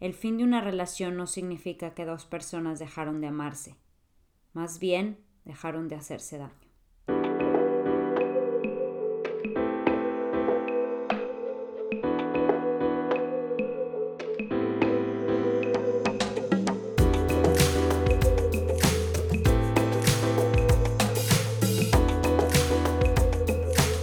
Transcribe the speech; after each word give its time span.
El 0.00 0.14
fin 0.14 0.38
de 0.38 0.44
una 0.44 0.60
relación 0.60 1.16
no 1.16 1.26
significa 1.26 1.92
que 1.92 2.04
dos 2.04 2.24
personas 2.24 2.78
dejaron 2.78 3.20
de 3.20 3.26
amarse, 3.26 3.74
más 4.52 4.78
bien 4.78 5.18
dejaron 5.44 5.88
de 5.88 5.96
hacerse 5.96 6.38
daño. 6.38 6.54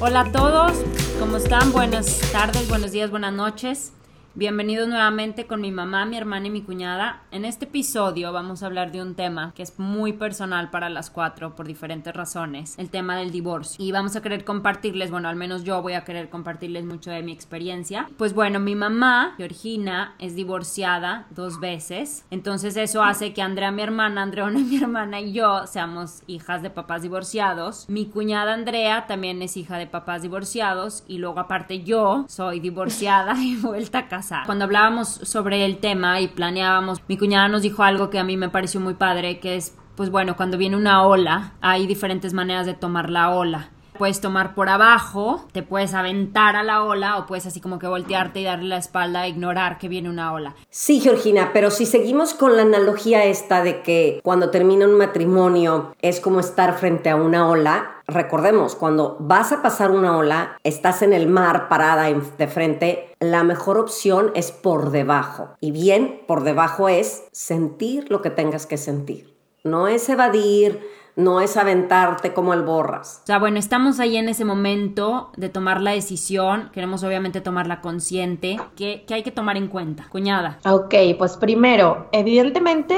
Hola 0.02 0.22
a 0.22 0.32
todos, 0.34 0.74
¿cómo 1.20 1.38
están? 1.38 1.72
Buenas 1.72 2.20
tardes, 2.34 2.68
buenos 2.68 2.92
días, 2.92 3.10
buenas 3.10 3.34
noches. 3.34 3.94
Bienvenidos 4.38 4.90
nuevamente 4.90 5.48
con 5.48 5.62
mi 5.62 5.72
mamá, 5.72 6.06
mi 6.06 6.18
hermana 6.18 6.48
y 6.48 6.50
mi 6.50 6.62
cuñada. 6.62 7.22
En 7.32 7.46
este 7.46 7.64
episodio 7.64 8.34
vamos 8.34 8.62
a 8.62 8.66
hablar 8.66 8.92
de 8.92 9.02
un 9.02 9.16
tema 9.16 9.54
que 9.56 9.64
es 9.64 9.80
muy 9.80 10.12
personal 10.12 10.70
para 10.72 10.90
las 10.90 11.10
cuatro 11.10 11.56
por 11.56 11.66
diferentes 11.66 12.14
razones, 12.14 12.78
el 12.78 12.90
tema 12.90 13.16
del 13.16 13.32
divorcio. 13.32 13.82
Y 13.82 13.94
vamos 13.94 14.18
a 14.18 14.22
querer 14.22 14.44
compartirles, 14.44 15.10
bueno, 15.10 15.30
al 15.30 15.38
menos 15.38 15.64
yo 15.64 15.82
voy 15.82 15.94
a 15.94 16.04
querer 16.04 16.30
compartirles 16.30 16.84
mucho 16.84 17.12
de 17.12 17.24
mi 17.24 17.32
experiencia. 17.32 18.10
Pues 18.18 18.34
bueno, 18.34 18.60
mi 18.60 18.76
mamá, 18.76 19.36
Georgina, 19.38 20.16
es 20.20 20.36
divorciada 20.36 21.28
dos 21.30 21.62
veces. 21.62 22.26
Entonces 22.30 22.76
eso 22.76 23.04
hace 23.04 23.34
que 23.34 23.42
Andrea, 23.42 23.72
mi 23.72 23.84
hermana, 23.84 24.22
Andreona, 24.22 24.60
mi 24.68 24.76
hermana 24.76 25.22
y 25.22 25.32
yo 25.32 25.66
seamos 25.66 26.24
hijas 26.28 26.62
de 26.62 26.70
papás 26.70 27.04
divorciados. 27.04 27.86
Mi 27.88 28.08
cuñada 28.08 28.54
Andrea 28.54 29.08
también 29.08 29.42
es 29.42 29.56
hija 29.56 29.78
de 29.78 29.88
papás 29.88 30.24
divorciados 30.24 31.06
y 31.08 31.20
luego 31.20 31.40
aparte 31.40 31.84
yo 31.84 32.26
soy 32.28 32.60
divorciada 32.60 33.34
y 33.42 33.56
vuelta 33.56 34.00
a 34.00 34.08
casa 34.10 34.25
cuando 34.46 34.66
hablábamos 34.66 35.08
sobre 35.08 35.66
el 35.66 35.78
tema 35.78 36.20
y 36.22 36.28
planeábamos, 36.28 37.02
mi 37.08 37.18
cuñada 37.18 37.48
nos 37.48 37.62
dijo 37.62 37.84
algo 37.84 38.10
que 38.10 38.20
a 38.20 38.24
mí 38.24 38.38
me 38.38 38.50
pareció 38.50 38.80
muy 38.80 38.94
padre, 38.94 39.40
que 39.40 39.56
es, 39.56 39.76
pues 39.96 40.10
bueno, 40.10 40.36
cuando 40.36 40.58
viene 40.58 40.76
una 40.76 41.04
ola, 41.04 41.54
hay 41.62 41.88
diferentes 41.88 42.34
maneras 42.34 42.66
de 42.66 42.74
tomar 42.74 43.10
la 43.10 43.32
ola. 43.32 43.70
Puedes 43.98 44.20
tomar 44.20 44.56
por 44.56 44.68
abajo, 44.68 45.46
te 45.54 45.64
puedes 45.64 45.94
aventar 45.94 46.58
a 46.58 46.64
la 46.64 46.84
ola 46.84 47.18
o 47.18 47.26
puedes 47.26 47.46
así 47.46 47.62
como 47.62 47.80
que 47.80 47.88
voltearte 47.88 48.42
y 48.42 48.44
darle 48.44 48.68
la 48.68 48.78
espalda 48.78 49.26
e 49.26 49.30
ignorar 49.30 49.78
que 49.78 49.88
viene 49.88 50.10
una 50.10 50.34
ola. 50.34 50.54
Sí, 50.70 51.00
Georgina, 51.00 51.52
pero 51.54 51.72
si 51.72 51.86
seguimos 51.86 52.34
con 52.34 52.58
la 52.58 52.64
analogía 52.64 53.24
esta 53.24 53.64
de 53.64 53.82
que 53.84 54.20
cuando 54.22 54.52
termina 54.52 54.86
un 54.86 54.98
matrimonio 54.98 55.96
es 56.02 56.20
como 56.20 56.42
estar 56.42 56.78
frente 56.78 57.10
a 57.10 57.16
una 57.16 57.48
ola, 57.48 58.02
recordemos, 58.06 58.76
cuando 58.76 59.16
vas 59.20 59.54
a 59.54 59.62
pasar 59.62 59.92
una 59.92 60.18
ola, 60.18 60.58
estás 60.64 61.02
en 61.02 61.14
el 61.14 61.28
mar 61.28 61.70
parada 61.70 62.10
de 62.12 62.48
frente, 62.48 63.16
la 63.22 63.44
mejor 63.44 63.78
opción 63.78 64.32
es 64.36 64.52
por 64.52 64.92
debajo. 64.92 65.56
Y 65.62 65.72
bien, 65.72 66.22
por 66.28 66.44
debajo 66.44 66.90
es 66.90 67.24
sentir 67.32 68.12
lo 68.12 68.22
que 68.22 68.30
tengas 68.30 68.66
que 68.66 68.78
sentir. 68.78 69.34
No 69.64 69.88
es 69.88 70.08
evadir, 70.10 70.82
no 71.16 71.42
es 71.42 71.58
aventarte 71.58 72.34
como 72.34 72.54
el 72.54 72.64
borras. 72.64 73.22
O 73.24 73.28
sea, 73.28 73.40
bueno, 73.40 73.58
estamos 73.58 74.00
ahí 74.00 74.18
en 74.18 74.30
ese 74.30 74.46
momento 74.46 75.32
de 75.38 75.50
tomar 75.50 75.82
la 75.82 75.92
decisión, 75.92 76.70
queremos 76.74 77.04
obviamente 77.04 77.42
tomarla 77.42 77.82
consciente, 77.82 78.58
que, 78.76 79.06
que 79.08 79.14
hay 79.14 79.24
que 79.24 79.32
tomar 79.32 79.58
en 79.58 79.68
cuenta. 79.68 80.08
Cuñada. 80.10 80.60
Ok, 80.66 80.94
pues 81.18 81.38
primero, 81.38 82.10
evidentemente 82.12 82.98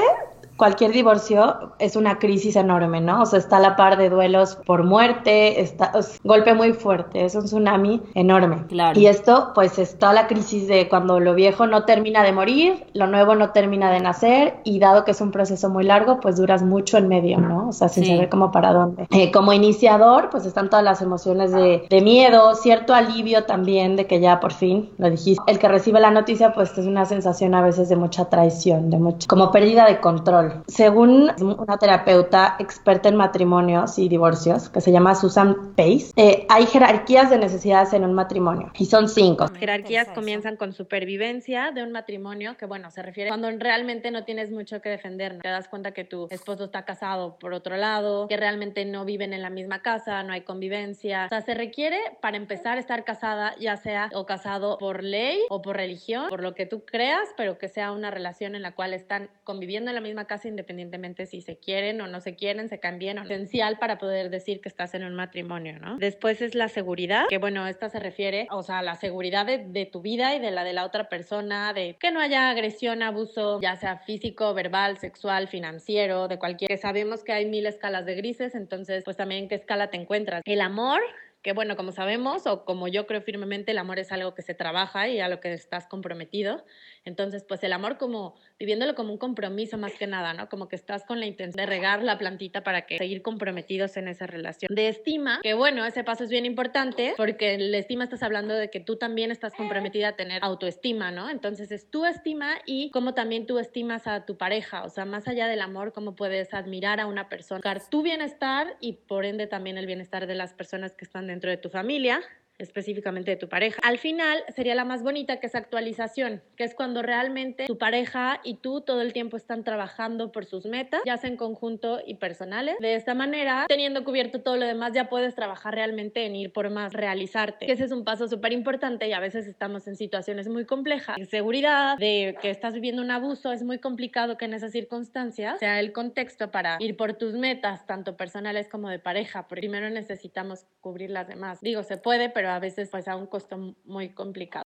cualquier 0.58 0.92
divorcio 0.92 1.72
es 1.78 1.96
una 1.96 2.18
crisis 2.18 2.56
enorme, 2.56 3.00
¿no? 3.00 3.22
O 3.22 3.26
sea, 3.26 3.38
está 3.38 3.56
a 3.56 3.60
la 3.60 3.76
par 3.76 3.96
de 3.96 4.10
duelos 4.10 4.58
por 4.66 4.84
muerte, 4.84 5.60
está 5.60 5.92
golpe 6.24 6.52
muy 6.52 6.72
fuerte, 6.72 7.24
es 7.24 7.34
un 7.36 7.44
tsunami 7.44 8.02
enorme. 8.14 8.66
Claro. 8.68 8.98
Y 8.98 9.06
esto, 9.06 9.52
pues, 9.54 9.78
es 9.78 9.96
toda 9.98 10.12
la 10.12 10.26
crisis 10.26 10.66
de 10.66 10.88
cuando 10.88 11.20
lo 11.20 11.34
viejo 11.34 11.66
no 11.66 11.84
termina 11.84 12.22
de 12.22 12.32
morir, 12.32 12.84
lo 12.92 13.06
nuevo 13.06 13.36
no 13.36 13.50
termina 13.50 13.90
de 13.90 14.00
nacer, 14.00 14.56
y 14.64 14.80
dado 14.80 15.04
que 15.04 15.12
es 15.12 15.20
un 15.20 15.30
proceso 15.30 15.70
muy 15.70 15.84
largo, 15.84 16.18
pues 16.20 16.36
duras 16.36 16.62
mucho 16.62 16.98
en 16.98 17.08
medio, 17.08 17.38
¿no? 17.38 17.68
O 17.68 17.72
sea, 17.72 17.88
sin 17.88 18.04
saber 18.04 18.28
cómo 18.28 18.50
para 18.50 18.72
dónde. 18.72 19.06
Eh, 19.12 19.30
como 19.30 19.52
iniciador, 19.52 20.28
pues 20.30 20.44
están 20.44 20.68
todas 20.68 20.84
las 20.84 21.00
emociones 21.00 21.52
de, 21.52 21.86
de 21.88 22.00
miedo, 22.00 22.54
cierto 22.56 22.94
alivio 22.94 23.44
también 23.44 23.94
de 23.94 24.06
que 24.06 24.20
ya 24.20 24.40
por 24.40 24.52
fin 24.52 24.90
lo 24.98 25.08
dijiste. 25.08 25.42
El 25.46 25.60
que 25.60 25.68
recibe 25.68 26.00
la 26.00 26.10
noticia, 26.10 26.52
pues 26.52 26.76
es 26.76 26.86
una 26.86 27.04
sensación 27.04 27.54
a 27.54 27.62
veces 27.62 27.88
de 27.88 27.94
mucha 27.94 28.24
traición, 28.24 28.90
de 28.90 28.98
mucha, 28.98 29.28
como 29.28 29.52
pérdida 29.52 29.86
de 29.86 30.00
control. 30.00 30.47
Según 30.66 31.30
una 31.40 31.76
terapeuta 31.78 32.56
experta 32.58 33.08
en 33.08 33.16
matrimonios 33.16 33.98
y 33.98 34.08
divorcios, 34.08 34.68
que 34.68 34.80
se 34.80 34.92
llama 34.92 35.14
Susan 35.14 35.74
Pace, 35.76 36.12
eh, 36.16 36.46
hay 36.48 36.66
jerarquías 36.66 37.30
de 37.30 37.38
necesidades 37.38 37.92
en 37.92 38.04
un 38.04 38.14
matrimonio 38.14 38.70
y 38.78 38.86
son 38.86 39.08
cinco. 39.08 39.44
Las 39.44 39.58
jerarquías 39.58 40.08
comienzan 40.14 40.56
con 40.56 40.72
supervivencia 40.72 41.72
de 41.72 41.82
un 41.82 41.92
matrimonio, 41.92 42.56
que 42.56 42.66
bueno, 42.66 42.90
se 42.90 43.02
refiere 43.02 43.30
cuando 43.30 43.50
realmente 43.50 44.10
no 44.10 44.24
tienes 44.24 44.50
mucho 44.50 44.80
que 44.80 44.88
defender, 44.88 45.38
te 45.42 45.48
das 45.48 45.68
cuenta 45.68 45.92
que 45.92 46.04
tu 46.04 46.28
esposo 46.30 46.64
está 46.64 46.84
casado 46.84 47.38
por 47.38 47.52
otro 47.52 47.76
lado, 47.76 48.28
que 48.28 48.36
realmente 48.36 48.84
no 48.84 49.04
viven 49.04 49.32
en 49.32 49.42
la 49.42 49.50
misma 49.50 49.82
casa, 49.82 50.22
no 50.22 50.32
hay 50.32 50.42
convivencia. 50.42 51.26
O 51.26 51.28
sea, 51.28 51.42
se 51.42 51.54
requiere 51.54 51.98
para 52.20 52.36
empezar 52.36 52.78
estar 52.78 53.04
casada, 53.04 53.54
ya 53.58 53.76
sea 53.76 54.10
o 54.14 54.26
casado 54.26 54.78
por 54.78 55.02
ley 55.02 55.40
o 55.48 55.62
por 55.62 55.76
religión, 55.76 56.28
por 56.28 56.42
lo 56.42 56.54
que 56.54 56.66
tú 56.66 56.84
creas, 56.84 57.28
pero 57.36 57.58
que 57.58 57.68
sea 57.68 57.92
una 57.92 58.10
relación 58.10 58.54
en 58.54 58.62
la 58.62 58.74
cual 58.74 58.94
están 58.94 59.30
conviviendo 59.44 59.90
en 59.90 59.94
la 59.94 60.00
misma 60.00 60.26
casa 60.26 60.37
independientemente 60.44 61.26
si 61.26 61.40
se 61.40 61.58
quieren 61.58 62.00
o 62.00 62.06
no 62.06 62.20
se 62.20 62.36
quieren, 62.36 62.68
se 62.68 62.80
cambian 62.80 63.18
o 63.18 63.24
no. 63.24 63.30
Esencial 63.30 63.78
para 63.78 63.98
poder 63.98 64.30
decir 64.30 64.60
que 64.60 64.68
estás 64.68 64.94
en 64.94 65.04
un 65.04 65.14
matrimonio, 65.14 65.78
¿no? 65.78 65.98
Después 65.98 66.40
es 66.42 66.54
la 66.54 66.68
seguridad, 66.68 67.26
que 67.28 67.38
bueno, 67.38 67.66
esta 67.66 67.88
se 67.88 67.98
refiere, 68.00 68.48
o 68.50 68.62
sea, 68.62 68.78
a 68.78 68.82
la 68.82 68.96
seguridad 68.96 69.46
de, 69.46 69.86
tu 69.86 70.00
vida 70.00 70.34
y 70.34 70.40
de 70.40 70.50
la 70.50 70.64
de 70.64 70.72
la 70.72 70.84
otra 70.84 71.08
persona, 71.08 71.72
de 71.72 71.96
que 71.98 72.10
no 72.10 72.20
haya 72.20 72.50
agresión, 72.50 73.02
abuso, 73.02 73.60
ya 73.60 73.76
sea 73.76 73.98
físico, 73.98 74.54
verbal, 74.54 74.98
sexual, 74.98 75.48
financiero, 75.48 76.28
de 76.28 76.38
cualquier. 76.38 76.76
Sabemos 76.78 77.24
que 77.24 77.32
hay 77.32 77.46
mil 77.46 77.66
escalas 77.66 78.04
de 78.06 78.14
grises, 78.14 78.54
entonces, 78.54 79.04
pues 79.04 79.16
también 79.16 79.44
en 79.44 79.48
qué 79.48 79.54
escala 79.54 79.90
te 79.90 79.96
encuentras. 79.96 80.42
El 80.44 80.60
amor 80.60 81.00
que 81.42 81.52
bueno, 81.52 81.76
como 81.76 81.92
sabemos 81.92 82.46
o 82.46 82.64
como 82.64 82.88
yo 82.88 83.06
creo 83.06 83.22
firmemente, 83.22 83.70
el 83.70 83.78
amor 83.78 83.98
es 83.98 84.10
algo 84.12 84.34
que 84.34 84.42
se 84.42 84.54
trabaja 84.54 85.08
y 85.08 85.20
a 85.20 85.28
lo 85.28 85.40
que 85.40 85.52
estás 85.52 85.86
comprometido. 85.86 86.64
Entonces, 87.04 87.44
pues 87.44 87.62
el 87.62 87.72
amor 87.72 87.96
como 87.96 88.34
viviéndolo 88.58 88.94
como 88.94 89.12
un 89.12 89.18
compromiso 89.18 89.78
más 89.78 89.92
que 89.92 90.06
nada, 90.06 90.34
¿no? 90.34 90.48
Como 90.48 90.68
que 90.68 90.76
estás 90.76 91.04
con 91.04 91.20
la 91.20 91.26
intención 91.26 91.64
de 91.64 91.66
regar 91.66 92.02
la 92.02 92.18
plantita 92.18 92.62
para 92.62 92.82
que 92.86 92.98
seguir 92.98 93.22
comprometidos 93.22 93.96
en 93.96 94.08
esa 94.08 94.26
relación. 94.26 94.74
De 94.74 94.88
estima, 94.88 95.40
que 95.42 95.54
bueno, 95.54 95.84
ese 95.86 96.04
paso 96.04 96.24
es 96.24 96.30
bien 96.30 96.44
importante 96.44 97.14
porque 97.16 97.58
la 97.58 97.78
estima 97.78 98.04
estás 98.04 98.22
hablando 98.22 98.54
de 98.54 98.70
que 98.70 98.80
tú 98.80 98.96
también 98.96 99.30
estás 99.30 99.54
comprometida 99.54 100.08
a 100.08 100.16
tener 100.16 100.42
autoestima, 100.42 101.10
¿no? 101.10 101.30
Entonces 101.30 101.70
es 101.70 101.90
tu 101.90 102.04
estima 102.04 102.58
y 102.66 102.90
cómo 102.90 103.14
también 103.14 103.46
tú 103.46 103.58
estimas 103.58 104.06
a 104.06 104.24
tu 104.24 104.36
pareja, 104.36 104.84
o 104.84 104.90
sea, 104.90 105.04
más 105.04 105.28
allá 105.28 105.46
del 105.46 105.60
amor, 105.60 105.92
cómo 105.92 106.16
puedes 106.16 106.52
admirar 106.52 107.00
a 107.00 107.06
una 107.06 107.28
persona, 107.28 107.60
tu 107.90 108.02
bienestar 108.02 108.76
y 108.80 108.94
por 108.94 109.24
ende 109.24 109.46
también 109.46 109.78
el 109.78 109.86
bienestar 109.86 110.26
de 110.26 110.34
las 110.34 110.54
personas 110.54 110.94
que 110.94 111.04
están 111.04 111.26
dentro 111.28 111.50
de 111.50 111.56
tu 111.56 111.70
familia 111.70 112.20
específicamente 112.58 113.30
de 113.30 113.36
tu 113.36 113.48
pareja. 113.48 113.80
Al 113.82 113.98
final 113.98 114.42
sería 114.54 114.74
la 114.74 114.84
más 114.84 115.02
bonita 115.02 115.40
que 115.40 115.46
es 115.46 115.54
actualización, 115.54 116.42
que 116.56 116.64
es 116.64 116.74
cuando 116.74 117.02
realmente 117.02 117.66
tu 117.66 117.78
pareja 117.78 118.40
y 118.44 118.54
tú 118.54 118.80
todo 118.80 119.00
el 119.00 119.12
tiempo 119.12 119.36
están 119.36 119.64
trabajando 119.64 120.32
por 120.32 120.44
sus 120.44 120.66
metas, 120.66 121.00
ya 121.06 121.16
sea 121.16 121.30
en 121.30 121.36
conjunto 121.36 122.00
y 122.04 122.14
personales. 122.14 122.76
De 122.80 122.94
esta 122.94 123.14
manera, 123.14 123.66
teniendo 123.68 124.04
cubierto 124.04 124.40
todo 124.40 124.56
lo 124.56 124.66
demás, 124.66 124.92
ya 124.92 125.08
puedes 125.08 125.34
trabajar 125.34 125.74
realmente 125.74 126.26
en 126.26 126.34
ir 126.34 126.52
por 126.52 126.70
más, 126.70 126.92
realizarte. 126.92 127.66
Que 127.66 127.72
ese 127.72 127.84
es 127.84 127.92
un 127.92 128.04
paso 128.04 128.28
súper 128.28 128.52
importante 128.52 129.08
y 129.08 129.12
a 129.12 129.20
veces 129.20 129.46
estamos 129.46 129.86
en 129.86 129.96
situaciones 129.96 130.48
muy 130.48 130.64
complejas. 130.64 131.16
De 131.16 131.26
seguridad, 131.26 131.96
de 131.98 132.36
que 132.40 132.50
estás 132.50 132.74
viviendo 132.74 133.02
un 133.02 133.10
abuso, 133.10 133.52
es 133.52 133.62
muy 133.62 133.78
complicado 133.78 134.36
que 134.36 134.46
en 134.46 134.54
esas 134.54 134.72
circunstancias 134.72 135.58
sea 135.60 135.80
el 135.80 135.92
contexto 135.92 136.50
para 136.50 136.76
ir 136.80 136.96
por 136.96 137.14
tus 137.14 137.34
metas, 137.34 137.86
tanto 137.86 138.16
personales 138.16 138.68
como 138.68 138.88
de 138.88 138.98
pareja. 138.98 139.46
Primero 139.48 139.90
necesitamos 139.90 140.66
cubrir 140.80 141.10
las 141.10 141.28
demás. 141.28 141.60
Digo, 141.60 141.82
se 141.82 141.96
puede, 141.96 142.28
pero 142.30 142.47
a 142.48 142.58
veces 142.58 142.88
pues 142.90 143.08
a 143.08 143.16
un 143.16 143.26
costo 143.26 143.74
muy 143.84 144.10
complicado. 144.10 144.64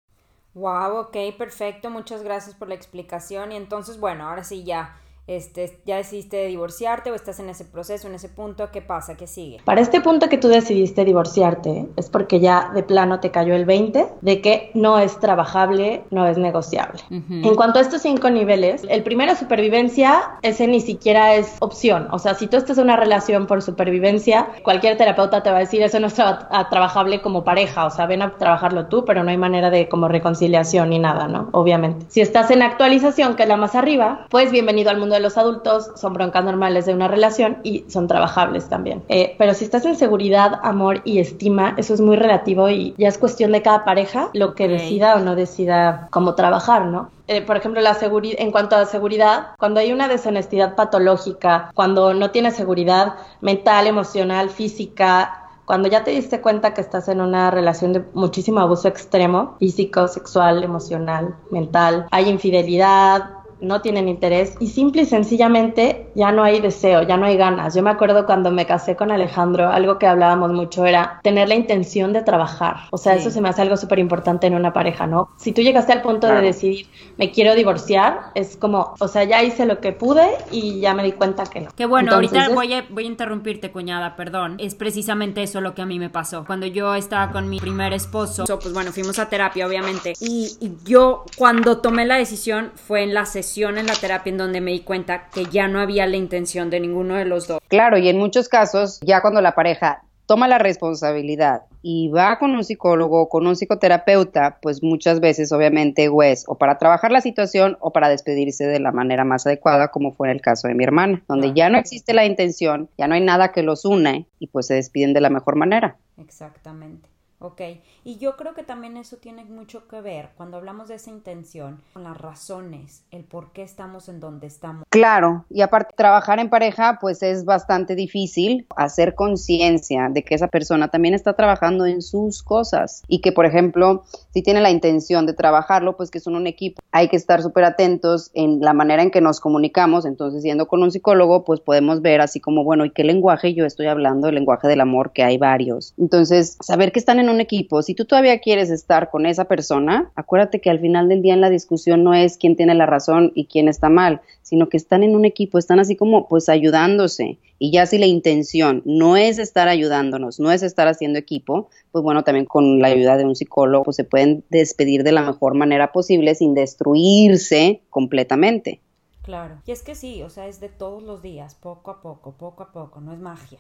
Wow, 0.54 0.98
ok, 0.98 1.18
perfecto, 1.38 1.90
muchas 1.90 2.24
gracias 2.24 2.56
por 2.56 2.68
la 2.68 2.76
explicación. 2.76 3.52
Y 3.52 3.56
entonces, 3.56 4.00
bueno, 4.00 4.28
ahora 4.28 4.44
sí 4.44 4.64
ya 4.64 5.00
este, 5.28 5.80
ya 5.86 5.98
decidiste 5.98 6.46
divorciarte 6.48 7.12
o 7.12 7.16
estás 7.16 7.40
en 7.40 7.50
ese 7.50 7.66
proceso, 7.66 8.08
en 8.08 8.16
ese 8.16 8.30
punto, 8.30 8.70
¿qué 8.72 8.82
pasa? 8.82 9.16
¿Qué 9.16 9.28
sigue? 9.28 9.60
Para 9.66 9.82
este 9.82 10.00
punto 10.00 10.30
que 10.30 10.38
tú 10.38 10.48
decidiste 10.48 11.04
divorciarte, 11.04 11.88
es 11.98 12.10
porque 12.10 12.40
ya 12.40 12.72
de 12.74 12.82
plano 12.84 13.20
te 13.20 13.30
cayó 13.30 13.54
el 13.54 13.66
20 13.66 14.08
de 14.22 14.42
que 14.42 14.72
no 14.74 15.00
es 15.00 15.20
trabajable, 15.20 16.04
no 16.12 16.26
es 16.26 16.38
negociable. 16.38 17.02
En 17.10 17.56
cuanto 17.56 17.80
a 17.80 17.82
estos 17.82 18.02
cinco 18.02 18.30
niveles, 18.30 18.84
el 18.90 19.04
primero, 19.04 19.36
supervivencia, 19.36 20.38
ese 20.42 20.68
ni 20.68 20.80
siquiera 20.80 21.36
es 21.36 21.58
opción. 21.60 22.08
O 22.12 22.20
sea, 22.20 22.34
si 22.34 22.48
tú 22.48 22.58
estás 22.58 22.78
en 22.78 22.86
una 22.86 22.96
relación 22.96 23.48
por 23.48 23.62
supervivencia, 23.62 24.48
cualquier 24.64 24.98
terapeuta 24.98 25.44
te 25.44 25.52
va 25.52 25.58
a 25.58 25.60
decir 25.60 25.82
eso 25.82 26.00
no 26.00 26.08
es 26.08 26.14
trabajable 26.14 27.22
como 27.22 27.44
pareja, 27.44 27.86
o 27.86 27.90
sea, 27.90 28.06
ven 28.06 28.22
a 28.22 28.38
trabajarlo 28.38 28.88
tú, 28.88 29.04
pero 29.04 29.24
no 29.24 29.32
hay 29.32 29.38
manera 29.38 29.70
de 29.70 29.90
como 29.90 30.08
reconciliación 30.08 30.90
ni 30.90 31.00
nada, 31.00 31.28
¿no? 31.28 31.50
Obviamente. 31.52 32.06
Si 32.08 32.22
estás 32.22 32.50
en 32.52 32.62
actualización, 32.62 33.36
que 33.36 33.44
es 33.44 33.50
la 33.50 33.58
más 33.58 33.76
arriba, 33.76 34.26
pues 34.30 34.52
bienvenido 34.52 34.90
al 34.90 34.98
mundo 34.98 35.17
de 35.18 35.24
los 35.24 35.38
adultos 35.38 35.92
son 35.96 36.14
broncas 36.14 36.44
normales 36.44 36.86
de 36.86 36.94
una 36.94 37.08
relación 37.08 37.58
y 37.64 37.86
son 37.88 38.08
trabajables 38.08 38.70
también. 38.70 39.04
Eh, 39.10 39.36
pero 39.38 39.54
si 39.54 39.66
estás 39.66 39.86
en 39.86 39.96
seguridad, 39.96 40.60
amor 40.64 41.02
y 41.04 41.20
estima, 41.20 41.76
eso 41.78 41.94
es 41.94 42.02
muy 42.02 42.16
relativo 42.16 42.70
y 42.70 42.94
ya 42.98 43.08
es 43.08 43.18
cuestión 43.18 43.52
de 43.52 43.62
cada 43.62 43.84
pareja 43.84 44.30
lo 44.34 44.56
que 44.56 44.68
decida 44.68 45.16
o 45.16 45.20
no 45.20 45.36
decida 45.36 46.08
cómo 46.12 46.36
trabajar, 46.36 46.86
¿no? 46.86 47.10
Eh, 47.28 47.42
por 47.42 47.58
ejemplo, 47.58 47.82
la 47.82 47.94
seguridad, 47.94 48.40
en 48.40 48.52
cuanto 48.52 48.78
a 48.78 48.86
seguridad, 48.86 49.50
cuando 49.60 49.82
hay 49.82 49.92
una 49.92 50.08
deshonestidad 50.08 50.76
patológica, 50.76 51.72
cuando 51.76 52.14
no 52.14 52.32
tienes 52.32 52.56
seguridad 52.56 53.16
mental, 53.42 53.88
emocional, 53.88 54.50
física, 54.50 55.48
cuando 55.68 55.90
ya 55.90 56.06
te 56.06 56.12
diste 56.12 56.40
cuenta 56.40 56.74
que 56.74 56.80
estás 56.80 57.10
en 57.10 57.20
una 57.20 57.52
relación 57.52 57.92
de 57.92 58.02
muchísimo 58.14 58.62
abuso 58.62 58.88
extremo, 58.88 59.58
físico, 59.60 60.08
sexual, 60.08 60.64
emocional, 60.64 61.36
mental, 61.52 62.08
hay 62.10 62.30
infidelidad, 62.30 63.32
no 63.62 63.82
tienen 63.82 64.08
interés 64.08 64.56
y 64.60 64.68
simple 64.68 65.04
y 65.04 65.06
sencillamente 65.06 66.08
ya 66.16 66.32
no 66.32 66.44
hay 66.44 66.60
deseo, 66.60 67.04
ya 67.04 67.18
no 67.18 67.26
hay 67.26 67.38
ganas. 67.38 67.76
Yo 67.76 67.84
me 67.84 67.90
acuerdo 67.90 68.26
cuando 68.26 68.52
me 68.52 68.66
casé 68.66 68.96
con 68.96 69.12
Alejandro, 69.12 69.70
algo 69.70 69.98
que 69.98 70.08
hablábamos 70.08 70.52
mucho 70.52 70.86
era 70.86 71.20
tener 71.24 71.48
la 71.48 71.56
intención 71.56 72.14
de 72.14 72.22
trabajar. 72.22 72.78
O 72.92 72.98
sea, 72.98 73.16
eso 73.16 73.32
se 73.32 73.42
me 73.42 73.50
hace 73.50 73.62
algo 73.62 73.78
súper 73.78 74.00
importante 74.00 74.48
en 74.48 74.56
una 74.56 74.74
pareja, 74.74 75.08
¿no? 75.08 75.30
Si 75.38 75.52
tú 75.52 75.62
llegaste 75.62 75.94
al 75.94 76.02
punto 76.02 76.28
de 76.28 76.42
decidir, 76.42 76.88
me 77.18 77.32
quiero 77.32 77.56
divorciar, 77.56 78.32
es 78.36 78.58
como, 78.58 78.96
o 79.00 79.08
sea, 79.08 79.24
ya 79.24 79.44
hice 79.44 79.66
lo 79.66 79.80
que 79.80 79.92
pude 79.92 80.28
y 80.52 80.80
ya 80.80 80.94
me 80.94 81.04
di 81.04 81.14
cuenta 81.14 81.46
que 81.46 81.62
no. 81.62 81.70
Qué 81.76 81.86
bueno, 81.86 82.14
ahorita 82.14 82.50
voy 82.50 82.74
a, 82.74 82.86
voy 82.90 83.06
a 83.06 83.08
interrumpirte, 83.08 83.72
cuñada, 83.72 84.16
perdón. 84.16 84.56
Es 84.60 84.76
precisamente 84.76 85.44
eso 85.44 85.62
lo 85.62 85.74
que 85.74 85.82
a 85.82 85.86
mí 85.86 86.00
me 86.00 86.10
pasó. 86.10 86.46
Cuando 86.46 86.66
yo 86.66 86.96
estaba 86.96 87.32
con 87.32 87.50
mi 87.50 87.60
primer 87.60 87.94
esposo, 87.94 88.46
pues 88.46 88.74
bueno, 88.74 88.92
fuimos 88.92 89.20
a 89.20 89.30
terapia, 89.30 89.68
obviamente. 89.68 90.14
Y, 90.20 90.58
y 90.60 90.78
yo, 90.86 91.26
cuando 91.38 91.80
tomé 91.80 92.06
la 92.06 92.16
decisión, 92.18 92.72
fue 92.76 93.04
en 93.04 93.14
la 93.14 93.26
sesión 93.26 93.47
en 93.56 93.88
la 93.88 93.94
terapia 93.94 94.32
en 94.32 94.38
donde 94.38 94.62
me 94.62 94.72
di 94.72 94.82
cuenta 94.82 95.30
que 95.34 95.46
ya 95.46 95.68
no 95.68 95.80
había 95.80 96.06
la 96.06 96.18
intención 96.18 96.70
de 96.70 96.80
ninguno 96.80 97.16
de 97.16 97.26
los 97.26 97.48
dos. 97.48 97.60
Claro, 97.68 97.98
y 97.98 98.10
en 98.10 98.18
muchos 98.18 98.50
casos, 98.50 99.00
ya 99.02 99.22
cuando 99.22 99.42
la 99.42 99.56
pareja 99.56 100.04
toma 100.26 100.48
la 100.48 100.58
responsabilidad 100.58 101.62
y 101.82 102.10
va 102.10 102.38
con 102.38 102.52
un 102.52 102.64
psicólogo 102.64 103.22
o 103.22 103.30
con 103.30 103.48
un 103.48 103.56
psicoterapeuta, 103.56 104.60
pues 104.62 104.84
muchas 104.84 105.22
veces 105.22 105.52
obviamente 105.54 106.10
o 106.10 106.22
es 106.22 106.44
o 106.48 106.56
para 106.56 106.78
trabajar 106.78 107.12
la 107.12 107.22
situación 107.22 107.78
o 107.80 107.92
para 107.92 108.10
despedirse 108.10 108.66
de 108.66 108.82
la 108.82 108.92
manera 108.92 109.24
más 109.24 109.48
adecuada, 109.48 109.88
como 109.88 110.12
fue 110.12 110.28
en 110.28 110.36
el 110.36 110.42
caso 110.42 110.68
de 110.68 110.76
mi 110.76 110.84
hermana, 110.84 111.24
donde 111.30 111.54
ya 111.54 111.70
no 111.70 111.78
existe 111.78 112.14
la 112.14 112.26
intención, 112.26 112.90
ya 112.98 113.08
no 113.08 113.16
hay 113.16 113.22
nada 113.22 113.54
que 113.54 113.64
los 113.64 113.86
une 113.86 114.28
y 114.40 114.48
pues 114.48 114.68
se 114.68 114.74
despiden 114.74 115.14
de 115.14 115.22
la 115.22 115.30
mejor 115.30 115.56
manera. 115.56 115.96
Exactamente. 116.18 117.08
Ok, 117.40 117.62
y 118.04 118.18
yo 118.18 118.36
creo 118.36 118.56
que 118.56 118.64
también 118.64 118.98
eso 118.98 119.18
tiene 119.18 119.46
mucho 119.46 119.88
que 119.88 120.02
ver 120.02 120.30
cuando 120.38 120.58
hablamos 120.58 120.88
de 120.88 120.96
esa 120.96 121.12
intención, 121.12 121.84
con 121.94 122.04
las 122.04 122.18
razones, 122.18 123.04
el 123.12 123.26
por 123.26 123.52
qué 123.52 123.62
estamos 123.62 124.10
en 124.10 124.20
donde 124.20 124.48
estamos. 124.48 124.84
Claro, 124.90 125.46
y 125.52 125.62
aparte 125.62 125.94
trabajar 125.96 126.40
en 126.40 126.50
pareja 126.50 126.98
pues 127.00 127.22
es 127.22 127.46
bastante 127.46 127.94
difícil 127.94 128.66
hacer 128.76 129.14
conciencia 129.14 130.10
de 130.10 130.24
que 130.24 130.34
esa 130.34 130.48
persona 130.48 130.88
también 130.88 131.14
está 131.14 131.34
trabajando 131.34 131.86
en 131.86 132.02
sus 132.02 132.42
cosas 132.42 133.04
y 133.08 133.22
que 133.22 133.32
por 133.32 133.46
ejemplo 133.46 134.04
si 134.34 134.42
tiene 134.42 134.60
la 134.60 134.72
intención 134.72 135.28
de 135.28 135.34
trabajarlo 135.34 135.96
pues 135.96 136.10
que 136.10 136.20
son 136.20 136.36
un 136.36 136.48
equipo, 136.48 136.82
hay 136.98 137.10
que 137.10 137.16
estar 137.16 137.44
súper 137.44 137.64
atentos 137.64 138.32
en 138.34 138.60
la 138.60 138.74
manera 138.74 139.04
en 139.04 139.12
que 139.12 139.22
nos 139.22 139.40
comunicamos, 139.40 140.04
entonces 140.04 140.42
siendo 140.42 140.68
con 140.68 140.82
un 140.82 140.92
psicólogo 140.92 141.44
pues 141.44 141.60
podemos 141.60 142.02
ver 142.02 142.22
así 142.22 142.40
como 142.40 142.64
bueno, 142.64 142.86
¿y 142.86 142.90
qué 142.90 143.04
lenguaje 143.04 143.54
yo 143.54 143.66
estoy 143.66 143.86
hablando? 143.86 144.28
El 144.28 144.36
lenguaje 144.36 144.68
del 144.68 144.82
amor 144.82 145.12
que 145.14 145.24
hay 145.24 145.38
varios. 145.38 145.94
Entonces 146.00 146.58
saber 146.60 146.92
que 146.92 146.98
están 146.98 147.20
en 147.20 147.30
un 147.30 147.40
equipo, 147.40 147.84
si 147.84 147.94
tú 147.94 148.06
todavía 148.06 148.40
quieres 148.40 148.72
estar 148.72 149.12
con 149.12 149.28
esa 149.28 149.46
persona, 149.46 150.12
acuérdate 150.16 150.60
que 150.60 150.72
al 150.72 150.80
final 150.80 151.08
del 151.08 151.22
día 151.22 151.36
en 151.36 151.42
la 151.42 151.52
discusión 151.52 152.04
no 152.04 152.16
es 152.16 152.38
quién 152.38 152.56
tiene 152.56 152.74
la 152.74 152.88
razón 152.88 153.32
y 153.36 153.46
quién 153.46 153.68
está 153.68 153.90
mal, 153.90 154.22
sino 154.42 154.68
que 154.68 154.78
están 154.78 155.04
en 155.04 155.16
un 155.16 155.26
equipo, 155.26 155.60
están 155.60 155.80
así 155.80 155.96
como 155.96 156.28
pues 156.28 156.50
ayudándose. 156.50 157.38
Y 157.60 157.72
ya 157.72 157.86
si 157.86 157.98
la 157.98 158.06
intención 158.06 158.82
no 158.86 159.18
es 159.18 159.40
estar 159.40 159.68
ayudándonos, 159.68 160.40
no 160.40 160.52
es 160.52 160.64
estar 160.64 160.88
haciendo 160.88 161.20
equipo, 161.20 161.70
pues 161.98 162.04
bueno, 162.04 162.24
también 162.24 162.46
con 162.46 162.80
la 162.80 162.90
ayuda 162.90 163.18
de 163.18 163.26
un 163.26 163.36
psicólogo 163.36 163.86
pues 163.86 163.96
se 163.96 164.04
pueden 164.04 164.46
despedir 164.50 165.04
de 165.04 165.12
la 165.12 165.24
mejor 165.24 165.56
manera 165.56 165.92
posible 165.92 166.36
sin 166.36 166.54
destruirse 166.54 167.82
completamente. 167.90 168.82
Claro. 169.24 169.60
Y 169.66 169.72
es 169.72 169.82
que 169.82 169.96
sí, 169.96 170.22
o 170.22 170.30
sea, 170.30 170.46
es 170.46 170.60
de 170.60 170.70
todos 170.70 171.02
los 171.02 171.24
días, 171.24 171.56
poco 171.56 171.90
a 171.90 172.02
poco, 172.02 172.34
poco 172.34 172.62
a 172.62 172.72
poco, 172.72 173.02
no 173.02 173.14
es 173.14 173.20
magia. 173.20 173.58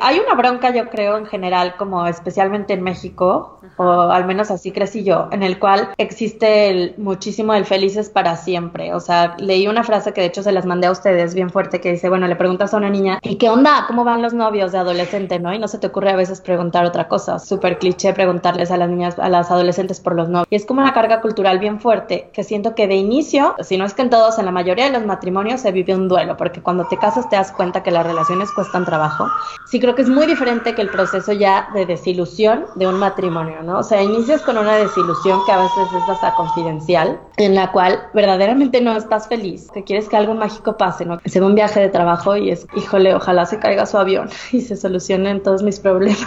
Hay 0.00 0.18
una 0.18 0.34
bronca, 0.34 0.70
yo 0.70 0.88
creo, 0.88 1.16
en 1.16 1.26
general, 1.26 1.76
como 1.76 2.06
especialmente 2.06 2.72
en 2.72 2.82
México, 2.82 3.58
o 3.76 3.90
al 3.90 4.26
menos 4.26 4.50
así 4.50 4.72
crecí 4.72 5.04
yo, 5.04 5.28
en 5.30 5.42
el 5.42 5.58
cual 5.58 5.90
existe 5.98 6.70
el, 6.70 6.94
muchísimo 6.98 7.54
el 7.54 7.64
felices 7.64 8.08
para 8.08 8.36
siempre. 8.36 8.94
O 8.94 9.00
sea, 9.00 9.36
leí 9.38 9.66
una 9.68 9.84
frase 9.84 10.12
que 10.12 10.20
de 10.20 10.28
hecho 10.28 10.42
se 10.42 10.52
las 10.52 10.66
mandé 10.66 10.86
a 10.86 10.90
ustedes 10.90 11.34
bien 11.34 11.50
fuerte 11.50 11.80
que 11.80 11.92
dice, 11.92 12.08
bueno, 12.08 12.26
le 12.26 12.36
preguntas 12.36 12.74
a 12.74 12.76
una 12.76 12.90
niña, 12.90 13.18
¿y 13.22 13.36
qué 13.36 13.48
onda? 13.48 13.84
¿Cómo 13.86 14.04
van 14.04 14.22
los 14.22 14.34
novios 14.34 14.72
de 14.72 14.78
adolescente, 14.78 15.38
no? 15.38 15.52
Y 15.52 15.58
no 15.58 15.68
se 15.68 15.78
te 15.78 15.86
ocurre 15.86 16.10
a 16.10 16.16
veces 16.16 16.40
preguntar 16.40 16.84
otra 16.84 17.08
cosa. 17.08 17.38
Súper 17.38 17.78
cliché 17.78 18.12
preguntarles 18.12 18.70
a 18.70 18.76
las 18.76 18.88
niñas, 18.88 19.18
a 19.18 19.28
las 19.28 19.50
adolescentes 19.50 20.00
por 20.00 20.14
los 20.14 20.28
novios. 20.28 20.46
Y 20.50 20.56
es 20.56 20.66
como 20.66 20.80
una 20.80 20.92
carga 20.92 21.20
cultural 21.20 21.58
bien 21.58 21.80
fuerte 21.80 22.30
que 22.32 22.44
siento 22.44 22.74
que 22.74 22.88
de 22.88 22.96
inicio, 22.96 23.54
si 23.60 23.76
no 23.76 23.84
es 23.84 23.94
que 23.94 24.02
en 24.02 24.10
todos, 24.10 24.38
en 24.38 24.44
la 24.44 24.52
mayoría 24.52 24.86
de 24.86 24.92
los 24.92 25.06
matrimonios 25.06 25.60
se 25.60 25.72
vive 25.72 25.94
un 25.94 26.08
duelo, 26.08 26.36
porque 26.36 26.62
cuando 26.62 26.86
te 26.86 26.96
casas 26.96 27.28
te 27.28 27.36
das 27.36 27.52
cuenta 27.52 27.82
que 27.82 27.90
las 27.90 28.06
relaciones 28.06 28.50
cuestan 28.52 28.84
trabajo. 28.84 29.26
Sí 29.66 29.80
creo 29.88 29.96
que 29.96 30.02
es 30.02 30.10
muy 30.10 30.26
diferente 30.26 30.74
que 30.74 30.82
el 30.82 30.90
proceso 30.90 31.32
ya 31.32 31.70
de 31.72 31.86
desilusión 31.86 32.66
de 32.74 32.86
un 32.86 32.98
matrimonio, 32.98 33.62
¿no? 33.62 33.78
O 33.78 33.82
sea, 33.82 34.02
inicias 34.02 34.42
con 34.42 34.58
una 34.58 34.74
desilusión 34.74 35.40
que 35.46 35.52
a 35.52 35.56
veces 35.56 35.88
es 35.96 36.06
hasta 36.10 36.34
confidencial, 36.34 37.18
en 37.38 37.54
la 37.54 37.72
cual 37.72 37.98
verdaderamente 38.12 38.82
no 38.82 38.94
estás 38.94 39.28
feliz, 39.28 39.70
que 39.72 39.84
quieres 39.84 40.06
que 40.10 40.18
algo 40.18 40.34
mágico 40.34 40.76
pase, 40.76 41.06
¿no? 41.06 41.18
Se 41.24 41.40
ve 41.40 41.46
un 41.46 41.54
viaje 41.54 41.80
de 41.80 41.88
trabajo 41.88 42.36
y 42.36 42.50
es, 42.50 42.66
híjole, 42.76 43.14
ojalá 43.14 43.46
se 43.46 43.58
caiga 43.58 43.86
su 43.86 43.96
avión 43.96 44.28
y 44.52 44.60
se 44.60 44.76
solucionen 44.76 45.42
todos 45.42 45.62
mis 45.62 45.80
problemas. 45.80 46.22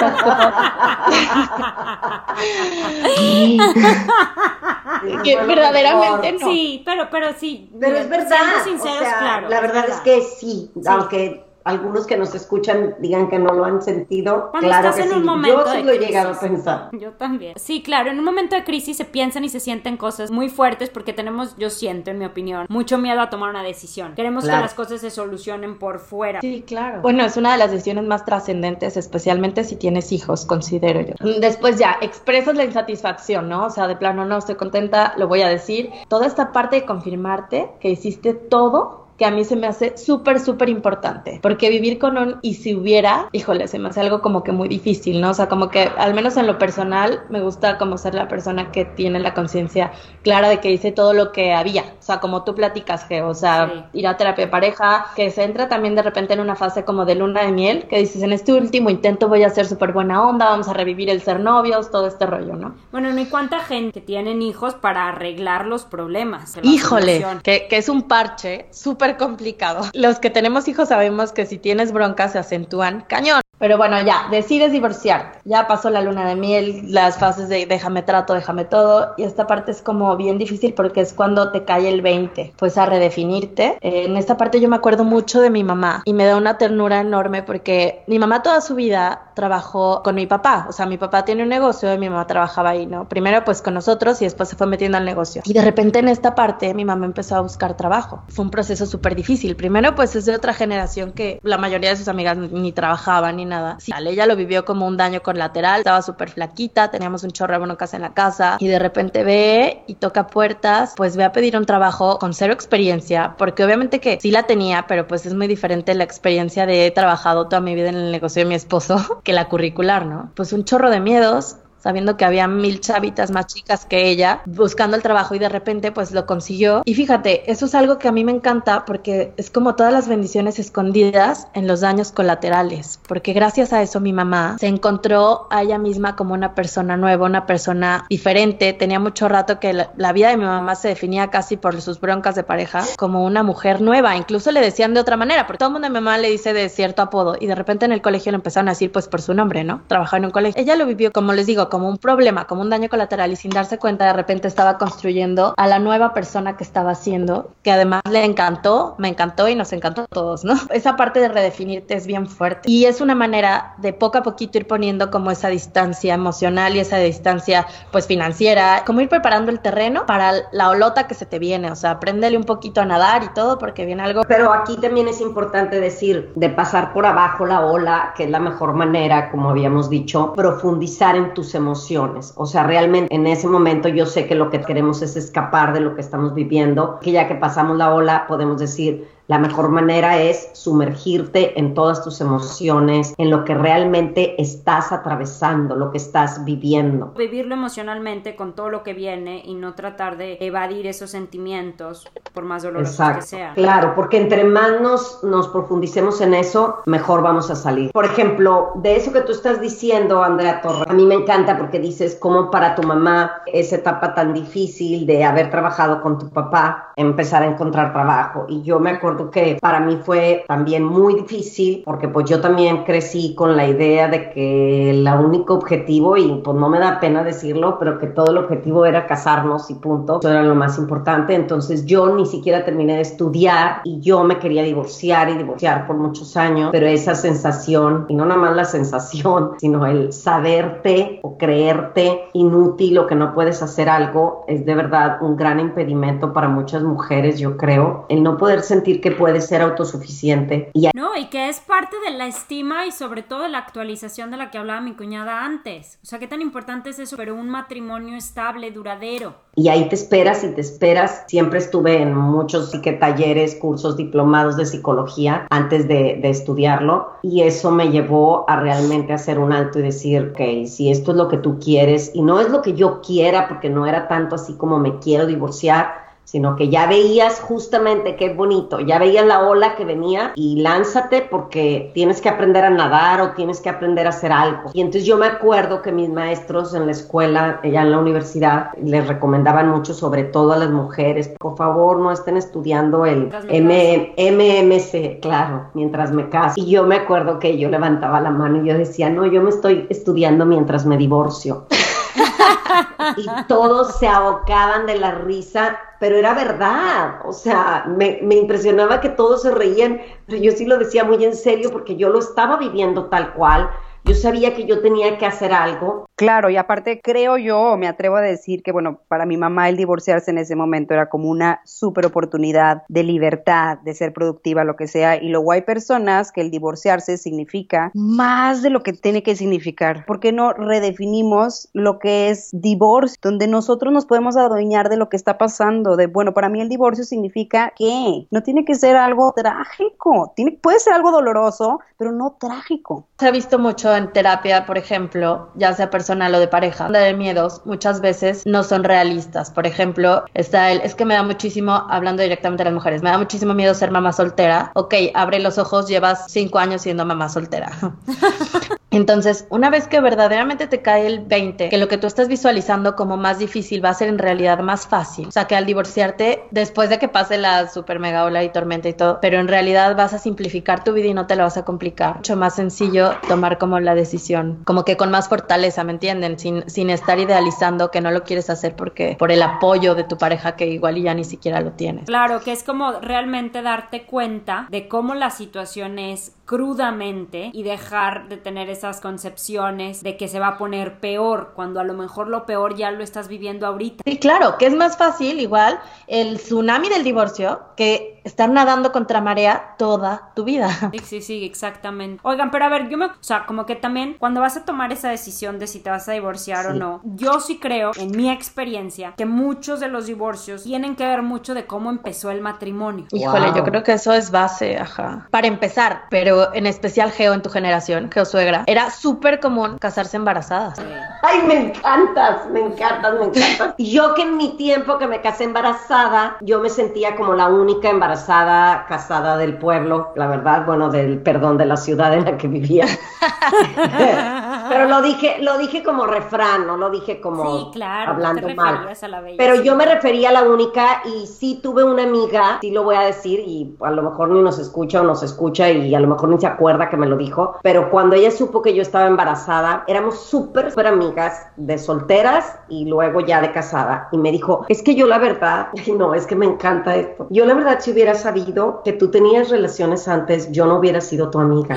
que 5.24 5.36
verdaderamente 5.46 6.32
no. 6.32 6.50
Sí, 6.50 6.82
pero, 6.84 7.08
pero 7.10 7.32
sí. 7.38 7.70
Pero 7.80 7.96
es 7.96 8.06
verdad. 8.08 8.36
Siendo 8.64 8.64
sinceros, 8.64 9.08
claro. 9.18 9.48
La 9.48 9.62
verdad 9.62 9.86
es, 9.88 9.96
que 10.00 10.20
sí, 10.22 10.70
sí, 10.74 10.80
aunque 10.86 11.49
algunos 11.64 12.06
que 12.06 12.16
nos 12.16 12.34
escuchan 12.34 12.96
digan 13.00 13.28
que 13.28 13.38
no 13.38 13.52
lo 13.52 13.64
han 13.64 13.82
sentido. 13.82 14.50
claro 14.58 14.94
que 14.94 15.02
sí. 15.02 15.08
Yo 15.46 15.64
sí 15.66 15.82
lo 15.82 15.92
he 15.92 15.98
llegado 15.98 16.30
a 16.30 16.40
pensar. 16.40 16.90
Yo 16.92 17.12
también. 17.12 17.54
Sí, 17.56 17.82
claro, 17.82 18.10
en 18.10 18.18
un 18.18 18.24
momento 18.24 18.56
de 18.56 18.64
crisis 18.64 18.96
se 18.96 19.04
piensan 19.04 19.44
y 19.44 19.48
se 19.48 19.60
sienten 19.60 19.96
cosas 19.96 20.30
muy 20.30 20.48
fuertes 20.48 20.90
porque 20.90 21.12
tenemos, 21.12 21.56
yo 21.56 21.70
siento, 21.70 22.10
en 22.10 22.18
mi 22.18 22.24
opinión, 22.24 22.66
mucho 22.68 22.98
miedo 22.98 23.20
a 23.20 23.30
tomar 23.30 23.50
una 23.50 23.62
decisión. 23.62 24.14
Queremos 24.14 24.44
que 24.44 24.50
las 24.50 24.74
cosas 24.74 25.00
se 25.00 25.10
solucionen 25.10 25.78
por 25.78 25.98
fuera. 25.98 26.40
Sí, 26.40 26.64
claro. 26.66 27.02
Bueno, 27.02 27.24
es 27.24 27.36
una 27.36 27.52
de 27.52 27.58
las 27.58 27.70
decisiones 27.70 28.04
más 28.04 28.24
trascendentes, 28.24 28.96
especialmente 28.96 29.64
si 29.64 29.76
tienes 29.76 30.12
hijos, 30.12 30.44
considero 30.46 31.00
yo. 31.00 31.14
Después 31.40 31.78
ya, 31.78 31.96
expresas 32.00 32.56
la 32.56 32.64
insatisfacción, 32.64 33.48
¿no? 33.48 33.66
O 33.66 33.70
sea, 33.70 33.86
de 33.86 33.96
plano, 33.96 34.24
no 34.24 34.38
estoy 34.38 34.54
contenta, 34.54 35.14
lo 35.16 35.28
voy 35.28 35.42
a 35.42 35.48
decir. 35.48 35.90
Toda 36.08 36.26
esta 36.26 36.52
parte 36.52 36.76
de 36.76 36.86
confirmarte 36.86 37.70
que 37.80 37.90
hiciste 37.90 38.34
todo 38.34 39.09
que 39.20 39.26
a 39.26 39.30
mí 39.30 39.44
se 39.44 39.54
me 39.54 39.66
hace 39.66 39.98
súper, 39.98 40.40
súper 40.40 40.70
importante, 40.70 41.40
porque 41.42 41.68
vivir 41.68 41.98
con 41.98 42.16
un 42.16 42.38
y 42.40 42.54
si 42.54 42.74
hubiera, 42.74 43.28
híjole, 43.32 43.68
se 43.68 43.78
me 43.78 43.90
hace 43.90 44.00
algo 44.00 44.22
como 44.22 44.42
que 44.42 44.50
muy 44.50 44.66
difícil, 44.66 45.20
¿no? 45.20 45.28
O 45.28 45.34
sea, 45.34 45.46
como 45.46 45.68
que 45.68 45.90
al 45.98 46.14
menos 46.14 46.38
en 46.38 46.46
lo 46.46 46.56
personal 46.56 47.24
me 47.28 47.42
gusta 47.42 47.76
como 47.76 47.98
ser 47.98 48.14
la 48.14 48.28
persona 48.28 48.72
que 48.72 48.86
tiene 48.86 49.18
la 49.18 49.34
conciencia 49.34 49.92
clara 50.22 50.48
de 50.48 50.60
que 50.60 50.70
hice 50.70 50.90
todo 50.90 51.12
lo 51.12 51.32
que 51.32 51.52
había, 51.52 51.82
o 51.98 52.02
sea, 52.02 52.18
como 52.18 52.44
tú 52.44 52.54
platicas, 52.54 53.04
que, 53.04 53.20
o 53.20 53.34
sea, 53.34 53.90
ir 53.92 54.06
a 54.06 54.16
terapia 54.16 54.46
de 54.46 54.50
pareja, 54.50 55.08
que 55.14 55.30
se 55.30 55.44
entra 55.44 55.68
también 55.68 55.94
de 55.94 56.00
repente 56.00 56.32
en 56.32 56.40
una 56.40 56.56
fase 56.56 56.86
como 56.86 57.04
de 57.04 57.16
luna 57.16 57.42
de 57.42 57.52
miel, 57.52 57.88
que 57.90 57.98
dices, 57.98 58.22
en 58.22 58.32
este 58.32 58.54
último 58.54 58.88
intento 58.88 59.28
voy 59.28 59.42
a 59.42 59.50
ser 59.50 59.66
súper 59.66 59.92
buena 59.92 60.26
onda, 60.26 60.46
vamos 60.46 60.68
a 60.68 60.72
revivir 60.72 61.10
el 61.10 61.20
ser 61.20 61.40
novios, 61.40 61.90
todo 61.90 62.06
este 62.06 62.24
rollo, 62.24 62.56
¿no? 62.56 62.74
Bueno, 62.90 63.12
no 63.12 63.18
hay 63.18 63.26
cuánta 63.26 63.60
gente 63.60 64.00
tienen 64.00 64.40
hijos 64.40 64.76
para 64.76 65.08
arreglar 65.08 65.66
los 65.66 65.84
problemas. 65.84 66.56
Híjole, 66.62 67.22
que, 67.42 67.66
que 67.68 67.76
es 67.76 67.90
un 67.90 68.08
parche 68.08 68.64
súper 68.70 69.09
complicado. 69.16 69.82
Los 69.94 70.18
que 70.18 70.30
tenemos 70.30 70.68
hijos 70.68 70.88
sabemos 70.88 71.32
que 71.32 71.46
si 71.46 71.58
tienes 71.58 71.92
broncas 71.92 72.32
se 72.32 72.38
acentúan 72.38 73.04
cañón. 73.08 73.40
Pero 73.60 73.76
bueno, 73.76 74.00
ya, 74.00 74.26
decides 74.30 74.72
divorciarte. 74.72 75.38
Ya 75.44 75.68
pasó 75.68 75.90
la 75.90 76.00
luna 76.00 76.26
de 76.26 76.34
miel, 76.34 76.82
las 76.88 77.18
fases 77.18 77.50
de 77.50 77.66
déjame 77.66 78.02
trato, 78.02 78.32
déjame 78.32 78.64
todo. 78.64 79.12
Y 79.18 79.24
esta 79.24 79.46
parte 79.46 79.70
es 79.70 79.82
como 79.82 80.16
bien 80.16 80.38
difícil 80.38 80.72
porque 80.72 81.02
es 81.02 81.12
cuando 81.12 81.52
te 81.52 81.64
cae 81.64 81.90
el 81.90 82.00
20, 82.00 82.54
pues 82.56 82.78
a 82.78 82.86
redefinirte. 82.86 83.76
En 83.82 84.16
esta 84.16 84.38
parte 84.38 84.62
yo 84.62 84.70
me 84.70 84.76
acuerdo 84.76 85.04
mucho 85.04 85.42
de 85.42 85.50
mi 85.50 85.62
mamá 85.62 86.02
y 86.06 86.14
me 86.14 86.24
da 86.24 86.36
una 86.36 86.56
ternura 86.56 87.00
enorme 87.00 87.42
porque 87.42 88.02
mi 88.06 88.18
mamá 88.18 88.42
toda 88.42 88.62
su 88.62 88.74
vida 88.74 89.30
trabajó 89.34 90.02
con 90.02 90.14
mi 90.14 90.26
papá. 90.26 90.66
O 90.68 90.72
sea, 90.72 90.86
mi 90.86 90.96
papá 90.96 91.26
tiene 91.26 91.42
un 91.42 91.50
negocio 91.50 91.92
y 91.92 91.98
mi 91.98 92.08
mamá 92.08 92.26
trabajaba 92.26 92.70
ahí, 92.70 92.86
¿no? 92.86 93.08
Primero 93.08 93.44
pues 93.44 93.60
con 93.60 93.74
nosotros 93.74 94.22
y 94.22 94.24
después 94.24 94.48
se 94.48 94.56
fue 94.56 94.66
metiendo 94.66 94.96
al 94.96 95.04
negocio. 95.04 95.42
Y 95.44 95.52
de 95.52 95.62
repente 95.62 95.98
en 95.98 96.08
esta 96.08 96.34
parte 96.34 96.72
mi 96.72 96.86
mamá 96.86 97.04
empezó 97.04 97.36
a 97.36 97.40
buscar 97.40 97.76
trabajo. 97.76 98.22
Fue 98.28 98.44
un 98.44 98.50
proceso 98.50 98.86
súper 98.86 99.14
difícil. 99.14 99.54
Primero 99.54 99.94
pues 99.94 100.16
es 100.16 100.24
de 100.24 100.34
otra 100.34 100.54
generación 100.54 101.12
que 101.12 101.40
la 101.42 101.58
mayoría 101.58 101.90
de 101.90 101.96
sus 101.96 102.08
amigas 102.08 102.38
ni, 102.38 102.72
trabajaban 102.72 103.36
ni 103.36 103.49
nada. 103.50 103.76
Sí, 103.78 103.92
ella 104.06 104.26
lo 104.26 104.36
vivió 104.36 104.64
como 104.64 104.86
un 104.86 104.96
daño 104.96 105.22
colateral, 105.22 105.80
estaba 105.80 106.02
súper 106.02 106.30
flaquita, 106.30 106.90
teníamos 106.90 107.22
un 107.22 107.30
chorro 107.30 107.52
de 107.52 107.58
bonocas 107.58 107.94
en 107.94 108.00
la 108.00 108.14
casa 108.14 108.56
y 108.58 108.68
de 108.68 108.78
repente 108.78 109.24
ve 109.24 109.82
y 109.86 109.94
toca 109.94 110.26
puertas, 110.26 110.94
pues 110.96 111.16
ve 111.16 111.24
a 111.24 111.32
pedir 111.32 111.56
un 111.56 111.66
trabajo 111.66 112.18
con 112.18 112.32
cero 112.32 112.52
experiencia, 112.52 113.34
porque 113.36 113.64
obviamente 113.64 114.00
que 114.00 114.18
sí 114.20 114.30
la 114.30 114.44
tenía, 114.44 114.86
pero 114.88 115.06
pues 115.06 115.26
es 115.26 115.34
muy 115.34 115.46
diferente 115.46 115.94
la 115.94 116.04
experiencia 116.04 116.66
de 116.66 116.86
he 116.86 116.90
trabajado 116.90 117.46
toda 117.48 117.60
mi 117.60 117.74
vida 117.74 117.90
en 117.90 117.96
el 117.96 118.12
negocio 118.12 118.42
de 118.42 118.48
mi 118.48 118.54
esposo 118.54 119.20
que 119.24 119.32
la 119.32 119.48
curricular, 119.48 120.06
¿no? 120.06 120.30
Pues 120.34 120.52
un 120.52 120.64
chorro 120.64 120.90
de 120.90 121.00
miedos, 121.00 121.56
sabiendo 121.80 122.16
que 122.16 122.24
había 122.24 122.46
mil 122.48 122.80
chavitas 122.80 123.30
más 123.30 123.46
chicas 123.46 123.86
que 123.86 124.08
ella 124.08 124.42
buscando 124.46 124.96
el 124.96 125.02
trabajo 125.02 125.34
y 125.34 125.38
de 125.38 125.48
repente 125.48 125.92
pues 125.92 126.12
lo 126.12 126.26
consiguió. 126.26 126.82
Y 126.84 126.94
fíjate, 126.94 127.50
eso 127.50 127.66
es 127.66 127.74
algo 127.74 127.98
que 127.98 128.08
a 128.08 128.12
mí 128.12 128.24
me 128.24 128.32
encanta 128.32 128.84
porque 128.84 129.32
es 129.36 129.50
como 129.50 129.74
todas 129.74 129.92
las 129.92 130.08
bendiciones 130.08 130.58
escondidas 130.58 131.48
en 131.54 131.66
los 131.66 131.80
daños 131.80 132.12
colaterales, 132.12 133.00
porque 133.06 133.32
gracias 133.32 133.72
a 133.72 133.82
eso 133.82 134.00
mi 134.00 134.12
mamá 134.12 134.56
se 134.58 134.66
encontró 134.66 135.48
a 135.50 135.62
ella 135.62 135.78
misma 135.78 136.16
como 136.16 136.34
una 136.34 136.54
persona 136.54 136.96
nueva, 136.96 137.26
una 137.26 137.46
persona 137.46 138.04
diferente. 138.08 138.72
Tenía 138.72 139.00
mucho 139.00 139.28
rato 139.28 139.58
que 139.60 139.72
la, 139.72 140.12
vida 140.12 140.30
de 140.30 140.36
mi 140.36 140.44
mamá 140.44 140.74
se 140.74 140.88
definía 140.88 141.28
casi 141.28 141.56
por 141.56 141.80
sus 141.80 142.00
broncas 142.00 142.34
de 142.34 142.42
pareja 142.42 142.84
como 142.96 143.24
una 143.24 143.42
mujer 143.42 143.80
nueva, 143.80 144.16
incluso 144.16 144.50
le 144.50 144.60
decían 144.60 144.94
de 144.94 145.00
otra 145.00 145.16
manera, 145.16 145.46
porque 145.46 145.58
todo 145.58 145.68
el 145.68 145.72
mundo 145.74 145.86
de 145.86 145.90
mi 145.90 145.94
mamá 145.94 146.18
le 146.18 146.30
dice 146.30 146.52
de 146.52 146.68
cierto 146.68 147.02
apodo 147.02 147.36
y 147.38 147.46
de 147.46 147.54
repente 147.54 147.84
en 147.84 147.92
el 147.92 148.02
colegio 148.02 148.32
le 148.32 148.36
empezaron 148.36 148.68
a 148.68 148.72
decir 148.72 148.92
pues 148.92 149.08
por 149.08 149.22
su 149.22 149.34
nombre, 149.34 149.64
¿no? 149.64 149.82
Trabajaba 149.86 150.18
en 150.18 150.24
un 150.26 150.30
colegio. 150.30 150.60
Ella 150.60 150.76
lo 150.76 150.86
vivió, 150.86 151.12
como 151.12 151.32
les 151.32 151.46
digo, 151.46 151.69
como 151.70 151.88
un 151.88 151.98
problema, 151.98 152.46
como 152.46 152.62
un 152.62 152.70
daño 152.70 152.88
colateral 152.88 153.32
y 153.32 153.36
sin 153.36 153.50
darse 153.50 153.78
cuenta 153.78 154.06
de 154.06 154.12
repente 154.12 154.48
estaba 154.48 154.78
construyendo 154.78 155.54
a 155.56 155.66
la 155.66 155.78
nueva 155.78 156.12
persona 156.12 156.56
que 156.56 156.64
estaba 156.64 156.90
haciendo, 156.90 157.52
que 157.62 157.72
además 157.72 158.02
le 158.10 158.24
encantó, 158.24 158.94
me 158.98 159.08
encantó 159.08 159.48
y 159.48 159.54
nos 159.54 159.72
encantó 159.72 160.02
a 160.02 160.06
todos, 160.06 160.44
¿no? 160.44 160.54
Esa 160.70 160.96
parte 160.96 161.20
de 161.20 161.28
redefinirte 161.28 161.94
es 161.94 162.06
bien 162.06 162.26
fuerte 162.26 162.70
y 162.70 162.84
es 162.84 163.00
una 163.00 163.14
manera 163.14 163.74
de 163.78 163.92
poco 163.92 164.18
a 164.18 164.22
poquito 164.22 164.58
ir 164.58 164.66
poniendo 164.66 165.10
como 165.10 165.30
esa 165.30 165.48
distancia 165.48 166.14
emocional 166.14 166.76
y 166.76 166.80
esa 166.80 166.98
distancia 166.98 167.66
pues 167.92 168.06
financiera, 168.06 168.82
como 168.84 169.00
ir 169.00 169.08
preparando 169.08 169.50
el 169.50 169.60
terreno 169.60 170.06
para 170.06 170.32
la 170.52 170.68
olota 170.68 171.06
que 171.06 171.14
se 171.14 171.26
te 171.26 171.38
viene, 171.38 171.70
o 171.70 171.76
sea, 171.76 171.92
apréndele 171.92 172.36
un 172.36 172.44
poquito 172.44 172.80
a 172.80 172.84
nadar 172.84 173.22
y 173.22 173.28
todo 173.28 173.58
porque 173.58 173.86
viene 173.86 174.02
algo. 174.02 174.22
Pero 174.26 174.52
aquí 174.52 174.76
también 174.76 175.08
es 175.08 175.20
importante 175.20 175.80
decir 175.80 176.32
de 176.34 176.50
pasar 176.50 176.92
por 176.92 177.06
abajo 177.06 177.46
la 177.46 177.64
ola, 177.64 178.12
que 178.16 178.24
es 178.24 178.30
la 178.30 178.40
mejor 178.40 178.74
manera, 178.74 179.30
como 179.30 179.50
habíamos 179.50 179.88
dicho, 179.88 180.32
profundizar 180.32 181.16
en 181.16 181.34
tus 181.34 181.54
emociones 181.54 181.59
o 181.68 182.46
sea, 182.46 182.64
realmente 182.64 183.14
en 183.14 183.26
ese 183.26 183.46
momento 183.46 183.88
yo 183.88 184.06
sé 184.06 184.26
que 184.26 184.34
lo 184.34 184.50
que 184.50 184.60
queremos 184.60 185.02
es 185.02 185.16
escapar 185.16 185.72
de 185.72 185.80
lo 185.80 185.94
que 185.94 186.00
estamos 186.00 186.34
viviendo, 186.34 186.98
que 187.00 187.12
ya 187.12 187.28
que 187.28 187.34
pasamos 187.34 187.76
la 187.76 187.94
ola 187.94 188.26
podemos 188.26 188.60
decir, 188.60 189.08
la 189.30 189.38
mejor 189.38 189.68
manera 189.68 190.20
es 190.20 190.50
sumergirte 190.54 191.56
en 191.56 191.72
todas 191.72 192.02
tus 192.02 192.20
emociones, 192.20 193.14
en 193.16 193.30
lo 193.30 193.44
que 193.44 193.54
realmente 193.54 194.34
estás 194.42 194.90
atravesando, 194.90 195.76
lo 195.76 195.92
que 195.92 195.98
estás 195.98 196.44
viviendo. 196.44 197.12
Vivirlo 197.16 197.54
emocionalmente 197.54 198.34
con 198.34 198.56
todo 198.56 198.70
lo 198.70 198.82
que 198.82 198.92
viene 198.92 199.40
y 199.44 199.54
no 199.54 199.74
tratar 199.74 200.16
de 200.16 200.36
evadir 200.40 200.88
esos 200.88 201.12
sentimientos, 201.12 202.10
por 202.34 202.42
más 202.42 202.64
dolorosos 202.64 203.16
que 203.18 203.22
sean. 203.22 203.54
Claro, 203.54 203.92
porque 203.94 204.16
entre 204.16 204.42
más 204.42 204.80
nos, 204.80 205.22
nos 205.22 205.46
profundicemos 205.46 206.20
en 206.20 206.34
eso, 206.34 206.80
mejor 206.86 207.22
vamos 207.22 207.52
a 207.52 207.54
salir. 207.54 207.92
Por 207.92 208.06
ejemplo, 208.06 208.72
de 208.82 208.96
eso 208.96 209.12
que 209.12 209.20
tú 209.20 209.30
estás 209.30 209.60
diciendo, 209.60 210.24
Andrea 210.24 210.60
Torres, 210.60 210.88
a 210.88 210.92
mí 210.92 211.06
me 211.06 211.14
encanta 211.14 211.56
porque 211.56 211.78
dices 211.78 212.18
cómo 212.20 212.50
para 212.50 212.74
tu 212.74 212.82
mamá 212.82 213.42
esa 213.46 213.76
etapa 213.76 214.12
tan 214.12 214.34
difícil 214.34 215.06
de 215.06 215.22
haber 215.22 215.52
trabajado 215.52 216.02
con 216.02 216.18
tu 216.18 216.28
papá, 216.30 216.92
empezar 216.96 217.44
a 217.44 217.46
encontrar 217.46 217.92
trabajo. 217.92 218.46
Y 218.48 218.62
yo 218.62 218.80
me 218.80 218.90
acuerdo 218.90 219.19
que 219.28 219.58
para 219.60 219.80
mí 219.80 219.98
fue 220.04 220.44
también 220.46 220.84
muy 220.84 221.14
difícil 221.14 221.82
porque 221.84 222.08
pues 222.08 222.28
yo 222.30 222.40
también 222.40 222.84
crecí 222.84 223.34
con 223.34 223.56
la 223.56 223.66
idea 223.66 224.08
de 224.08 224.30
que 224.30 224.90
el 224.90 225.06
único 225.08 225.54
objetivo, 225.54 226.16
y 226.16 226.40
pues 226.44 226.56
no 226.56 226.68
me 226.68 226.78
da 226.78 227.00
pena 227.00 227.24
decirlo, 227.24 227.78
pero 227.78 227.98
que 227.98 228.06
todo 228.06 228.30
el 228.30 228.38
objetivo 228.38 228.84
era 228.84 229.06
casarnos 229.06 229.70
y 229.70 229.74
punto. 229.74 230.20
Eso 230.20 230.30
era 230.30 230.42
lo 230.42 230.54
más 230.54 230.78
importante. 230.78 231.34
Entonces 231.34 231.84
yo 231.86 232.14
ni 232.14 232.26
siquiera 232.26 232.64
terminé 232.64 232.96
de 232.96 233.02
estudiar 233.02 233.80
y 233.84 234.00
yo 234.00 234.24
me 234.24 234.38
quería 234.38 234.62
divorciar 234.62 235.28
y 235.30 235.36
divorciar 235.36 235.86
por 235.86 235.96
muchos 235.96 236.36
años, 236.36 236.70
pero 236.72 236.86
esa 236.86 237.14
sensación, 237.14 238.06
y 238.08 238.14
no 238.14 238.24
nada 238.26 238.40
más 238.40 238.56
la 238.56 238.64
sensación, 238.64 239.52
sino 239.58 239.86
el 239.86 240.12
saberte 240.12 241.20
o 241.22 241.36
creerte 241.36 242.28
inútil 242.32 242.98
o 242.98 243.06
que 243.06 243.14
no 243.14 243.34
puedes 243.34 243.62
hacer 243.62 243.88
algo, 243.88 244.44
es 244.46 244.64
de 244.64 244.74
verdad 244.74 245.18
un 245.22 245.36
gran 245.36 245.60
impedimento 245.60 246.32
para 246.32 246.48
muchas 246.48 246.82
mujeres, 246.82 247.38
yo 247.38 247.56
creo. 247.56 248.06
El 248.08 248.22
no 248.22 248.36
poder 248.36 248.60
sentir 248.60 249.00
que 249.00 249.09
puede 249.10 249.40
ser 249.40 249.62
autosuficiente. 249.62 250.70
Y 250.74 250.88
no, 250.94 251.16
y 251.16 251.26
que 251.26 251.48
es 251.48 251.60
parte 251.60 251.96
de 252.04 252.16
la 252.16 252.26
estima 252.26 252.86
y 252.86 252.92
sobre 252.92 253.22
todo 253.22 253.42
de 253.42 253.48
la 253.48 253.58
actualización 253.58 254.30
de 254.30 254.36
la 254.36 254.50
que 254.50 254.58
hablaba 254.58 254.80
mi 254.80 254.94
cuñada 254.94 255.44
antes. 255.44 255.98
O 256.02 256.06
sea, 256.06 256.18
qué 256.18 256.26
tan 256.26 256.42
importante 256.42 256.90
es 256.90 256.98
eso, 256.98 257.16
pero 257.16 257.34
un 257.34 257.48
matrimonio 257.48 258.16
estable, 258.16 258.70
duradero. 258.70 259.34
Y 259.56 259.68
ahí 259.68 259.88
te 259.88 259.94
esperas 259.94 260.44
y 260.44 260.48
te 260.54 260.60
esperas. 260.60 261.24
Siempre 261.26 261.58
estuve 261.58 262.00
en 262.00 262.14
muchos 262.14 262.70
que 262.82 262.92
talleres, 262.92 263.56
cursos, 263.56 263.96
diplomados 263.96 264.56
de 264.56 264.66
psicología 264.66 265.46
antes 265.50 265.88
de, 265.88 266.18
de 266.22 266.30
estudiarlo 266.30 267.12
y 267.22 267.42
eso 267.42 267.70
me 267.70 267.90
llevó 267.90 268.48
a 268.48 268.56
realmente 268.56 269.12
hacer 269.12 269.38
un 269.38 269.52
alto 269.52 269.78
y 269.78 269.82
decir, 269.82 270.32
ok, 270.32 270.66
si 270.66 270.90
esto 270.90 271.10
es 271.12 271.16
lo 271.16 271.28
que 271.28 271.38
tú 271.38 271.58
quieres 271.58 272.10
y 272.14 272.22
no 272.22 272.40
es 272.40 272.50
lo 272.50 272.62
que 272.62 272.74
yo 272.74 273.00
quiera 273.00 273.48
porque 273.48 273.70
no 273.70 273.86
era 273.86 274.08
tanto 274.08 274.34
así 274.36 274.54
como 274.54 274.78
me 274.78 274.98
quiero 274.98 275.26
divorciar, 275.26 276.09
sino 276.30 276.54
que 276.54 276.68
ya 276.68 276.86
veías 276.86 277.40
justamente 277.40 278.14
qué 278.14 278.32
bonito, 278.32 278.78
ya 278.78 279.00
veías 279.00 279.26
la 279.26 279.40
ola 279.48 279.74
que 279.74 279.84
venía 279.84 280.30
y 280.36 280.60
lánzate 280.62 281.26
porque 281.28 281.90
tienes 281.92 282.20
que 282.20 282.28
aprender 282.28 282.62
a 282.64 282.70
nadar 282.70 283.20
o 283.20 283.32
tienes 283.32 283.60
que 283.60 283.68
aprender 283.68 284.06
a 284.06 284.10
hacer 284.10 284.30
algo. 284.30 284.70
Y 284.72 284.80
entonces 284.80 285.06
yo 285.06 285.16
me 285.16 285.26
acuerdo 285.26 285.82
que 285.82 285.90
mis 285.90 286.08
maestros 286.08 286.72
en 286.72 286.86
la 286.86 286.92
escuela, 286.92 287.60
ya 287.64 287.82
en 287.82 287.90
la 287.90 287.98
universidad, 287.98 288.70
les 288.80 289.08
recomendaban 289.08 289.70
mucho, 289.70 289.92
sobre 289.92 290.22
todo 290.22 290.52
a 290.52 290.56
las 290.56 290.70
mujeres, 290.70 291.32
por 291.36 291.56
favor 291.56 291.98
no 291.98 292.12
estén 292.12 292.36
estudiando 292.36 293.06
el 293.06 293.32
MMC, 293.50 295.18
claro, 295.20 295.70
mientras 295.74 296.12
me 296.12 296.28
caso. 296.28 296.54
Y 296.60 296.70
yo 296.70 296.84
me 296.84 296.94
acuerdo 296.94 297.40
que 297.40 297.58
yo 297.58 297.68
levantaba 297.68 298.20
la 298.20 298.30
mano 298.30 298.62
y 298.62 298.68
yo 298.68 298.78
decía, 298.78 299.10
no, 299.10 299.26
yo 299.26 299.42
me 299.42 299.50
estoy 299.50 299.88
estudiando 299.90 300.46
mientras 300.46 300.86
me 300.86 300.96
divorcio. 300.96 301.66
y 303.16 303.26
todos 303.46 303.98
se 303.98 304.08
abocaban 304.08 304.86
de 304.86 304.96
la 304.96 305.12
risa 305.12 305.78
pero 306.00 306.16
era 306.16 306.32
verdad, 306.32 307.20
o 307.26 307.32
sea, 307.32 307.84
me, 307.86 308.20
me, 308.22 308.36
impresionaba 308.36 309.02
que 309.02 309.10
todos 309.10 309.42
se 309.42 309.50
reían, 309.50 310.00
pero 310.26 310.40
yo 310.40 310.50
sí 310.52 310.64
lo 310.64 310.78
decía 310.78 311.04
muy 311.04 311.22
en 311.22 311.36
serio 311.36 311.70
porque 311.70 311.96
yo 311.96 312.08
lo 312.08 312.20
estaba 312.20 312.56
viviendo 312.56 313.04
tal 313.10 313.34
cual, 313.34 313.70
yo 314.04 314.14
sabía 314.14 314.54
que 314.54 314.66
yo 314.66 314.80
tenía 314.80 315.18
que 315.18 315.26
hacer 315.26 315.52
algo. 315.52 316.06
Claro, 316.16 316.50
y 316.50 316.56
aparte 316.56 317.00
creo 317.02 317.38
yo, 317.38 317.76
me 317.78 317.88
atrevo 317.88 318.16
a 318.16 318.20
decir 318.20 318.62
que, 318.62 318.72
bueno, 318.72 319.00
para 319.08 319.24
mi 319.24 319.36
mamá 319.36 319.68
el 319.68 319.76
divorciarse 319.76 320.30
en 320.30 320.38
ese 320.38 320.54
momento 320.54 320.92
era 320.92 321.08
como 321.08 321.30
una 321.30 321.60
super 321.64 322.04
oportunidad 322.06 322.82
de 322.88 323.02
libertad, 323.04 323.78
de 323.78 323.94
ser 323.94 324.12
productiva, 324.12 324.64
lo 324.64 324.76
que 324.76 324.86
sea. 324.86 325.16
Y 325.16 325.28
luego 325.28 325.52
hay 325.52 325.62
personas 325.62 326.32
que 326.32 326.42
el 326.42 326.50
divorciarse 326.50 327.16
significa 327.16 327.90
más 327.94 328.62
de 328.62 328.70
lo 328.70 328.82
que 328.82 328.92
tiene 328.92 329.22
que 329.22 329.36
significar. 329.36 330.04
¿Por 330.04 330.20
qué 330.20 330.32
no 330.32 330.52
redefinimos 330.52 331.68
lo 331.72 331.98
que 331.98 332.30
es 332.30 332.50
divorcio? 332.52 333.16
Donde 333.22 333.46
nosotros 333.46 333.92
nos 333.92 334.06
podemos 334.06 334.36
adueñar 334.36 334.88
de 334.90 334.96
lo 334.96 335.08
que 335.08 335.16
está 335.16 335.38
pasando. 335.38 335.96
De, 335.96 336.06
bueno, 336.06 336.34
para 336.34 336.48
mí 336.48 336.60
el 336.60 336.68
divorcio 336.68 337.04
significa 337.04 337.72
que 337.76 338.26
no 338.30 338.42
tiene 338.42 338.64
que 338.64 338.74
ser 338.74 338.96
algo 338.96 339.32
trágico. 339.34 340.32
Tiene, 340.36 340.52
puede 340.52 340.80
ser 340.80 340.92
algo 340.92 341.12
doloroso, 341.12 341.80
pero 341.96 342.12
no 342.12 342.36
trágico. 342.38 343.06
Se 343.18 343.26
ha 343.26 343.30
visto 343.30 343.58
mucho 343.58 343.89
en 343.94 344.12
terapia, 344.12 344.66
por 344.66 344.78
ejemplo, 344.78 345.50
ya 345.54 345.72
sea 345.72 345.90
personal 345.90 346.34
o 346.34 346.40
de 346.40 346.48
pareja, 346.48 346.88
de 346.88 347.14
miedos 347.14 347.62
muchas 347.64 348.00
veces 348.00 348.42
no 348.46 348.62
son 348.62 348.84
realistas. 348.84 349.50
Por 349.50 349.66
ejemplo, 349.66 350.24
está 350.34 350.72
el, 350.72 350.80
es 350.80 350.94
que 350.94 351.04
me 351.04 351.14
da 351.14 351.22
muchísimo, 351.22 351.86
hablando 351.88 352.22
directamente 352.22 352.62
a 352.62 352.66
las 352.66 352.74
mujeres, 352.74 353.02
me 353.02 353.10
da 353.10 353.18
muchísimo 353.18 353.54
miedo 353.54 353.74
ser 353.74 353.90
mamá 353.90 354.12
soltera. 354.12 354.72
Ok, 354.74 354.94
abre 355.14 355.40
los 355.40 355.58
ojos, 355.58 355.88
llevas 355.88 356.30
cinco 356.30 356.58
años 356.58 356.82
siendo 356.82 357.04
mamá 357.04 357.28
soltera. 357.28 357.70
Entonces, 358.90 359.46
una 359.50 359.70
vez 359.70 359.86
que 359.86 360.00
verdaderamente 360.00 360.66
te 360.66 360.82
cae 360.82 361.06
el 361.06 361.20
20, 361.20 361.68
que 361.68 361.78
lo 361.78 361.88
que 361.88 361.96
tú 361.96 362.06
estás 362.06 362.28
visualizando 362.28 362.96
como 362.96 363.16
más 363.16 363.38
difícil 363.38 363.84
va 363.84 363.90
a 363.90 363.94
ser 363.94 364.08
en 364.08 364.18
realidad 364.18 364.58
más 364.60 364.86
fácil. 364.86 365.28
O 365.28 365.30
sea, 365.30 365.46
que 365.46 365.54
al 365.54 365.64
divorciarte, 365.66 366.44
después 366.50 366.90
de 366.90 366.98
que 366.98 367.08
pase 367.08 367.38
la 367.38 367.68
super 367.68 368.00
mega 368.00 368.24
ola 368.24 368.42
y 368.42 368.50
tormenta 368.50 368.88
y 368.88 368.94
todo, 368.94 369.18
pero 369.20 369.38
en 369.38 369.46
realidad 369.46 369.96
vas 369.96 370.12
a 370.12 370.18
simplificar 370.18 370.82
tu 370.82 370.92
vida 370.92 371.06
y 371.06 371.14
no 371.14 371.26
te 371.26 371.36
la 371.36 371.44
vas 371.44 371.56
a 371.56 371.64
complicar. 371.64 372.16
Mucho 372.16 372.36
más 372.36 372.56
sencillo 372.56 373.14
tomar 373.28 373.58
como 373.58 373.78
la 373.78 373.94
decisión, 373.94 374.62
como 374.64 374.84
que 374.84 374.96
con 374.96 375.10
más 375.10 375.28
fortaleza, 375.28 375.84
¿me 375.84 375.92
entienden? 375.92 376.38
Sin, 376.38 376.68
sin 376.68 376.90
estar 376.90 377.20
idealizando 377.20 377.90
que 377.90 378.00
no 378.00 378.10
lo 378.10 378.24
quieres 378.24 378.50
hacer 378.50 378.74
porque 378.74 379.16
por 379.18 379.30
el 379.30 379.42
apoyo 379.42 379.94
de 379.94 380.04
tu 380.04 380.18
pareja 380.18 380.56
que 380.56 380.66
igual 380.66 381.00
ya 381.00 381.14
ni 381.14 381.24
siquiera 381.24 381.60
lo 381.60 381.72
tienes. 381.72 382.06
Claro, 382.06 382.40
que 382.40 382.52
es 382.52 382.64
como 382.64 382.92
realmente 383.00 383.62
darte 383.62 384.02
cuenta 384.02 384.66
de 384.68 384.88
cómo 384.88 385.14
la 385.14 385.30
situación 385.30 385.98
es 385.98 386.32
crudamente 386.50 387.52
y 387.52 387.62
dejar 387.62 388.28
de 388.28 388.36
tener 388.36 388.70
esas 388.70 389.00
concepciones 389.00 390.02
de 390.02 390.16
que 390.16 390.26
se 390.26 390.40
va 390.40 390.48
a 390.48 390.58
poner 390.58 390.98
peor 390.98 391.52
cuando 391.54 391.78
a 391.78 391.84
lo 391.84 391.94
mejor 391.94 392.26
lo 392.26 392.44
peor 392.44 392.74
ya 392.74 392.90
lo 392.90 393.04
estás 393.04 393.28
viviendo 393.28 393.68
ahorita. 393.68 394.02
Sí, 394.04 394.18
claro, 394.18 394.58
que 394.58 394.66
es 394.66 394.74
más 394.74 394.96
fácil 394.96 395.38
igual 395.38 395.78
el 396.08 396.38
tsunami 396.38 396.88
del 396.88 397.04
divorcio 397.04 397.60
que 397.76 398.20
estar 398.24 398.50
nadando 398.50 398.90
contra 398.90 399.20
marea 399.20 399.76
toda 399.78 400.32
tu 400.34 400.42
vida. 400.42 400.90
Sí, 400.90 400.98
sí, 401.04 401.22
sí, 401.22 401.44
exactamente. 401.44 402.20
Oigan, 402.24 402.50
pero 402.50 402.64
a 402.64 402.68
ver, 402.68 402.88
yo 402.88 402.98
me, 402.98 403.06
o 403.06 403.12
sea, 403.20 403.46
como 403.46 403.64
que 403.64 403.76
también 403.76 404.16
cuando 404.18 404.40
vas 404.40 404.56
a 404.56 404.64
tomar 404.64 404.92
esa 404.92 405.08
decisión 405.08 405.60
de 405.60 405.68
si 405.68 405.78
te 405.78 405.90
vas 405.90 406.08
a 406.08 406.12
divorciar 406.12 406.66
o 406.66 406.74
no, 406.74 407.00
yo 407.04 407.38
sí 407.38 407.58
creo, 407.60 407.92
en 407.96 408.10
mi 408.10 408.28
experiencia, 408.28 409.14
que 409.16 409.24
muchos 409.24 409.78
de 409.78 409.86
los 409.86 410.06
divorcios 410.06 410.64
tienen 410.64 410.96
que 410.96 411.06
ver 411.06 411.22
mucho 411.22 411.54
de 411.54 411.66
cómo 411.66 411.90
empezó 411.90 412.32
el 412.32 412.40
matrimonio. 412.40 413.06
Híjole, 413.12 413.52
yo 413.54 413.62
creo 413.62 413.84
que 413.84 413.92
eso 413.92 414.12
es 414.12 414.32
base, 414.32 414.76
ajá. 414.76 415.28
Para 415.30 415.46
empezar, 415.46 416.06
pero 416.10 416.39
en 416.52 416.66
especial 416.66 417.10
Geo 417.10 417.32
en 417.32 417.42
tu 417.42 417.50
generación, 417.50 418.10
Geo 418.12 418.24
suegra, 418.24 418.64
era 418.66 418.90
súper 418.90 419.40
común 419.40 419.78
casarse 419.78 420.16
embarazadas. 420.16 420.78
Ay, 421.22 421.42
me 421.46 421.68
encantas, 421.68 422.48
me 422.50 422.60
encantas, 422.60 423.14
me 423.14 423.24
encantas. 423.26 423.74
Yo 423.78 424.14
que 424.14 424.22
en 424.22 424.36
mi 424.36 424.56
tiempo 424.56 424.98
que 424.98 425.06
me 425.06 425.20
casé 425.20 425.44
embarazada, 425.44 426.36
yo 426.40 426.60
me 426.60 426.70
sentía 426.70 427.16
como 427.16 427.34
la 427.34 427.48
única 427.48 427.90
embarazada 427.90 428.86
casada 428.88 429.36
del 429.36 429.58
pueblo, 429.58 430.12
la 430.16 430.26
verdad, 430.26 430.64
bueno, 430.66 430.90
del 430.90 431.20
perdón 431.20 431.58
de 431.58 431.66
la 431.66 431.76
ciudad 431.76 432.12
en 432.14 432.24
la 432.24 432.36
que 432.36 432.48
vivía. 432.48 432.86
Pero 434.70 434.88
lo 434.88 435.02
dije, 435.02 435.38
lo 435.40 435.58
dije 435.58 435.82
como 435.82 436.06
refrán, 436.06 436.64
no 436.64 436.76
lo 436.76 436.90
dije 436.90 437.20
como 437.20 437.58
Sí, 437.58 437.66
claro, 437.72 438.12
hablando 438.12 438.46
te 438.46 438.54
mal. 438.54 438.88
a 438.88 439.08
la. 439.08 439.22
Pero 439.36 439.56
yo 439.56 439.74
me 439.74 439.84
refería 439.84 440.28
a 440.28 440.32
la 440.32 440.44
única 440.44 441.02
y 441.04 441.26
sí 441.26 441.58
tuve 441.60 441.82
una 441.82 442.04
amiga, 442.04 442.58
sí 442.60 442.70
lo 442.70 442.84
voy 442.84 442.94
a 442.94 443.00
decir 443.00 443.40
y 443.40 443.74
a 443.80 443.90
lo 443.90 444.02
mejor 444.02 444.30
ni 444.30 444.40
nos 444.40 444.60
escucha 444.60 445.00
o 445.00 445.04
nos 445.04 445.24
escucha 445.24 445.68
y 445.70 445.92
a 445.92 445.98
lo 445.98 446.06
mejor 446.06 446.28
ni 446.28 446.38
se 446.38 446.46
acuerda 446.46 446.88
que 446.88 446.96
me 446.96 447.06
lo 447.06 447.16
dijo, 447.16 447.56
pero 447.62 447.90
cuando 447.90 448.14
ella 448.14 448.30
supo 448.30 448.62
que 448.62 448.72
yo 448.72 448.82
estaba 448.82 449.06
embarazada, 449.06 449.82
éramos 449.88 450.20
súper, 450.20 450.70
súper 450.70 450.86
amigas 450.86 451.48
de 451.56 451.76
solteras 451.76 452.56
y 452.68 452.84
luego 452.84 453.20
ya 453.20 453.40
de 453.40 453.50
casada 453.50 454.08
y 454.12 454.18
me 454.18 454.30
dijo, 454.30 454.66
es 454.68 454.82
que 454.82 454.94
yo 454.94 455.08
la 455.08 455.18
verdad, 455.18 455.68
ay, 455.76 455.92
no, 455.92 456.14
es 456.14 456.26
que 456.26 456.36
me 456.36 456.46
encanta 456.46 456.94
esto. 456.94 457.26
Yo 457.30 457.44
la 457.44 457.54
verdad 457.54 457.78
si 457.80 457.90
hubiera 457.90 458.14
sabido 458.14 458.82
que 458.84 458.92
tú 458.92 459.10
tenías 459.10 459.50
relaciones 459.50 460.06
antes, 460.06 460.52
yo 460.52 460.66
no 460.66 460.76
hubiera 460.76 461.00
sido 461.00 461.28
tu 461.28 461.40
amiga. 461.40 461.76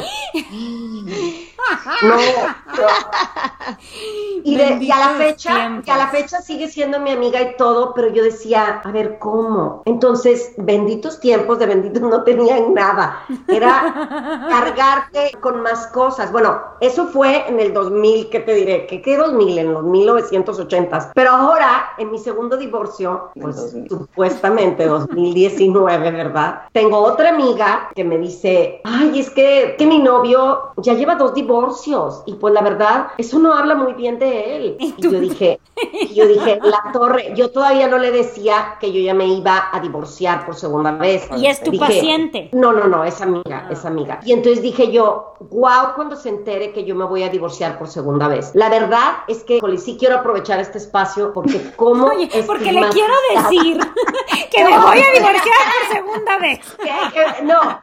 No, 2.01 2.15
no. 2.15 2.17
Y, 4.45 4.57
de- 4.57 4.77
y 4.83 4.91
a 4.91 4.99
la 4.99 5.09
fecha, 5.11 5.81
y 5.85 5.89
a 5.89 5.95
la 5.97 6.07
fecha 6.09 6.41
sigue 6.41 6.67
siendo 6.67 6.99
mi 6.99 7.11
amiga 7.11 7.41
y 7.41 7.55
todo, 7.55 7.93
pero 7.93 8.09
yo 8.09 8.21
decía, 8.23 8.81
a 8.83 8.91
ver, 8.91 9.17
¿cómo? 9.17 9.83
Entonces, 9.85 10.51
benditos 10.57 11.21
tiempos 11.21 11.59
de 11.59 11.67
benditos 11.67 12.01
no 12.01 12.23
tenían 12.23 12.73
nada. 12.73 13.23
Era 13.47 14.45
cargarte 14.49 15.31
con 15.39 15.61
más 15.61 15.87
cosas. 15.87 16.29
Bueno, 16.33 16.59
eso 16.81 17.07
fue 17.07 17.47
en 17.47 17.59
el 17.61 17.73
2000, 17.73 18.29
¿qué 18.29 18.41
te 18.41 18.53
diré? 18.53 18.85
¿Qué, 18.85 19.01
qué 19.01 19.15
2000? 19.17 19.57
En 19.59 19.73
los 19.73 19.83
1980s. 19.85 21.11
Pero 21.15 21.31
ahora, 21.31 21.91
en 21.97 22.11
mi 22.11 22.19
segundo 22.19 22.57
divorcio, 22.57 23.29
pues 23.39 23.73
supuestamente 23.87 24.85
2019, 24.85 26.11
¿verdad? 26.11 26.63
Tengo 26.73 26.97
otra 26.99 27.29
amiga 27.29 27.89
que 27.95 28.03
me 28.03 28.17
dice, 28.17 28.81
ay, 28.83 29.19
es 29.19 29.29
que, 29.29 29.75
que 29.77 29.85
mi 29.85 29.99
novio 29.99 30.73
ya 30.77 30.93
lleva 30.95 31.15
dos 31.15 31.33
divorcios 31.33 31.62
y 32.25 32.33
pues 32.33 32.53
la 32.53 32.61
verdad, 32.61 33.07
eso 33.17 33.39
no 33.39 33.53
habla 33.53 33.75
muy 33.75 33.93
bien 33.93 34.19
de 34.19 34.55
él. 34.55 34.77
Y 34.97 35.01
yo 35.01 35.19
dije, 35.19 35.59
y 35.93 36.13
yo 36.13 36.27
dije, 36.27 36.59
la 36.61 36.91
torre, 36.91 37.33
yo 37.35 37.51
todavía 37.51 37.87
no 37.87 37.97
le 37.97 38.11
decía 38.11 38.75
que 38.79 38.91
yo 38.91 39.01
ya 39.01 39.13
me 39.13 39.25
iba 39.25 39.69
a 39.71 39.79
divorciar 39.79 40.45
por 40.45 40.55
segunda 40.55 40.91
vez. 40.91 41.27
Y 41.35 41.47
es 41.47 41.61
tu 41.63 41.71
Dije, 41.71 41.85
paciente. 41.85 42.49
No, 42.53 42.71
no, 42.71 42.87
no, 42.87 43.03
es 43.03 43.21
amiga, 43.21 43.67
es 43.69 43.83
amiga. 43.85 44.19
Y 44.23 44.33
entonces 44.33 44.61
dije 44.61 44.91
yo, 44.91 45.33
wow, 45.39 45.95
cuando 45.95 46.15
se 46.15 46.29
entere 46.29 46.71
que 46.73 46.85
yo 46.85 46.95
me 46.95 47.05
voy 47.05 47.23
a 47.23 47.29
divorciar 47.29 47.77
por 47.77 47.87
segunda 47.87 48.27
vez. 48.27 48.51
La 48.53 48.69
verdad 48.69 49.23
es 49.27 49.43
que, 49.43 49.59
Jole, 49.59 49.77
sí 49.77 49.97
quiero 49.99 50.17
aprovechar 50.17 50.59
este 50.59 50.77
espacio 50.77 51.33
porque 51.33 51.71
como 51.75 52.07
Oye, 52.07 52.29
porque 52.45 52.71
le 52.71 52.87
quiero 52.89 53.13
decir 53.35 53.79
que 54.51 54.63
me 54.63 54.77
voy 54.77 54.99
a 54.99 55.11
divorciar 55.13 55.57
por 55.79 55.95
segunda 55.95 56.37
vez. 56.37 56.59
No, 57.43 57.81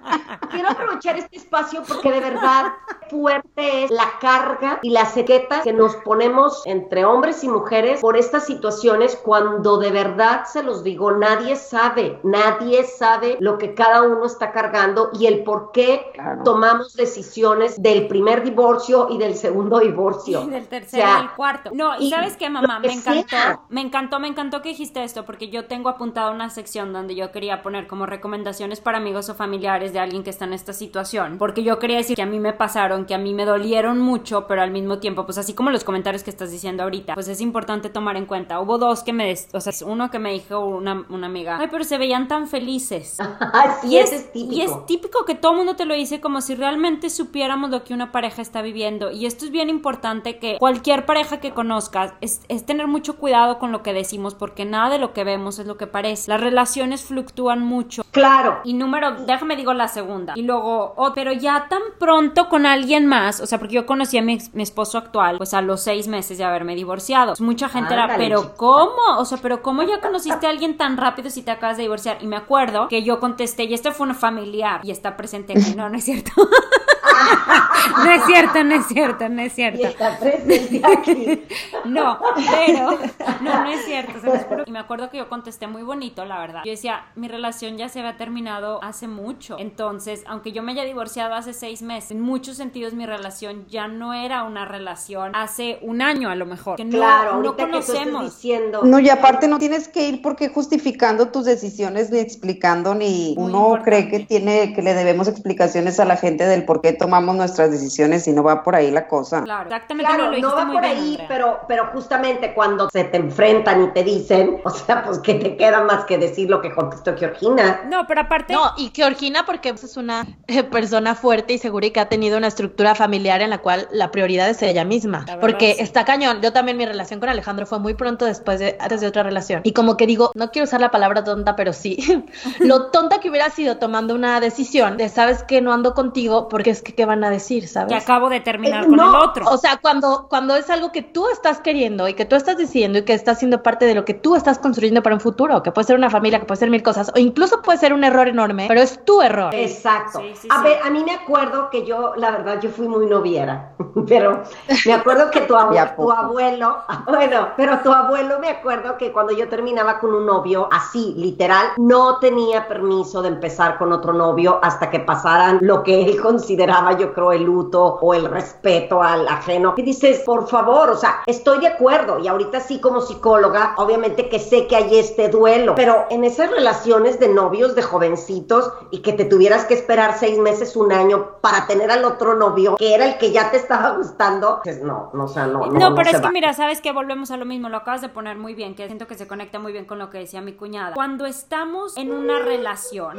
quiero 0.51 0.71
aprovechar 0.71 1.19
este 1.19 1.37
espacio 1.37 1.83
porque 1.87 2.13
de 2.13 2.21
verdad 2.21 2.73
fuerte 3.11 3.70
es 3.71 3.91
la 3.91 4.13
carga 4.21 4.79
y 4.83 4.91
las 4.91 5.17
etiquetas 5.17 5.63
que 5.63 5.73
nos 5.73 5.97
ponemos 5.97 6.63
entre 6.67 7.05
hombres 7.05 7.45
y 7.45 7.49
mujeres 7.49 8.01
por 8.01 8.17
estas 8.17 8.47
situaciones 8.47 9.17
cuando 9.23 9.79
de 9.79 9.91
verdad 9.91 10.45
se 10.45 10.63
los 10.63 10.83
digo, 10.83 11.13
nadie 11.13 11.57
sabe, 11.57 12.19
nadie 12.23 12.85
sabe 12.85 13.37
lo 13.41 13.59
que 13.59 13.75
cada 13.75 14.03
uno 14.03 14.25
está 14.27 14.53
cargando 14.53 15.11
y 15.19 15.27
el 15.27 15.45
por 15.45 15.73
qué 15.73 16.11
Claro. 16.15 16.43
tomamos 16.45 16.95
decisiones 16.95 17.81
del 17.81 18.07
primer 18.09 18.43
divorcio 18.43 19.09
y 19.11 19.19
del 19.19 19.35
segundo 19.35 19.79
divorcio. 19.79 20.43
Y 20.43 20.51
del 20.51 20.67
tercero 20.69 21.05
O 21.05 21.07
sea, 21.07 21.19
y 21.19 21.23
del 21.23 21.31
cuarto. 21.33 21.71
No, 21.73 21.99
y, 21.99 22.11
sabes 22.11 22.37
qué, 22.37 22.51
mamá, 22.51 22.79
me 22.81 22.93
encantó, 22.93 23.29
sea. 23.29 23.61
me 23.69 23.81
encantó, 23.81 24.19
me 24.21 24.29
encantó 24.29 24.63
que 24.63 24.71
dijiste 24.71 25.03
esto, 25.05 25.25
porque 25.25 25.49
yo 25.49 25.67
tengo 25.67 25.89
apuntada 25.89 26.31
una 26.31 26.51
sección 26.51 26.93
donde 26.93 27.15
yo 27.15 27.33
quería 27.33 27.63
poner 27.63 27.87
como 27.87 28.07
recomendaciones 28.07 28.81
para 28.81 28.99
amigos 28.99 29.29
o 29.29 29.35
familiares 29.35 29.93
de 29.93 29.99
alguien 30.01 30.23
que 30.23 30.31
está 30.31 30.45
en 30.45 30.53
esta 30.53 30.73
situación, 30.73 31.39
porque 31.39 31.63
yo 31.63 31.79
quería 31.79 31.97
decir 31.97 32.17
que 32.17 32.23
a 32.23 32.27
mí 32.27 32.39
me 32.41 32.53
pasaron, 32.53 33.07
que 33.07 33.15
a 33.15 33.19
mí 33.19 33.35
me 33.35 33.45
dolieron 33.51 33.99
mucho, 34.01 34.47
pero 34.47 34.63
al 34.63 34.71
mismo 34.71 34.99
tiempo, 34.99 35.25
pues 35.27 35.39
así 35.39 35.55
como 35.55 35.71
los 35.71 35.85
comentarios 35.85 36.23
que 36.23 36.31
estás 36.31 36.51
diciendo 36.51 36.83
ahorita, 36.83 37.15
pues 37.15 37.29
es 37.29 37.41
importante 37.41 37.91
tomar 37.91 38.17
en 38.17 38.27
cuenta. 38.27 38.61
Hubo 38.61 38.79
dos 38.79 39.03
que 39.03 39.13
me, 39.13 39.27
des- 39.27 39.49
o 39.53 39.61
sea, 39.61 39.73
uno 39.87 40.11
que 40.11 40.19
me 40.19 40.33
dijo 40.33 40.59
una, 40.61 41.05
una 41.11 41.27
amiga, 41.27 41.59
ay, 41.61 41.69
pero 41.71 41.85
se 41.85 41.99
veían 41.99 42.29
tan 42.29 42.47
felices. 42.49 43.19
Así 43.53 43.89
Y 43.89 43.99
es, 43.99 44.13
es, 44.13 44.21
es 44.23 44.33
típico. 44.33 44.55
y 44.55 44.61
es 44.63 44.87
típico 44.87 45.25
que 45.25 45.35
todo 45.35 45.53
el 45.53 45.59
mundo 45.59 45.77
te 45.77 45.85
lo 45.85 45.95
dice 45.95 46.21
como 46.21 46.41
si 46.41 46.55
realmente 46.55 47.11
supiéramos 47.11 47.71
lo 47.71 47.85
que 47.85 47.95
una 47.95 48.13
pareja 48.13 48.43
está 48.43 48.63
viviendo. 48.63 49.11
Y 49.11 49.27
esto 49.27 49.45
es 49.45 49.51
bien 49.51 49.69
importante 49.69 50.39
que 50.39 50.57
cualquier 50.59 51.05
pareja 51.07 51.41
que 51.41 51.53
conozcas 51.53 52.15
es, 52.21 52.41
es 52.49 52.65
tener 52.65 52.87
mucho 52.87 53.17
cuidado 53.17 53.59
con 53.59 53.73
lo 53.73 53.83
que 53.83 53.93
decimos 53.93 54.35
porque 54.35 54.65
nada 54.65 54.91
de 54.91 54.99
lo 54.99 55.13
que 55.13 55.25
vemos 55.25 55.59
es 55.59 55.67
lo 55.67 55.77
que 55.77 55.87
parece. 55.87 56.31
Las 56.31 56.41
relaciones 56.41 57.03
fluctúan 57.05 57.61
mucho. 57.63 58.03
Claro. 58.13 58.61
Y 58.65 58.75
número, 58.75 59.25
déjame 59.27 59.57
digo 59.57 59.73
la 59.75 59.89
segunda. 59.89 60.35
Y 60.37 60.43
luego, 60.43 60.95
oh, 60.97 61.13
pero 61.15 61.33
ya 61.33 61.67
tan 61.69 61.83
pronto 61.99 62.49
con 62.49 62.67
alguien 62.67 63.07
más, 63.07 63.40
o 63.41 63.47
sea, 63.47 63.59
porque 63.59 63.75
yo 63.75 63.87
conocí 63.87 64.19
a 64.19 64.23
mi, 64.23 64.39
mi 64.53 64.63
esposo 64.63 64.99
actual, 64.99 65.39
pues 65.39 65.55
a 65.55 65.63
los 65.63 65.83
seis 65.83 66.09
meses 66.09 66.39
de 66.39 66.45
haberme 66.45 66.75
divorciado. 66.75 67.33
Pues 67.33 67.41
mucha 67.41 67.69
gente 67.69 67.95
era, 67.95 68.17
pero. 68.17 68.55
¿cómo? 68.57 69.19
O 69.19 69.25
sea, 69.25 69.39
pero 69.39 69.63
¿cómo 69.63 69.83
ya 69.83 70.01
conociste 70.01 70.47
a 70.47 70.51
alguien 70.51 70.77
tan 70.77 70.97
rápido 70.97 71.31
si 71.31 71.43
te 71.43 71.51
acabas 71.51 71.77
de 71.77 71.85
divorciar? 71.85 72.19
Y 72.21 72.27
me 72.27 72.37
acuerdo 72.37 72.89
que 72.89 73.03
yo 73.03 73.21
contesté, 73.21 73.65
y 73.65 73.75
esto 73.75 73.93
fue 73.93 74.07
un 74.07 74.15
familiar, 74.15 74.81
y 74.83 74.91
está 74.91 75.17
presente. 75.17 75.55
No, 75.77 75.89
no 75.89 75.97
es 75.97 76.05
cierto. 76.05 76.33
no 78.05 78.11
es 78.11 78.25
cierto, 78.27 78.65
no 78.65 78.75
es 78.75 78.87
cierto, 78.87 79.29
no 79.29 79.43
es 79.43 79.53
Y 79.53 79.57
cierto. 79.57 79.87
está 79.87 80.19
presente 80.19 80.83
aquí. 80.87 81.43
No, 81.85 82.19
pero 82.37 82.99
no, 83.41 83.65
no 83.65 83.71
es 83.71 83.85
cierto. 83.87 84.21
se 84.21 84.27
los 84.27 84.43
juro. 84.45 84.65
Y 84.67 84.71
me 84.71 84.79
acuerdo 84.79 85.09
que 85.11 85.17
yo 85.17 85.29
contesté 85.29 85.67
muy 85.67 85.83
bonito, 85.83 86.25
la 86.27 86.39
verdad. 86.39 86.61
Yo 86.65 86.71
decía, 86.73 87.07
mi 87.17 87.27
relación 87.27 87.79
ya 87.79 87.89
se 87.89 88.01
había 88.01 88.17
terminado 88.19 88.83
hace 88.85 89.09
mucho. 89.09 89.57
Entonces, 89.59 90.23
aunque 90.27 90.53
yo 90.53 90.63
me 90.63 90.73
haya 90.73 90.85
divorciado 90.85 91.35
hace 91.35 91.53
seis 91.55 91.81
meses, 91.83 92.11
en 92.13 92.21
muchos 92.21 92.57
sentidos 92.59 92.93
mi 92.93 93.07
relación 93.07 93.67
ya 93.69 93.89
no 93.89 94.13
era 94.13 94.45
una 94.45 94.67
relación 94.67 95.35
hace 95.35 95.79
un 95.83 96.03
año 96.03 96.29
a 96.29 96.35
lo 96.35 96.45
mejor. 96.47 96.77
Que 96.77 96.85
no, 96.85 96.99
Claro, 96.99 97.43
no 97.43 97.57
que 97.57 97.63
conocemos. 97.63 98.25
diciendo. 98.25 98.83
No, 98.85 98.99
y 98.99 99.09
aparte 99.09 99.49
no 99.49 99.59
tienes 99.59 99.89
que 99.89 100.07
ir 100.07 100.21
porque 100.23 100.49
justificando 100.51 101.29
tus 101.29 101.47
decisiones 101.47 102.11
ni 102.11 102.19
explicando 102.19 102.95
ni 102.95 103.35
Muy 103.39 103.47
uno 103.49 103.59
importante. 103.61 103.85
cree 103.85 104.09
que 104.11 104.21
tiene 104.27 104.73
que 104.75 104.83
le 104.83 104.93
debemos 104.95 105.29
explicaciones 105.29 105.99
a 105.99 106.05
la 106.05 106.17
gente 106.19 106.45
del 106.47 106.65
por 106.65 106.83
qué 106.83 106.93
tomamos 106.93 107.10
nuestras 107.19 107.71
decisiones 107.71 108.27
y 108.29 108.33
no 108.33 108.43
va 108.43 108.63
por 108.63 108.75
ahí 108.75 108.91
la 108.91 109.09
cosa. 109.09 109.43
Claro, 109.43 109.65
exactamente 109.65 110.09
Claro, 110.09 110.31
lo 110.31 110.37
dijiste 110.37 110.51
no 110.51 110.57
va 110.57 110.65
muy 110.65 110.75
por 110.75 110.85
bien, 110.85 110.97
ahí, 110.97 111.11
Andrea. 111.13 111.29
pero, 111.29 111.61
pero 111.69 111.87
justamente 111.93 112.55
cuando 112.55 112.89
se 112.91 113.05
te 113.05 113.17
enfrentan 113.17 113.85
y 113.85 113.89
te 113.89 114.05
dicen, 114.05 114.61
o 114.65 114.71
sea, 114.71 115.03
pues 115.05 115.19
que 115.19 115.35
te 115.35 115.57
queda 115.57 115.83
más 115.85 116.05
que 116.05 116.19
decir 116.19 116.49
lo 116.49 116.61
que 116.61 116.73
contestó 116.73 117.17
Georgina. 117.17 117.83
No, 117.89 118.07
pero 118.07 118.23
aparte. 118.23 118.53
No, 118.53 118.73
y 118.77 118.91
Georgina 118.95 119.45
porque 119.45 119.71
es 119.71 119.97
una 119.97 120.27
eh, 120.47 120.63
persona 120.63 121.15
fuerte 121.15 121.55
y 121.55 121.59
segura 121.59 121.87
y 121.87 121.91
que 121.91 122.01
ha 122.01 122.09
tenido 122.09 122.39
una 122.39 122.49
estructura 122.49 122.95
familiar 122.95 123.41
en 123.41 123.51
la 123.51 123.59
cual 123.59 123.89
la 123.91 124.11
prioridad 124.11 124.49
es 124.49 124.63
ella 124.63 124.85
misma. 124.85 125.21
Verdad, 125.21 125.41
Porque 125.41 125.75
sí. 125.75 125.83
está 125.83 126.05
cañón. 126.05 126.41
Yo 126.43 126.53
también 126.53 126.77
mi 126.77 126.87
relación 126.87 127.21
con 127.21 127.29
Alejandro 127.29 127.67
fue 127.67 127.79
muy 127.79 127.95
pronto 127.95 128.25
después 128.25 128.59
de 128.59 128.77
antes 128.81 129.01
de 129.01 129.07
otra 129.07 129.23
relación. 129.23 129.61
Y 129.65 129.73
como 129.73 129.97
que 129.97 130.07
digo, 130.07 130.31
no 130.35 130.51
quiero 130.51 130.65
usar 130.65 130.81
la 130.81 130.91
palabra 130.91 131.25
tonta, 131.25 131.57
pero 131.57 131.73
sí. 131.73 131.99
Lo 132.61 132.87
tonta 132.91 133.21
que 133.21 133.31
hubiera 133.31 133.51
sido 133.51 133.79
tomando 133.79 134.15
una 134.15 134.41
decisión 134.41 134.97
de 134.97 135.09
sabes 135.09 135.43
que 135.43 135.61
no 135.61 135.73
ando 135.73 135.95
contigo 135.95 136.49
porque 136.49 136.71
es 136.71 136.83
que 136.83 136.90
qué 136.95 137.05
van 137.05 137.25
a 137.25 137.31
decir. 137.31 137.69
¿sabes? 137.69 137.89
Que 137.89 137.95
acabo 137.97 138.29
de 138.29 138.41
terminar 138.41 138.85
Eh, 138.85 138.87
con 138.87 138.97
no, 138.97 139.09
el 139.09 139.15
otro. 139.29 139.47
O 139.49 139.57
sea, 139.57 139.79
cuando, 139.79 140.27
cuando 140.29 140.55
es 140.57 140.69
algo 140.71 140.93
que 140.93 141.03
tú 141.03 141.29
estás 141.31 141.61
queriendo 141.61 142.09
y 142.09 142.15
que 142.15 142.25
tú 142.25 142.37
estás 142.37 142.57
diciendo 142.57 142.99
y 142.99 143.05
que 143.05 143.15
estás 143.15 143.39
siendo 143.39 143.63
parte 143.63 143.85
de 143.87 143.95
lo 143.95 144.05
que 144.05 144.15
tú 144.15 144.37
estás 144.37 144.59
construyendo 144.59 145.03
para 145.03 145.15
un 145.15 145.21
futuro, 145.21 145.63
que 145.63 145.73
puede 145.73 145.87
ser 145.87 145.97
una 145.97 146.11
familia, 146.11 146.41
que 146.41 146.47
puede 146.47 146.59
ser 146.59 146.71
mil 146.71 146.83
cosas, 146.83 147.11
o 147.15 147.19
incluso 147.19 147.63
puede 147.63 147.79
ser 147.79 147.93
un 147.93 148.05
error 148.05 148.29
enorme, 148.29 148.67
pero 148.69 148.81
es 148.81 149.05
tu 149.05 149.21
error. 149.23 149.55
Exacto. 149.55 150.19
Sí, 150.21 150.35
sí, 150.37 150.49
a 150.51 150.59
sí. 150.59 150.65
ver, 150.65 150.79
a 150.83 150.91
mí 150.91 151.05
me 151.05 151.13
acuerdo 151.13 151.71
que 151.71 151.85
yo, 151.85 152.15
la 152.17 152.31
verdad, 152.31 152.61
yo 152.61 152.71
fui 152.71 152.89
muy 152.89 153.07
noviera, 153.07 153.75
pero 154.09 154.43
me 154.85 154.93
acuerdo 154.93 155.31
que 155.31 155.41
tu, 155.43 155.55
tu 155.97 156.11
abuelo, 156.13 156.79
bueno, 157.07 157.49
pero 157.57 157.81
tu 157.83 157.93
abuelo 157.93 158.39
me 158.39 158.49
acuerdo 158.51 158.97
que 158.97 159.13
cuando 159.13 159.33
yo 159.33 159.49
terminaba 159.49 159.99
con 159.99 160.15
un 160.15 160.27
novio, 160.27 160.69
así, 160.73 161.15
literal, 161.17 161.69
no 161.77 162.19
tenía 162.19 162.69
permiso 162.69 163.23
de 163.23 163.29
empezar 163.29 163.79
con 163.79 163.93
otro 163.93 164.13
novio 164.13 164.59
hasta 164.63 164.91
que 164.91 165.01
pasaran 165.01 165.59
lo 165.63 165.83
que 165.83 166.03
él 166.05 166.21
consideraba, 166.23 166.80
yo 166.99 167.13
creo, 167.13 167.33
el 167.33 167.45
luto 167.45 167.99
o 168.01 168.15
el 168.15 168.27
respeto 168.27 169.03
al 169.03 169.27
ajeno. 169.29 169.75
Y 169.77 169.83
dices, 169.83 170.21
por 170.21 170.49
favor, 170.49 170.91
o 170.91 170.97
sea, 170.97 171.23
estoy 171.27 171.61
de 171.61 171.69
acuerdo 171.69 172.19
y 172.19 172.29
ahorita 172.29 172.61
sí 172.61 172.81
como 172.81 173.01
psicóloga, 173.01 173.75
obviamente 173.77 174.29
que 174.29 174.39
sé 174.39 174.67
que 174.67 174.77
hay 174.77 174.99
este 174.99 175.29
duelo, 175.29 175.75
pero 175.75 176.07
en 176.11 176.25
esas 176.25 176.51
relaciones 176.51 177.19
de 177.21 177.29
novios, 177.29 177.75
de 177.75 177.83
jovencitos 177.83 178.73
y 178.91 179.01
que 179.03 179.13
te 179.13 179.25
tuvieras 179.25 179.65
que 179.65 179.75
esperar 179.75 180.19
seis 180.19 180.39
meses, 180.39 180.77
un 180.77 180.93
año 180.93 181.37
para 181.41 181.67
tener 181.67 181.91
al 181.91 182.05
otro 182.05 182.35
novio, 182.35 182.77
que 182.77 182.95
era 182.95 183.07
el 183.07 183.19
que 183.19 183.33
ya 183.33 183.51
te 183.51 183.57
estaba 183.57 183.91
gustando, 183.97 184.61
pues 184.63 184.83
no, 184.83 185.11
no, 185.15 185.25
o 185.25 185.29
sea, 185.29 185.47
no. 185.47 185.67
No, 185.67 185.95
pero 185.95 186.11
se 186.11 186.17
es 186.17 186.21
que 186.21 186.27
va. 186.27 186.33
mira, 186.33 186.53
sabes 186.53 186.81
que 186.81 186.93
volvemos 186.93 187.31
a 187.31 187.37
lo 187.37 187.45
mismo, 187.45 187.69
lo 187.69 187.79
acabas 187.79 188.01
de 188.01 188.09
poner 188.09 188.37
muy 188.37 188.55
bien, 188.55 188.75
que 188.75 188.87
siento 188.87 189.07
que 189.07 189.15
se 189.15 189.27
conecta 189.27 189.59
muy 189.59 189.73
bien 189.73 189.85
con 189.85 189.99
lo 189.99 190.11
que 190.11 190.19
decía 190.19 190.41
mi 190.41 190.53
cuñada. 190.53 190.95
Cuando 190.95 191.27
estamos 191.27 191.97
en 191.97 192.13
una 192.13 192.39
relación, 192.39 193.17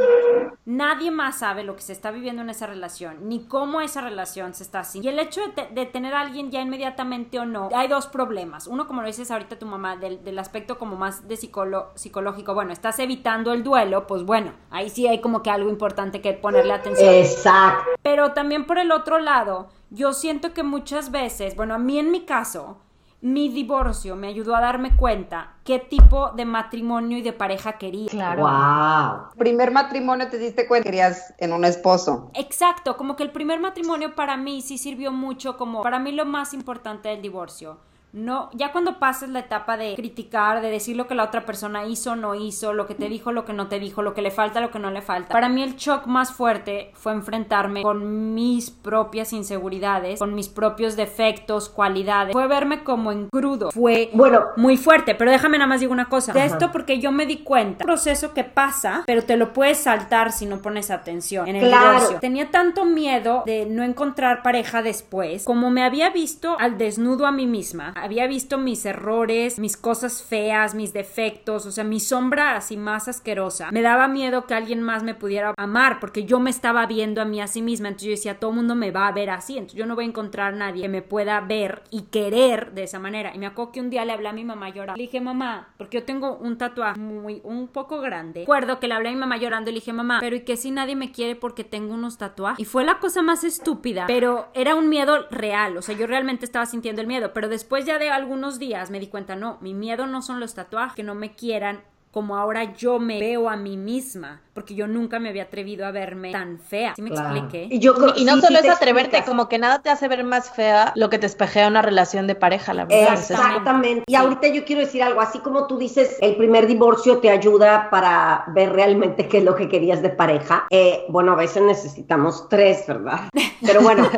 nadie 0.66 1.12
más 1.12 1.40
sabe 1.40 1.64
lo 1.64 1.76
que 1.76 1.82
se 1.82 1.94
está 1.94 2.12
viviendo 2.12 2.42
en 2.42 2.50
esa 2.50 2.68
relación, 2.68 3.28
ni 3.28 3.46
cómo 3.52 3.82
esa 3.82 4.00
relación 4.00 4.54
se 4.54 4.64
está 4.64 4.80
haciendo. 4.80 5.10
Y 5.10 5.14
el 5.14 5.20
hecho 5.20 5.42
de, 5.42 5.50
te- 5.50 5.68
de 5.74 5.86
tener 5.86 6.14
a 6.14 6.22
alguien 6.22 6.52
ya 6.52 6.62
inmediatamente 6.62 7.38
o 7.38 7.44
no, 7.46 7.68
hay 7.76 7.90
dos 7.90 8.08
problemas. 8.08 8.66
Uno, 8.66 8.88
como 8.88 9.02
lo 9.02 9.08
dices 9.08 9.30
ahorita 9.30 9.60
tu 9.60 9.66
mamá, 9.66 9.98
del, 9.98 10.24
del 10.24 10.40
aspecto 10.40 10.80
como 10.80 10.96
más 10.96 11.28
de 11.28 11.36
psicolo- 11.36 11.88
psicológico, 11.96 12.54
bueno, 12.54 12.72
estás 12.72 12.98
evitando 13.00 13.52
el 13.52 13.62
duelo, 13.64 14.08
pues 14.08 14.24
bueno, 14.24 14.54
ahí 14.70 14.90
sí 14.90 15.06
hay 15.06 15.20
como 15.20 15.44
que 15.44 15.50
algo 15.50 15.70
importante 15.70 16.22
que 16.22 16.32
ponerle 16.32 16.72
atención. 16.72 17.14
Exacto. 17.14 17.90
Pero 18.02 18.32
también 18.32 18.66
por 18.66 18.78
el 18.78 18.90
otro 18.94 19.20
lado, 19.20 19.68
yo 19.90 20.14
siento 20.14 20.54
que 20.54 20.64
muchas 20.64 21.12
veces, 21.12 21.58
bueno, 21.58 21.74
a 21.74 21.78
mí 21.78 22.00
en 22.00 22.10
mi 22.10 22.22
caso, 22.22 22.78
mi 23.22 23.50
divorcio 23.50 24.16
me 24.16 24.28
ayudó 24.28 24.56
a 24.56 24.62
darme 24.62 24.96
cuenta 24.96 25.54
qué 25.64 25.78
tipo 25.78 26.32
de 26.32 26.44
matrimonio 26.46 27.20
y 27.20 27.22
de 27.22 27.34
pareja 27.34 27.74
quería. 27.74 28.10
Claro. 28.10 28.42
Wow. 28.42 29.38
Primer 29.38 29.72
matrimonio 29.72 30.28
te 30.30 30.40
diste 30.40 30.68
cuenta 30.68 30.86
que 30.86 30.90
querías 30.90 31.34
en 31.38 31.54
un 31.54 31.64
esposo. 31.64 32.32
Exacto, 32.34 32.98
como 32.98 33.16
que 33.16 33.24
el 33.24 33.32
primer 33.32 33.60
matrimonio 33.60 34.16
para 34.16 34.38
mí 34.38 34.62
sí 34.62 34.78
sirvió 34.78 35.12
mucho 35.12 35.56
como 35.58 35.84
para 35.84 36.00
mí 36.00 36.12
lo 36.12 36.26
más 36.26 36.54
importante 36.54 37.10
del 37.10 37.22
divorcio. 37.22 37.78
No, 38.14 38.50
ya 38.54 38.72
cuando 38.72 39.00
pases 39.00 39.30
la 39.30 39.40
etapa 39.40 39.78
de 39.78 39.96
criticar, 39.96 40.62
de 40.62 40.70
decir 40.70 40.98
lo 40.98 41.08
que 41.08 41.16
la 41.16 41.24
otra 41.24 41.46
persona 41.46 41.86
hizo, 41.86 42.16
no 42.16 42.36
hizo, 42.36 42.74
lo 42.74 42.86
que 42.86 42.94
te 42.96 43.08
dijo, 43.08 43.32
lo 43.32 43.46
que 43.46 43.54
no 43.54 43.68
te 43.68 43.80
dijo, 43.80 44.02
lo 44.02 44.14
que 44.14 44.22
le 44.22 44.32
falta, 44.32 44.60
lo 44.60 44.70
que 44.70 44.80
no 44.80 44.92
le 44.92 45.02
falta. 45.02 45.30
Para 45.30 45.48
mí 45.48 45.64
el 45.64 45.76
shock 45.76 46.08
más 46.08 46.34
fuerte 46.34 46.92
fue 46.94 47.14
enfrentarme 47.14 47.82
con 47.84 48.34
mis 48.34 48.70
propias 48.70 49.32
inseguridades, 49.32 50.20
con 50.20 50.34
mis 50.36 50.50
propios 50.50 50.96
defectos, 50.98 51.70
cualidades. 51.70 52.34
Fue 52.34 52.48
verme 52.48 52.84
como 52.84 53.12
en 53.14 53.28
crudo. 53.30 53.72
Fue 53.72 54.10
Bueno, 54.14 54.42
muy 54.58 54.76
fuerte, 54.78 55.16
pero 55.16 55.32
déjame 55.32 55.58
nada 55.58 55.68
más 55.68 55.80
digo 55.80 55.94
una 55.94 56.10
cosa. 56.10 56.34
De 56.34 56.44
esto 56.46 56.72
porque 56.72 57.00
yo 57.00 57.12
me 57.12 57.26
di 57.26 57.38
cuenta. 57.38 57.84
Un 57.86 57.88
proceso 57.88 58.34
que 58.34 58.44
pasa, 58.44 59.04
pero 59.06 59.24
te 59.24 59.38
lo 59.38 59.54
puedes 59.54 59.78
saltar 59.78 60.32
si 60.34 60.46
no 60.46 60.62
pones 60.62 60.92
atención 60.92 61.48
en 61.48 61.56
el 61.56 61.68
Claro. 61.70 61.92
divorcio. 61.94 62.20
Tenía 62.20 62.52
tanto 62.52 62.84
miedo 62.84 63.44
de 63.46 63.66
no 63.66 63.84
encontrar 63.84 64.44
pareja 64.44 64.82
después, 64.82 65.46
como 65.46 65.70
me 65.70 65.84
había 65.84 66.10
visto 66.10 66.58
al 66.60 66.78
desnudo 66.78 67.26
a 67.26 67.32
mí 67.32 67.48
misma. 67.48 67.94
Había 68.02 68.28
visto 68.28 68.58
mis 68.58 68.86
errores, 68.86 69.60
mis 69.60 69.78
cosas 69.78 70.24
feas, 70.24 70.76
mis 70.76 70.94
defectos, 70.94 71.66
o 71.66 71.72
sea, 71.72 71.84
mi 71.84 72.00
sombra 72.00 72.56
así 72.56 72.78
más 72.78 73.08
asquerosa. 73.08 73.72
Me 73.72 73.82
daba 73.82 74.08
miedo 74.08 74.48
que 74.48 74.54
alguien 74.54 74.82
más 74.82 75.04
me 75.04 75.14
pudiera 75.14 75.54
amar 75.58 76.00
porque 76.00 76.26
yo 76.26 76.40
me 76.40 76.50
estaba 76.50 76.86
viendo 76.86 77.22
a 77.22 77.26
mí 77.26 77.42
a 77.42 77.48
sí 77.48 77.62
misma. 77.62 77.90
Entonces 77.90 78.08
yo 78.08 78.12
decía, 78.12 78.40
todo 78.40 78.52
el 78.52 78.58
mundo 78.58 78.76
me 78.76 78.92
va 78.92 79.08
a 79.08 79.12
ver 79.12 79.30
así. 79.30 79.54
Entonces 79.54 79.78
yo 79.78 79.86
no 79.86 79.96
voy 79.96 80.06
a 80.06 80.08
encontrar 80.08 80.54
a 80.54 80.58
nadie 80.58 80.84
que 80.84 80.90
me 80.90 81.02
pueda 81.02 81.40
ver 81.42 81.84
y 81.92 82.04
querer 82.04 82.72
de 82.74 82.84
esa 82.84 83.00
manera. 83.00 83.32
Y 83.36 83.40
me 83.40 83.46
acuerdo 83.46 83.72
que 83.72 83.80
un 83.82 83.90
día 83.90 84.06
le 84.06 84.14
hablé 84.14 84.30
a 84.30 84.34
mi 84.34 84.44
mamá 84.44 84.70
llorando. 84.70 84.98
Le 84.98 85.04
dije, 85.04 85.22
mamá, 85.22 85.70
porque 85.78 86.00
yo 86.00 86.04
tengo 86.06 86.38
un 86.38 86.58
tatuaje 86.58 87.00
muy, 87.00 87.42
un 87.44 87.68
poco 87.68 88.02
grande. 88.02 88.42
Recuerdo 88.42 88.80
que 88.80 88.88
le 88.88 88.96
hablé 88.96 89.10
a 89.10 89.12
mi 89.12 89.18
mamá 89.20 89.38
llorando 89.38 89.70
y 89.70 89.74
le 89.74 89.80
dije, 89.80 89.94
mamá, 89.94 90.18
pero 90.20 90.36
¿y 90.36 90.42
que 90.42 90.58
si 90.58 90.72
nadie 90.72 90.96
me 90.96 91.12
quiere 91.12 91.36
porque 91.36 91.64
tengo 91.64 91.94
unos 91.94 92.18
tatuajes? 92.18 92.60
Y 92.60 92.66
fue 92.66 92.84
la 92.84 93.00
cosa 93.00 93.22
más 93.22 93.44
estúpida, 93.44 94.06
pero 94.08 94.48
era 94.54 94.76
un 94.76 94.90
miedo 94.90 95.28
real. 95.30 95.78
O 95.78 95.82
sea, 95.82 95.96
yo 95.96 96.08
realmente 96.08 96.46
estaba 96.46 96.66
sintiendo 96.66 97.02
el 97.02 97.08
miedo. 97.08 97.32
Pero 97.34 97.48
después 97.48 97.86
ya 97.86 97.91
de 98.00 98.10
algunos 98.10 98.60
días 98.60 98.90
me 98.90 99.00
di 99.00 99.08
cuenta, 99.08 99.36
no, 99.36 99.58
mi 99.62 99.74
miedo 99.74 100.08
no 100.08 100.22
son 100.22 100.40
los 100.40 100.54
tatuajes, 100.54 100.96
que 100.96 101.04
no 101.04 101.16
me 101.16 101.36
quieran 101.36 101.84
como 102.12 102.36
ahora 102.38 102.74
yo 102.76 103.00
me 103.00 103.20
veo 103.20 103.50
a 103.50 103.56
mí 103.56 103.78
misma, 103.78 104.42
porque 104.54 104.76
yo 104.76 104.86
nunca 104.86 105.18
me 105.20 105.30
había 105.30 105.44
atrevido 105.44 105.86
a 105.86 105.92
verme 105.92 106.32
tan 106.34 106.60
fea. 106.60 106.94
¿Sí 106.96 107.02
me 107.02 107.10
Claro. 107.10 107.34
expliqué? 107.36 107.74
Y, 107.74 107.80
yo 107.80 107.94
creo- 107.96 108.14
Y 108.18 108.26
no 108.26 108.36
sí, 108.36 108.42
solo 108.42 108.60
sí 108.60 108.68
es 108.68 108.74
atreverte, 108.76 109.18
explicas. 109.18 109.30
como 109.30 109.48
que 109.48 109.58
nada 109.58 109.82
te 109.82 109.90
hace 109.90 110.10
ver 110.10 110.24
más 110.26 110.52
fea 110.52 110.92
lo 110.96 111.10
que 111.10 111.18
te 111.20 111.26
espejea 111.26 111.70
una 111.70 111.82
relación 111.82 112.28
de 112.28 112.36
pareja, 112.36 112.74
la 112.74 112.84
verdad. 112.86 113.14
Exactamente. 113.14 114.04
Y 114.08 114.16
ahorita 114.16 114.48
yo 114.50 114.66
quiero 114.66 114.82
decir 114.82 115.04
algo, 115.04 115.22
así 115.22 115.40
como 115.40 115.68
tú 115.68 115.78
dices, 115.78 116.18
el 116.22 116.36
primer 116.36 116.68
divorcio 116.68 117.20
te 117.20 117.30
ayuda 117.30 117.90
para 117.90 118.44
ver 118.48 118.74
realmente 118.74 119.28
qué 119.28 119.38
es 119.38 119.44
lo 119.44 119.56
que 119.56 119.70
querías 119.70 120.02
de 120.02 120.10
pareja. 120.10 120.66
Eh, 120.70 121.06
bueno, 121.10 121.32
a 121.32 121.36
veces 121.36 121.64
necesitamos 121.64 122.50
tres, 122.50 122.86
¿verdad? 122.88 123.22
Pero 123.66 123.82
bueno, 123.82 124.10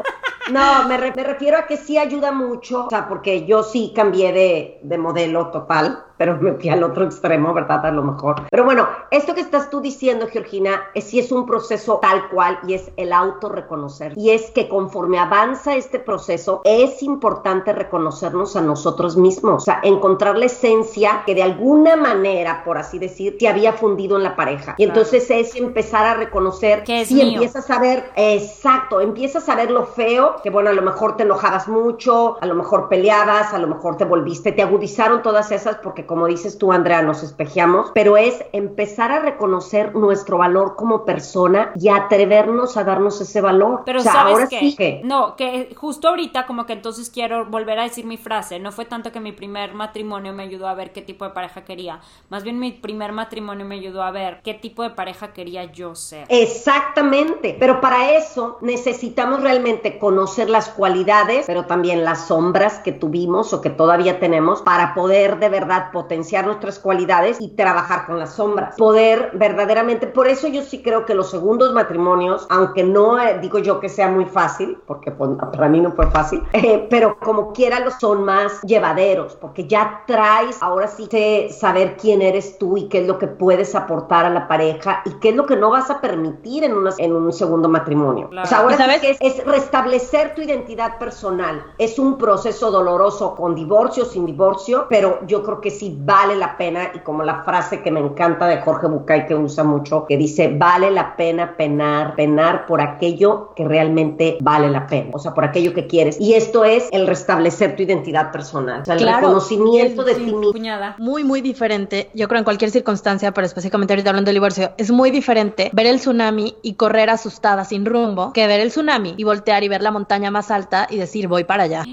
no, 0.52 0.88
me, 0.88 0.98
re- 0.98 1.14
me 1.16 1.24
refiero 1.24 1.58
a 1.58 1.68
que 1.68 1.78
sí 1.78 1.98
ayuda 1.98 2.32
mucho, 2.32 2.86
o 2.86 2.90
sea, 2.90 3.08
porque 3.08 3.46
yo 3.46 3.64
sí 3.64 3.92
cambié 3.96 4.34
de, 4.34 4.80
de 4.84 4.98
modelo 4.98 5.52
total, 5.52 6.04
pero 6.24 6.38
me 6.40 6.54
fui 6.54 6.70
al 6.70 6.82
otro 6.86 7.04
extremo, 7.04 7.54
¿verdad? 7.54 7.86
A 7.86 7.92
lo 7.92 8.02
mejor. 8.02 8.44
Pero 8.50 8.64
bueno, 8.64 8.88
esto 9.12 9.36
que 9.36 9.42
estás 9.42 9.70
tú 9.70 9.82
diciendo, 9.82 10.26
Georgina, 10.32 10.84
es, 10.94 11.04
sí 11.04 11.20
es 11.20 11.34
un 11.34 11.46
proceso 11.46 12.00
tal 12.02 12.30
cual 12.30 12.60
y 12.66 12.76
es 12.76 12.90
el 12.96 13.12
autorreconocer. 13.12 14.14
Y 14.16 14.30
es 14.30 14.50
que 14.52 14.70
conforme 14.70 15.20
avanza 15.20 15.76
este 15.76 16.00
proceso, 16.00 16.62
es 16.64 17.04
importante 17.04 17.74
reconocernos 17.74 18.56
a 18.56 18.62
nosotros 18.62 19.18
mismos, 19.18 19.64
o 19.64 19.66
sea, 19.66 19.82
encontrar 19.84 20.38
la 20.38 20.46
esencia 20.46 21.24
que 21.26 21.36
de 21.36 21.44
alguna 21.44 21.98
manera, 21.98 22.64
por 22.64 22.78
así 22.78 23.00
decir, 23.00 23.38
te 23.38 23.50
había 23.50 23.74
fundido 23.74 24.16
en 24.16 24.24
la 24.24 24.38
pareja. 24.38 24.76
Y 24.78 24.86
entonces 24.86 25.30
es 25.30 25.58
empezar 25.58 26.06
a 26.06 26.14
reconocer 26.14 26.86
Que 26.86 27.04
si 27.04 27.20
empiezas 27.20 27.70
a 27.70 27.80
ver, 27.80 28.06
exacto, 28.16 29.02
empiezas 29.02 29.50
a 29.50 29.56
ver 29.56 29.72
lo 29.72 29.88
feo, 29.88 30.38
que 30.42 30.50
bueno, 30.50 30.70
a 30.70 30.74
lo 30.74 30.84
mejor 30.84 31.18
te 31.18 31.24
enojabas 31.24 31.68
mucho, 31.68 32.38
a 32.40 32.46
lo 32.46 32.56
mejor 32.56 32.88
peleabas, 32.88 33.54
a 33.54 33.60
lo 33.60 33.68
mejor 33.68 33.98
te 33.98 34.06
volviste, 34.06 34.54
te 34.54 34.62
agudizaron 34.62 35.22
todas 35.22 35.52
esas 35.52 35.76
porque 35.80 36.06
como 36.14 36.28
dices 36.28 36.60
tú, 36.60 36.72
Andrea, 36.72 37.02
nos 37.02 37.24
espejeamos, 37.24 37.90
pero 37.92 38.18
es 38.18 38.46
empezar 38.54 39.12
a 39.12 39.18
reconocer 39.18 39.96
nuestro 39.96 40.38
valor 40.38 40.76
como 40.76 41.06
persona 41.06 41.72
y 41.74 41.90
atrevernos 41.90 42.78
a 42.78 42.84
darnos 42.84 43.20
ese 43.20 43.42
valor. 43.42 43.82
Pero 43.84 44.00
o 44.00 44.04
sea, 44.04 44.12
sabes 44.12 44.34
ahora 44.36 44.48
qué? 44.48 44.60
sí 44.60 44.76
que 44.76 45.02
No, 45.04 45.36
que 45.36 45.74
justo 45.76 46.10
ahorita 46.10 46.46
como 46.46 46.68
que 46.68 46.74
entonces 46.74 47.10
quiero 47.10 47.48
volver 47.48 47.80
a 47.80 47.84
decir 47.86 48.06
mi 48.06 48.18
frase. 48.18 48.60
No 48.60 48.72
fue 48.72 48.86
tanto 48.86 49.12
que 49.12 49.20
mi 49.20 49.32
primer 49.32 49.74
matrimonio 49.74 50.34
me 50.34 50.44
ayudó 50.44 50.68
a 50.68 50.76
ver 50.76 50.94
qué 50.94 51.02
tipo 51.02 51.26
de 51.26 51.32
pareja 51.32 51.66
quería. 51.66 52.00
Más 52.30 52.44
bien 52.44 52.60
mi 52.60 52.72
primer 52.72 53.12
matrimonio 53.12 53.66
me 53.66 53.74
ayudó 53.74 54.04
a 54.04 54.12
ver 54.12 54.42
qué 54.44 54.54
tipo 54.54 54.84
de 54.84 54.92
pareja 54.92 55.34
quería 55.34 55.64
yo 55.72 55.96
ser. 55.96 56.28
Exactamente, 56.30 57.58
pero 57.60 57.82
para 57.82 58.12
eso 58.12 58.60
necesitamos 58.62 59.42
realmente 59.42 59.98
conocer 59.98 60.48
las 60.48 60.70
cualidades, 60.70 61.48
pero 61.48 61.66
también 61.66 62.06
las 62.06 62.28
sombras 62.28 62.78
que 62.78 62.92
tuvimos 62.92 63.52
o 63.52 63.62
que 63.62 63.72
todavía 63.72 64.20
tenemos 64.20 64.62
para 64.62 64.94
poder 64.94 65.40
de 65.40 65.50
verdad 65.50 65.90
potenciar 65.94 66.46
nuestras 66.46 66.80
cualidades 66.80 67.38
y 67.40 67.56
trabajar 67.56 68.06
con 68.06 68.20
las 68.20 68.34
sombras. 68.34 68.76
Poder 68.76 69.32
verdaderamente, 69.36 70.08
por 70.08 70.28
eso 70.28 70.50
yo 70.50 70.64
sí 70.64 70.82
creo 70.82 71.06
que 71.06 71.14
los 71.14 71.32
segundos 71.32 71.74
matrimonios, 71.74 72.46
aunque 72.50 72.84
no 72.84 73.22
eh, 73.22 73.40
digo 73.40 73.60
yo 73.60 73.80
que 73.80 73.88
sea 73.88 74.10
muy 74.10 74.26
fácil, 74.26 74.78
porque 74.86 75.12
pues, 75.12 75.32
para 75.40 75.70
mí 75.70 75.80
no 75.80 75.92
fue 75.92 76.12
fácil, 76.12 76.44
eh, 76.54 76.86
pero 76.90 77.18
como 77.20 77.54
quiera 77.54 77.80
los 77.80 77.94
son 78.00 78.26
más 78.26 78.62
llevaderos, 78.64 79.36
porque 79.36 79.68
ya 79.68 80.04
traes 80.08 80.62
ahora 80.62 80.88
sí 80.88 81.08
que 81.08 81.50
saber 81.50 81.96
quién 81.96 82.22
eres 82.22 82.58
tú 82.58 82.76
y 82.76 82.90
qué 82.90 83.00
es 83.02 83.08
lo 83.08 83.20
que 83.20 83.28
puedes 83.28 83.76
aportar 83.76 84.26
a 84.26 84.30
la 84.30 84.48
pareja 84.48 85.04
y 85.06 85.12
qué 85.20 85.30
es 85.30 85.36
lo 85.36 85.46
que 85.46 85.56
no 85.56 85.70
vas 85.70 85.90
a 85.90 86.02
permitir 86.02 86.64
en, 86.64 86.74
una, 86.74 86.92
en 86.98 87.14
un 87.14 87.32
segundo 87.32 87.70
matrimonio. 87.70 88.30
Claro. 88.30 88.46
O 88.46 88.50
sea, 88.50 88.60
ahora 88.60 88.76
¿Y 88.76 88.78
sabes? 88.78 88.96
sí 88.96 89.02
que 89.02 89.12
es, 89.12 89.40
es 89.40 89.46
restablecer 89.46 90.34
tu 90.34 90.42
identidad 90.42 90.98
personal. 90.98 91.64
Es 91.78 92.00
un 92.00 92.18
proceso 92.18 92.72
doloroso 92.72 93.36
con 93.36 93.56
divorcio, 93.56 94.06
sin 94.06 94.26
divorcio, 94.26 94.88
pero 94.90 95.20
yo 95.28 95.44
creo 95.44 95.62
que 95.62 95.72
sí 95.72 95.83
sí 95.84 95.98
vale 96.00 96.36
la 96.36 96.58
pena 96.58 96.92
y 96.94 97.00
como 97.00 97.24
la 97.24 97.44
frase 97.44 97.82
que 97.82 97.92
me 97.92 98.00
encanta 98.00 98.48
de 98.48 98.62
Jorge 98.62 98.88
Bucay 98.88 99.28
que 99.28 99.36
usa 99.36 99.64
mucho, 99.64 100.06
que 100.06 100.18
dice, 100.18 100.54
vale 100.56 100.92
la 100.92 101.16
pena 101.16 101.56
penar, 101.58 102.16
penar 102.16 102.66
por 102.66 102.82
aquello 102.82 103.54
que 103.56 103.66
realmente 103.66 104.38
vale 104.42 104.70
la 104.70 104.88
pena, 104.88 105.10
o 105.14 105.20
sea, 105.20 105.34
por 105.34 105.44
aquello 105.44 105.74
que 105.74 105.88
quieres. 105.88 106.20
Y 106.20 106.34
esto 106.34 106.64
es 106.64 106.88
el 106.92 107.08
restablecer 107.08 107.76
tu 107.76 107.84
identidad 107.84 108.32
personal, 108.32 108.82
o 108.82 108.86
sea, 108.86 108.96
el 108.96 109.06
reconocimiento 109.06 110.04
de 110.04 110.16
ti 110.16 110.22
mismo. 110.22 110.54
Muy, 110.98 111.24
muy 111.24 111.42
diferente, 111.42 112.10
yo 112.14 112.28
creo 112.28 112.40
en 112.40 112.46
cualquier 112.46 112.72
circunstancia, 112.72 113.32
pero 113.32 113.46
específicamente 113.46 113.94
ahorita 113.94 114.10
hablando 114.10 114.30
del 114.30 114.36
divorcio, 114.36 114.72
es 114.78 114.92
muy 114.92 115.12
diferente 115.12 115.70
ver 115.74 115.88
el 115.88 115.98
tsunami 115.98 116.56
y 116.62 116.74
correr 116.76 117.10
asustada 117.10 117.66
sin 117.66 117.86
rumbo 117.86 118.34
que 118.34 118.48
ver 118.48 118.60
el 118.60 118.70
tsunami 118.70 119.16
y 119.18 119.24
voltear 119.24 119.64
y 119.64 119.70
ver 119.70 119.82
la 119.82 119.92
montaña 119.92 120.32
más 120.32 120.52
alta 120.52 120.88
y 120.90 120.98
decir 120.98 121.28
voy 121.28 121.44
para 121.44 121.64
allá. 121.64 121.84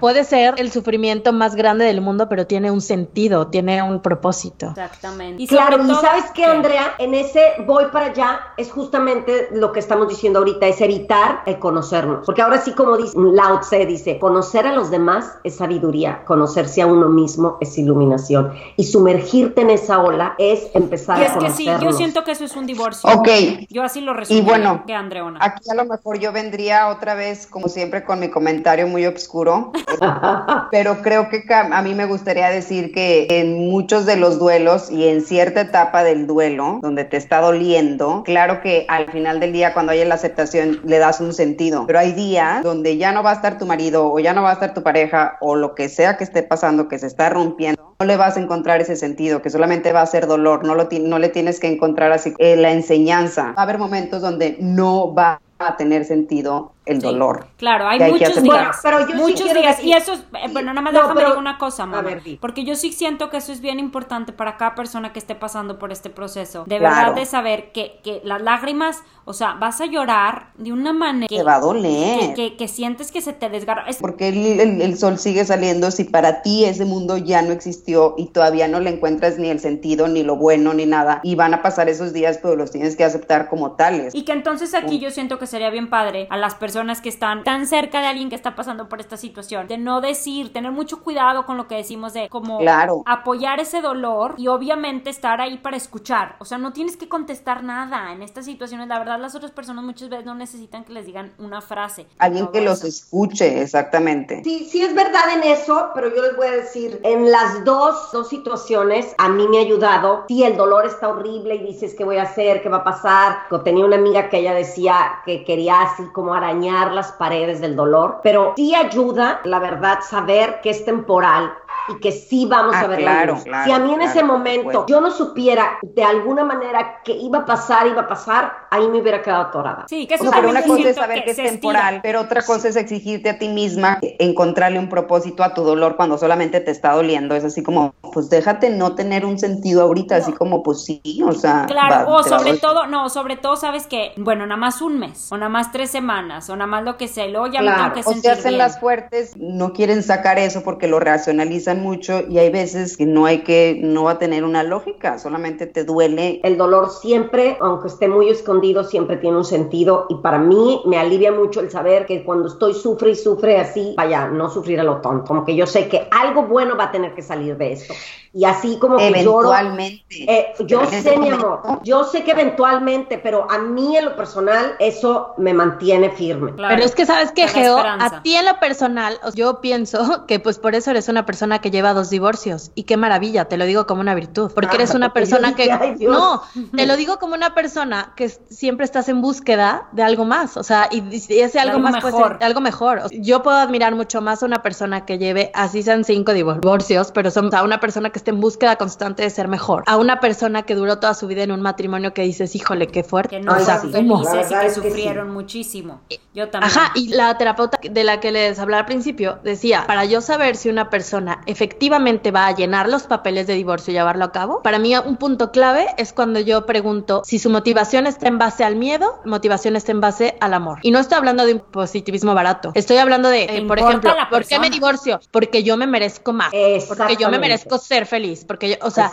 Puede 0.00 0.24
ser 0.24 0.54
el 0.58 0.70
sufrimiento 0.70 1.32
más 1.32 1.54
grande 1.54 1.84
del 1.84 2.00
mundo, 2.00 2.28
pero 2.28 2.46
tiene 2.46 2.70
un 2.70 2.80
sentido, 2.80 3.48
tiene 3.48 3.82
un 3.82 4.00
propósito. 4.00 4.68
Exactamente. 4.68 5.42
Y 5.42 5.46
claro, 5.46 5.82
y 5.84 5.94
sabes 5.94 6.24
qué, 6.34 6.44
Andrea, 6.44 6.94
en 6.98 7.14
ese 7.14 7.40
voy 7.66 7.86
para 7.92 8.06
allá 8.06 8.40
es 8.56 8.70
justamente 8.70 9.48
lo 9.52 9.72
que 9.72 9.80
estamos 9.80 10.08
diciendo 10.08 10.38
ahorita, 10.40 10.66
es 10.66 10.80
evitar 10.80 11.42
el 11.46 11.58
conocernos. 11.58 12.26
Porque 12.26 12.42
ahora 12.42 12.60
sí, 12.60 12.72
como 12.72 12.96
dice 12.96 13.16
Lao 13.16 13.60
Tse, 13.60 13.86
dice, 13.86 14.18
conocer 14.18 14.66
a 14.66 14.72
los 14.72 14.90
demás 14.90 15.32
es 15.44 15.56
sabiduría, 15.56 16.24
conocerse 16.24 16.82
a 16.82 16.86
uno 16.86 17.08
mismo 17.08 17.58
es 17.60 17.76
iluminación. 17.78 18.52
Y 18.76 18.84
sumergirte 18.84 19.62
en 19.62 19.70
esa 19.70 20.00
ola 20.00 20.34
es 20.38 20.68
empezar 20.74 21.20
y 21.20 21.22
es 21.22 21.32
que 21.32 21.50
sí, 21.50 21.68
yo 21.80 21.92
siento 21.92 22.24
que 22.24 22.32
eso 22.32 22.44
es 22.44 22.56
un 22.56 22.66
divorcio. 22.66 23.08
Ok. 23.10 23.28
Yo 23.70 23.82
así 23.82 24.00
lo 24.00 24.12
resumo. 24.12 24.38
Y 24.38 24.42
bueno, 24.42 24.84
que 24.86 24.94
Andreona. 24.94 25.38
aquí 25.42 25.70
a 25.70 25.74
lo 25.74 25.84
mejor 25.84 26.18
yo 26.18 26.32
vendría 26.32 26.88
otra 26.88 27.14
vez, 27.14 27.46
como 27.46 27.68
siempre, 27.68 28.04
con 28.04 28.20
mi 28.20 28.28
comentario 28.28 28.86
muy 28.86 29.06
oscuro 29.06 29.55
pero 30.70 31.02
creo 31.02 31.28
que 31.28 31.42
a 31.52 31.82
mí 31.82 31.94
me 31.94 32.06
gustaría 32.06 32.48
decir 32.50 32.92
que 32.92 33.26
en 33.28 33.68
muchos 33.68 34.06
de 34.06 34.16
los 34.16 34.38
duelos 34.38 34.90
y 34.90 35.08
en 35.08 35.22
cierta 35.22 35.62
etapa 35.62 36.04
del 36.04 36.26
duelo, 36.26 36.78
donde 36.82 37.04
te 37.04 37.16
está 37.16 37.40
doliendo, 37.40 38.22
claro 38.24 38.60
que 38.60 38.84
al 38.88 39.10
final 39.10 39.40
del 39.40 39.52
día, 39.52 39.74
cuando 39.74 39.92
hay 39.92 40.04
la 40.04 40.14
aceptación, 40.14 40.80
le 40.84 40.98
das 40.98 41.20
un 41.20 41.32
sentido, 41.32 41.84
pero 41.86 41.98
hay 41.98 42.12
días 42.12 42.62
donde 42.62 42.96
ya 42.96 43.12
no 43.12 43.22
va 43.22 43.30
a 43.30 43.34
estar 43.34 43.58
tu 43.58 43.66
marido 43.66 44.12
o 44.12 44.18
ya 44.18 44.32
no 44.32 44.42
va 44.42 44.50
a 44.50 44.54
estar 44.54 44.74
tu 44.74 44.82
pareja 44.82 45.36
o 45.40 45.54
lo 45.54 45.74
que 45.74 45.88
sea 45.88 46.16
que 46.16 46.24
esté 46.24 46.42
pasando, 46.42 46.88
que 46.88 46.98
se 46.98 47.06
está 47.06 47.28
rompiendo, 47.28 47.94
no 47.98 48.06
le 48.06 48.16
vas 48.16 48.36
a 48.36 48.40
encontrar 48.40 48.80
ese 48.80 48.96
sentido, 48.96 49.42
que 49.42 49.50
solamente 49.50 49.92
va 49.92 50.02
a 50.02 50.06
ser 50.06 50.26
dolor, 50.26 50.64
no, 50.64 50.74
lo 50.74 50.88
no 51.00 51.18
le 51.18 51.28
tienes 51.28 51.60
que 51.60 51.68
encontrar 51.68 52.12
así 52.12 52.34
eh, 52.38 52.56
la 52.56 52.72
enseñanza. 52.72 53.54
Va 53.56 53.60
a 53.60 53.62
haber 53.62 53.78
momentos 53.78 54.22
donde 54.22 54.56
no 54.60 55.14
va 55.14 55.40
a 55.58 55.76
tener 55.76 56.04
sentido 56.04 56.72
el 56.86 57.00
dolor. 57.00 57.48
Claro, 57.56 57.88
hay 57.88 57.98
muchos 58.10 58.42
días, 58.42 58.78
pero 58.82 59.06
muchos 59.16 59.52
días. 59.52 59.82
y 59.82 59.92
eso 59.92 60.12
es, 60.12 60.20
eh, 60.20 60.48
bueno, 60.52 60.72
nada 60.72 60.80
más 60.80 60.94
déjame 60.94 61.20
decir 61.20 61.36
una 61.36 61.58
cosa, 61.58 61.84
mamá, 61.84 62.10
porque 62.40 62.64
yo 62.64 62.76
sí 62.76 62.92
siento 62.92 63.28
que 63.28 63.38
eso 63.38 63.52
es 63.52 63.60
bien 63.60 63.80
importante 63.80 64.32
para 64.32 64.56
cada 64.56 64.74
persona 64.76 65.12
que 65.12 65.18
esté 65.18 65.34
pasando 65.34 65.78
por 65.78 65.90
este 65.90 66.10
proceso, 66.10 66.64
de 66.66 66.78
verdad 66.78 67.14
de 67.14 67.26
saber 67.26 67.72
que, 67.72 68.00
que 68.04 68.20
las 68.24 68.40
lágrimas, 68.40 69.02
o 69.24 69.32
sea, 69.32 69.54
vas 69.54 69.80
a 69.80 69.86
llorar 69.86 70.50
de 70.56 70.72
una 70.72 70.92
manera 70.92 71.26
que 71.26 71.42
va 71.42 71.56
a 71.56 71.60
doler, 71.60 72.34
que, 72.34 72.56
que, 72.56 72.68
sientes 72.68 73.10
que 73.10 73.20
se 73.20 73.32
te 73.32 73.48
desgarra. 73.48 73.84
Porque 74.00 74.28
el, 74.28 74.80
el, 74.80 74.96
sol 74.96 75.18
sigue 75.18 75.44
saliendo 75.44 75.90
si 75.90 76.04
para 76.04 76.42
ti 76.42 76.64
ese 76.64 76.84
mundo 76.84 77.18
ya 77.18 77.42
no 77.42 77.52
existió 77.52 78.14
y 78.16 78.26
todavía 78.26 78.68
no 78.68 78.78
le 78.78 78.90
encuentras 78.90 79.38
ni 79.38 79.48
el 79.48 79.58
sentido, 79.58 80.06
ni 80.06 80.22
lo 80.22 80.36
bueno, 80.36 80.72
ni 80.72 80.86
nada, 80.86 81.20
y 81.24 81.34
van 81.34 81.52
a 81.52 81.62
pasar 81.62 81.88
esos 81.88 82.12
días, 82.12 82.38
pero 82.40 82.54
los 82.54 82.70
tienes 82.70 82.94
que 82.94 83.02
aceptar 83.02 83.48
como 83.48 83.72
tales. 83.72 84.14
Y 84.14 84.24
que 84.24 84.32
entonces 84.32 84.74
aquí 84.74 85.00
yo 85.00 85.10
siento 85.10 85.40
que 85.40 85.48
sería 85.48 85.70
bien 85.70 85.90
padre 85.90 86.28
a 86.30 86.36
las 86.36 86.54
personas 86.54 86.75
personas 86.76 87.00
que 87.00 87.08
están 87.08 87.42
tan 87.42 87.66
cerca 87.66 88.02
de 88.02 88.06
alguien 88.08 88.28
que 88.28 88.34
está 88.34 88.54
pasando 88.54 88.86
por 88.86 89.00
esta 89.00 89.16
situación, 89.16 89.66
de 89.66 89.78
no 89.78 90.02
decir, 90.02 90.52
tener 90.52 90.72
mucho 90.72 91.02
cuidado 91.02 91.46
con 91.46 91.56
lo 91.56 91.68
que 91.68 91.74
decimos 91.74 92.12
de 92.12 92.28
como 92.28 92.58
apoyar 93.06 93.60
ese 93.60 93.80
dolor 93.80 94.34
y 94.36 94.48
obviamente 94.48 95.08
estar 95.08 95.40
ahí 95.40 95.56
para 95.56 95.78
escuchar. 95.78 96.36
O 96.38 96.44
sea, 96.44 96.58
no 96.58 96.74
tienes 96.74 96.98
que 96.98 97.08
contestar 97.08 97.64
nada 97.64 98.12
en 98.12 98.20
estas 98.20 98.44
situaciones. 98.44 98.88
La 98.88 98.98
verdad, 98.98 99.18
las 99.18 99.34
otras 99.34 99.52
personas 99.52 99.84
muchas 99.84 100.10
veces 100.10 100.26
no 100.26 100.34
necesitan 100.34 100.84
que 100.84 100.92
les 100.92 101.06
digan 101.06 101.32
una 101.38 101.62
frase. 101.62 102.08
Alguien 102.18 102.48
que 102.48 102.60
los 102.60 102.84
escuche, 102.84 103.62
exactamente. 103.62 104.42
Sí, 104.44 104.68
sí 104.70 104.82
es 104.82 104.94
verdad 104.94 105.30
en 105.34 105.44
eso, 105.44 105.92
pero 105.94 106.14
yo 106.14 106.20
les 106.20 106.36
voy 106.36 106.48
a 106.48 106.52
decir, 106.52 107.00
en 107.04 107.30
las 107.30 107.64
dos, 107.64 108.12
dos 108.12 108.28
situaciones 108.28 109.14
a 109.16 109.30
mí 109.30 109.48
me 109.48 109.56
ha 109.56 109.60
ayudado. 109.62 110.26
Si 110.28 110.44
el 110.44 110.58
dolor 110.58 110.84
está 110.84 111.08
horrible 111.08 111.54
y 111.54 111.68
dices 111.68 111.94
qué 111.96 112.04
voy 112.04 112.18
a 112.18 112.24
hacer, 112.24 112.60
qué 112.60 112.68
va 112.68 112.78
a 112.78 112.84
pasar. 112.84 113.38
Tenía 113.64 113.86
una 113.86 113.96
amiga 113.96 114.28
que 114.28 114.40
ella 114.40 114.52
decía 114.52 115.22
que 115.24 115.42
quería 115.42 115.80
así 115.80 116.02
como 116.12 116.34
arañar 116.34 116.65
las 116.92 117.12
paredes 117.12 117.60
del 117.60 117.76
dolor, 117.76 118.20
pero 118.22 118.54
sí 118.56 118.74
ayuda, 118.74 119.40
la 119.44 119.58
verdad, 119.58 120.00
saber 120.02 120.60
que 120.62 120.70
es 120.70 120.84
temporal 120.84 121.52
y 121.88 122.00
que 122.00 122.12
sí 122.12 122.46
vamos 122.46 122.74
a 122.74 122.80
ah, 122.80 122.86
ver 122.86 123.00
claro, 123.00 123.38
si 123.38 123.70
a 123.70 123.78
mí 123.78 123.94
en 123.94 124.02
ese 124.02 124.22
momento 124.22 124.86
yo 124.86 125.00
no 125.00 125.10
supiera 125.10 125.78
de 125.82 126.02
alguna 126.02 126.44
manera 126.44 127.00
que 127.04 127.12
iba 127.12 127.40
a 127.40 127.44
pasar, 127.44 127.86
iba 127.86 128.02
a 128.02 128.08
pasar, 128.08 128.52
ahí 128.70 128.88
me 128.88 129.00
hubiera 129.00 129.22
quedado 129.22 129.42
atorada. 129.42 129.86
Sí, 129.88 130.06
que 130.06 130.14
eso 130.14 130.30
pero 130.30 130.50
una 130.50 130.62
cosa 130.62 130.88
es 130.88 130.96
saber 130.96 131.24
que, 131.24 131.30
es 131.30 131.36
temporal, 131.36 132.00
pero 132.02 132.20
otra 132.20 132.42
cosa 132.42 132.68
es 132.68 132.76
exigirte 132.76 133.30
a 133.30 133.38
ti 133.38 133.48
misma 133.48 133.98
encontrarle 134.18 134.78
un 134.78 134.88
propósito 134.88 135.42
a 135.42 135.54
tu 135.54 135.62
dolor 135.62 135.96
cuando 135.96 136.18
solamente 136.18 136.60
te 136.60 136.70
está 136.70 136.92
doliendo. 136.92 137.34
Es 137.34 137.44
así 137.44 137.62
como, 137.62 137.94
pues 138.12 138.30
déjate 138.30 138.70
no 138.70 138.94
tener 138.94 139.24
un 139.24 139.38
sentido 139.38 139.82
ahorita, 139.82 140.16
así 140.16 140.32
como, 140.32 140.62
pues 140.62 140.84
sí, 140.84 141.00
o 141.24 141.32
sea. 141.32 141.66
Claro, 141.66 142.10
o 142.10 142.22
sobre 142.22 142.56
todo, 142.58 142.86
no, 142.86 143.08
sobre 143.08 143.36
todo 143.36 143.56
sabes 143.56 143.86
que, 143.86 144.12
bueno, 144.16 144.46
nada 144.46 144.58
más 144.58 144.82
un 144.82 144.98
mes, 144.98 145.30
o 145.30 145.36
nada 145.36 145.48
más 145.48 145.72
tres 145.72 145.90
semanas, 145.90 146.48
o 146.50 146.56
nada 146.56 146.66
más 146.66 146.84
lo 146.84 146.96
que 146.96 147.08
sea, 147.08 147.26
luego 147.26 147.46
ya 147.46 147.60
claro. 147.60 147.76
tengo 147.76 147.94
que 147.94 148.02
sentir 148.02 148.30
O 148.30 148.34
se 148.34 148.40
hacen 148.40 148.58
las 148.58 148.80
fuertes, 148.80 149.36
no 149.36 149.72
quieren 149.72 150.02
sacar 150.02 150.38
eso 150.38 150.62
porque 150.62 150.88
lo 150.88 151.00
racionalizan 151.00 151.75
mucho 151.76 152.20
y 152.28 152.38
hay 152.38 152.50
veces 152.50 152.96
que 152.96 153.06
no 153.06 153.26
hay 153.26 153.42
que, 153.42 153.78
no 153.82 154.04
va 154.04 154.12
a 154.12 154.18
tener 154.18 154.44
una 154.44 154.62
lógica, 154.62 155.18
solamente 155.18 155.66
te 155.66 155.84
duele. 155.84 156.40
El 156.42 156.56
dolor 156.56 156.90
siempre, 156.90 157.56
aunque 157.60 157.88
esté 157.88 158.08
muy 158.08 158.28
escondido, 158.28 158.84
siempre 158.84 159.16
tiene 159.16 159.36
un 159.36 159.44
sentido 159.44 160.06
y 160.08 160.16
para 160.16 160.38
mí 160.38 160.82
me 160.86 160.98
alivia 160.98 161.32
mucho 161.32 161.60
el 161.60 161.70
saber 161.70 162.06
que 162.06 162.24
cuando 162.24 162.48
estoy 162.48 162.74
sufre 162.74 163.10
y 163.10 163.14
sufre 163.14 163.58
así, 163.58 163.94
vaya, 163.96 164.28
no 164.28 164.50
sufrir 164.50 164.80
a 164.80 164.84
lo 164.84 165.00
tonto, 165.00 165.24
como 165.26 165.44
que 165.44 165.54
yo 165.54 165.66
sé 165.66 165.88
que 165.88 166.08
algo 166.10 166.44
bueno 166.44 166.76
va 166.76 166.84
a 166.84 166.92
tener 166.92 167.14
que 167.14 167.22
salir 167.22 167.56
de 167.56 167.72
esto. 167.72 167.94
Y 168.36 168.44
así 168.44 168.78
como 168.78 168.98
que 168.98 169.08
eventualmente. 169.08 170.04
Eh, 170.10 170.52
yo 170.66 170.84
sé, 170.84 171.16
mi 171.16 171.30
amor, 171.30 171.80
yo 171.82 172.04
sé 172.04 172.22
que 172.22 172.32
eventualmente, 172.32 173.16
pero 173.16 173.50
a 173.50 173.56
mí 173.56 173.96
en 173.96 174.04
lo 174.04 174.16
personal 174.16 174.76
eso 174.78 175.32
me 175.38 175.54
mantiene 175.54 176.10
firme. 176.10 176.52
pero 176.54 176.84
es 176.84 176.94
que 176.94 177.06
sabes 177.06 177.32
que 177.32 177.48
Geo, 177.48 177.78
a 177.78 178.22
ti 178.22 178.34
en 178.34 178.44
lo 178.44 178.60
personal, 178.60 179.18
yo 179.34 179.62
pienso 179.62 180.26
que 180.26 180.38
pues 180.38 180.58
por 180.58 180.74
eso 180.74 180.90
eres 180.90 181.08
una 181.08 181.24
persona 181.24 181.60
que 181.60 181.65
lleva 181.70 181.94
dos 181.94 182.10
divorcios 182.10 182.70
y 182.74 182.84
qué 182.84 182.96
maravilla, 182.96 183.46
te 183.46 183.56
lo 183.56 183.64
digo 183.64 183.86
como 183.86 184.00
una 184.00 184.14
virtud, 184.14 184.52
porque 184.54 184.76
eres 184.76 184.94
una 184.94 185.12
persona 185.14 185.54
que 185.54 185.96
no, 186.00 186.42
te 186.76 186.86
lo 186.86 186.96
digo 186.96 187.18
como 187.18 187.34
una 187.34 187.54
persona 187.54 188.12
que 188.16 188.28
siempre 188.28 188.84
estás 188.84 189.08
en 189.08 189.20
búsqueda 189.20 189.88
de 189.92 190.02
algo 190.02 190.24
más, 190.24 190.56
o 190.56 190.62
sea, 190.62 190.88
y, 190.90 191.02
ese 191.40 191.58
algo, 191.58 191.78
más 191.78 192.04
mejor. 192.04 192.38
algo 192.42 192.60
mejor. 192.60 193.02
yo 193.12 193.42
puedo 193.42 193.56
admirar 193.56 193.94
mucho 193.94 194.20
más 194.20 194.42
a 194.42 194.46
una 194.46 194.62
persona 194.62 195.04
que 195.04 195.18
lleve 195.18 195.50
así 195.54 195.82
sean 195.82 196.04
cinco 196.04 196.32
divorcios, 196.32 197.12
pero 197.12 197.30
son 197.30 197.54
a 197.54 197.62
una 197.62 197.80
persona 197.80 198.10
que 198.10 198.20
en 198.26 198.40
búsqueda 198.40 198.76
constante 198.76 199.22
de 199.22 199.30
ser 199.30 199.48
mejor. 199.48 199.84
A 199.86 199.96
una 199.96 200.20
persona 200.20 200.62
que 200.62 200.74
duró 200.74 200.98
toda 200.98 201.14
su 201.14 201.26
vida 201.26 201.42
en 201.42 201.52
un 201.52 201.60
matrimonio 201.60 202.12
que 202.12 202.22
dices, 202.22 202.54
híjole, 202.54 202.88
qué 202.88 203.02
fuerte. 203.02 203.36
Que 203.36 203.42
no 203.42 203.58
son 203.58 203.92
felices 203.92 204.50
y 204.50 204.54
que 204.54 204.70
sufrieron 204.70 205.30
muchísimo. 205.30 206.00
Yo 206.34 206.48
también. 206.48 206.72
Ajá, 206.72 206.92
y 206.94 207.08
la 207.08 207.36
terapeuta 207.38 207.78
de 207.82 208.04
la 208.04 208.20
que 208.20 208.32
les 208.32 208.58
hablaba 208.58 208.80
al 208.80 208.86
principio 208.86 209.38
decía, 209.42 209.84
para 209.86 210.04
yo 210.04 210.20
saber 210.20 210.56
si 210.56 210.68
una 210.68 210.90
persona 210.90 211.40
efectivamente 211.56 212.30
va 212.30 212.48
a 212.48 212.54
llenar 212.54 212.86
los 212.86 213.04
papeles 213.04 213.46
de 213.46 213.54
divorcio 213.54 213.92
y 213.92 213.94
llevarlo 213.94 214.26
a 214.26 214.32
cabo, 214.32 214.62
para 214.62 214.78
mí 214.78 214.94
un 214.94 215.16
punto 215.16 215.52
clave 215.52 215.86
es 215.96 216.12
cuando 216.12 216.38
yo 216.38 216.66
pregunto 216.66 217.22
si 217.24 217.38
su 217.38 217.48
motivación 217.48 218.06
está 218.06 218.28
en 218.28 218.36
base 218.36 218.62
al 218.62 218.76
miedo, 218.76 219.20
motivación 219.24 219.74
está 219.74 219.92
en 219.92 220.02
base 220.02 220.36
al 220.40 220.52
amor. 220.52 220.80
Y 220.82 220.90
no 220.90 220.98
estoy 220.98 221.16
hablando 221.16 221.46
de 221.46 221.54
un 221.54 221.60
positivismo 221.60 222.34
barato, 222.34 222.72
estoy 222.74 222.98
hablando 222.98 223.30
de, 223.30 223.44
eh, 223.44 223.64
por 223.66 223.78
ejemplo, 223.78 224.12
¿por 224.30 224.44
qué 224.44 224.58
me 224.58 224.68
divorcio? 224.68 225.18
Porque 225.30 225.62
yo 225.62 225.78
me 225.78 225.86
merezco 225.86 226.34
más, 226.34 226.52
porque 226.88 227.16
yo 227.16 227.30
me 227.30 227.38
merezco 227.38 227.78
ser 227.78 228.04
feliz 228.04 228.44
porque 228.44 228.70
yo, 228.70 228.76
o 228.82 228.90
sea, 228.90 229.10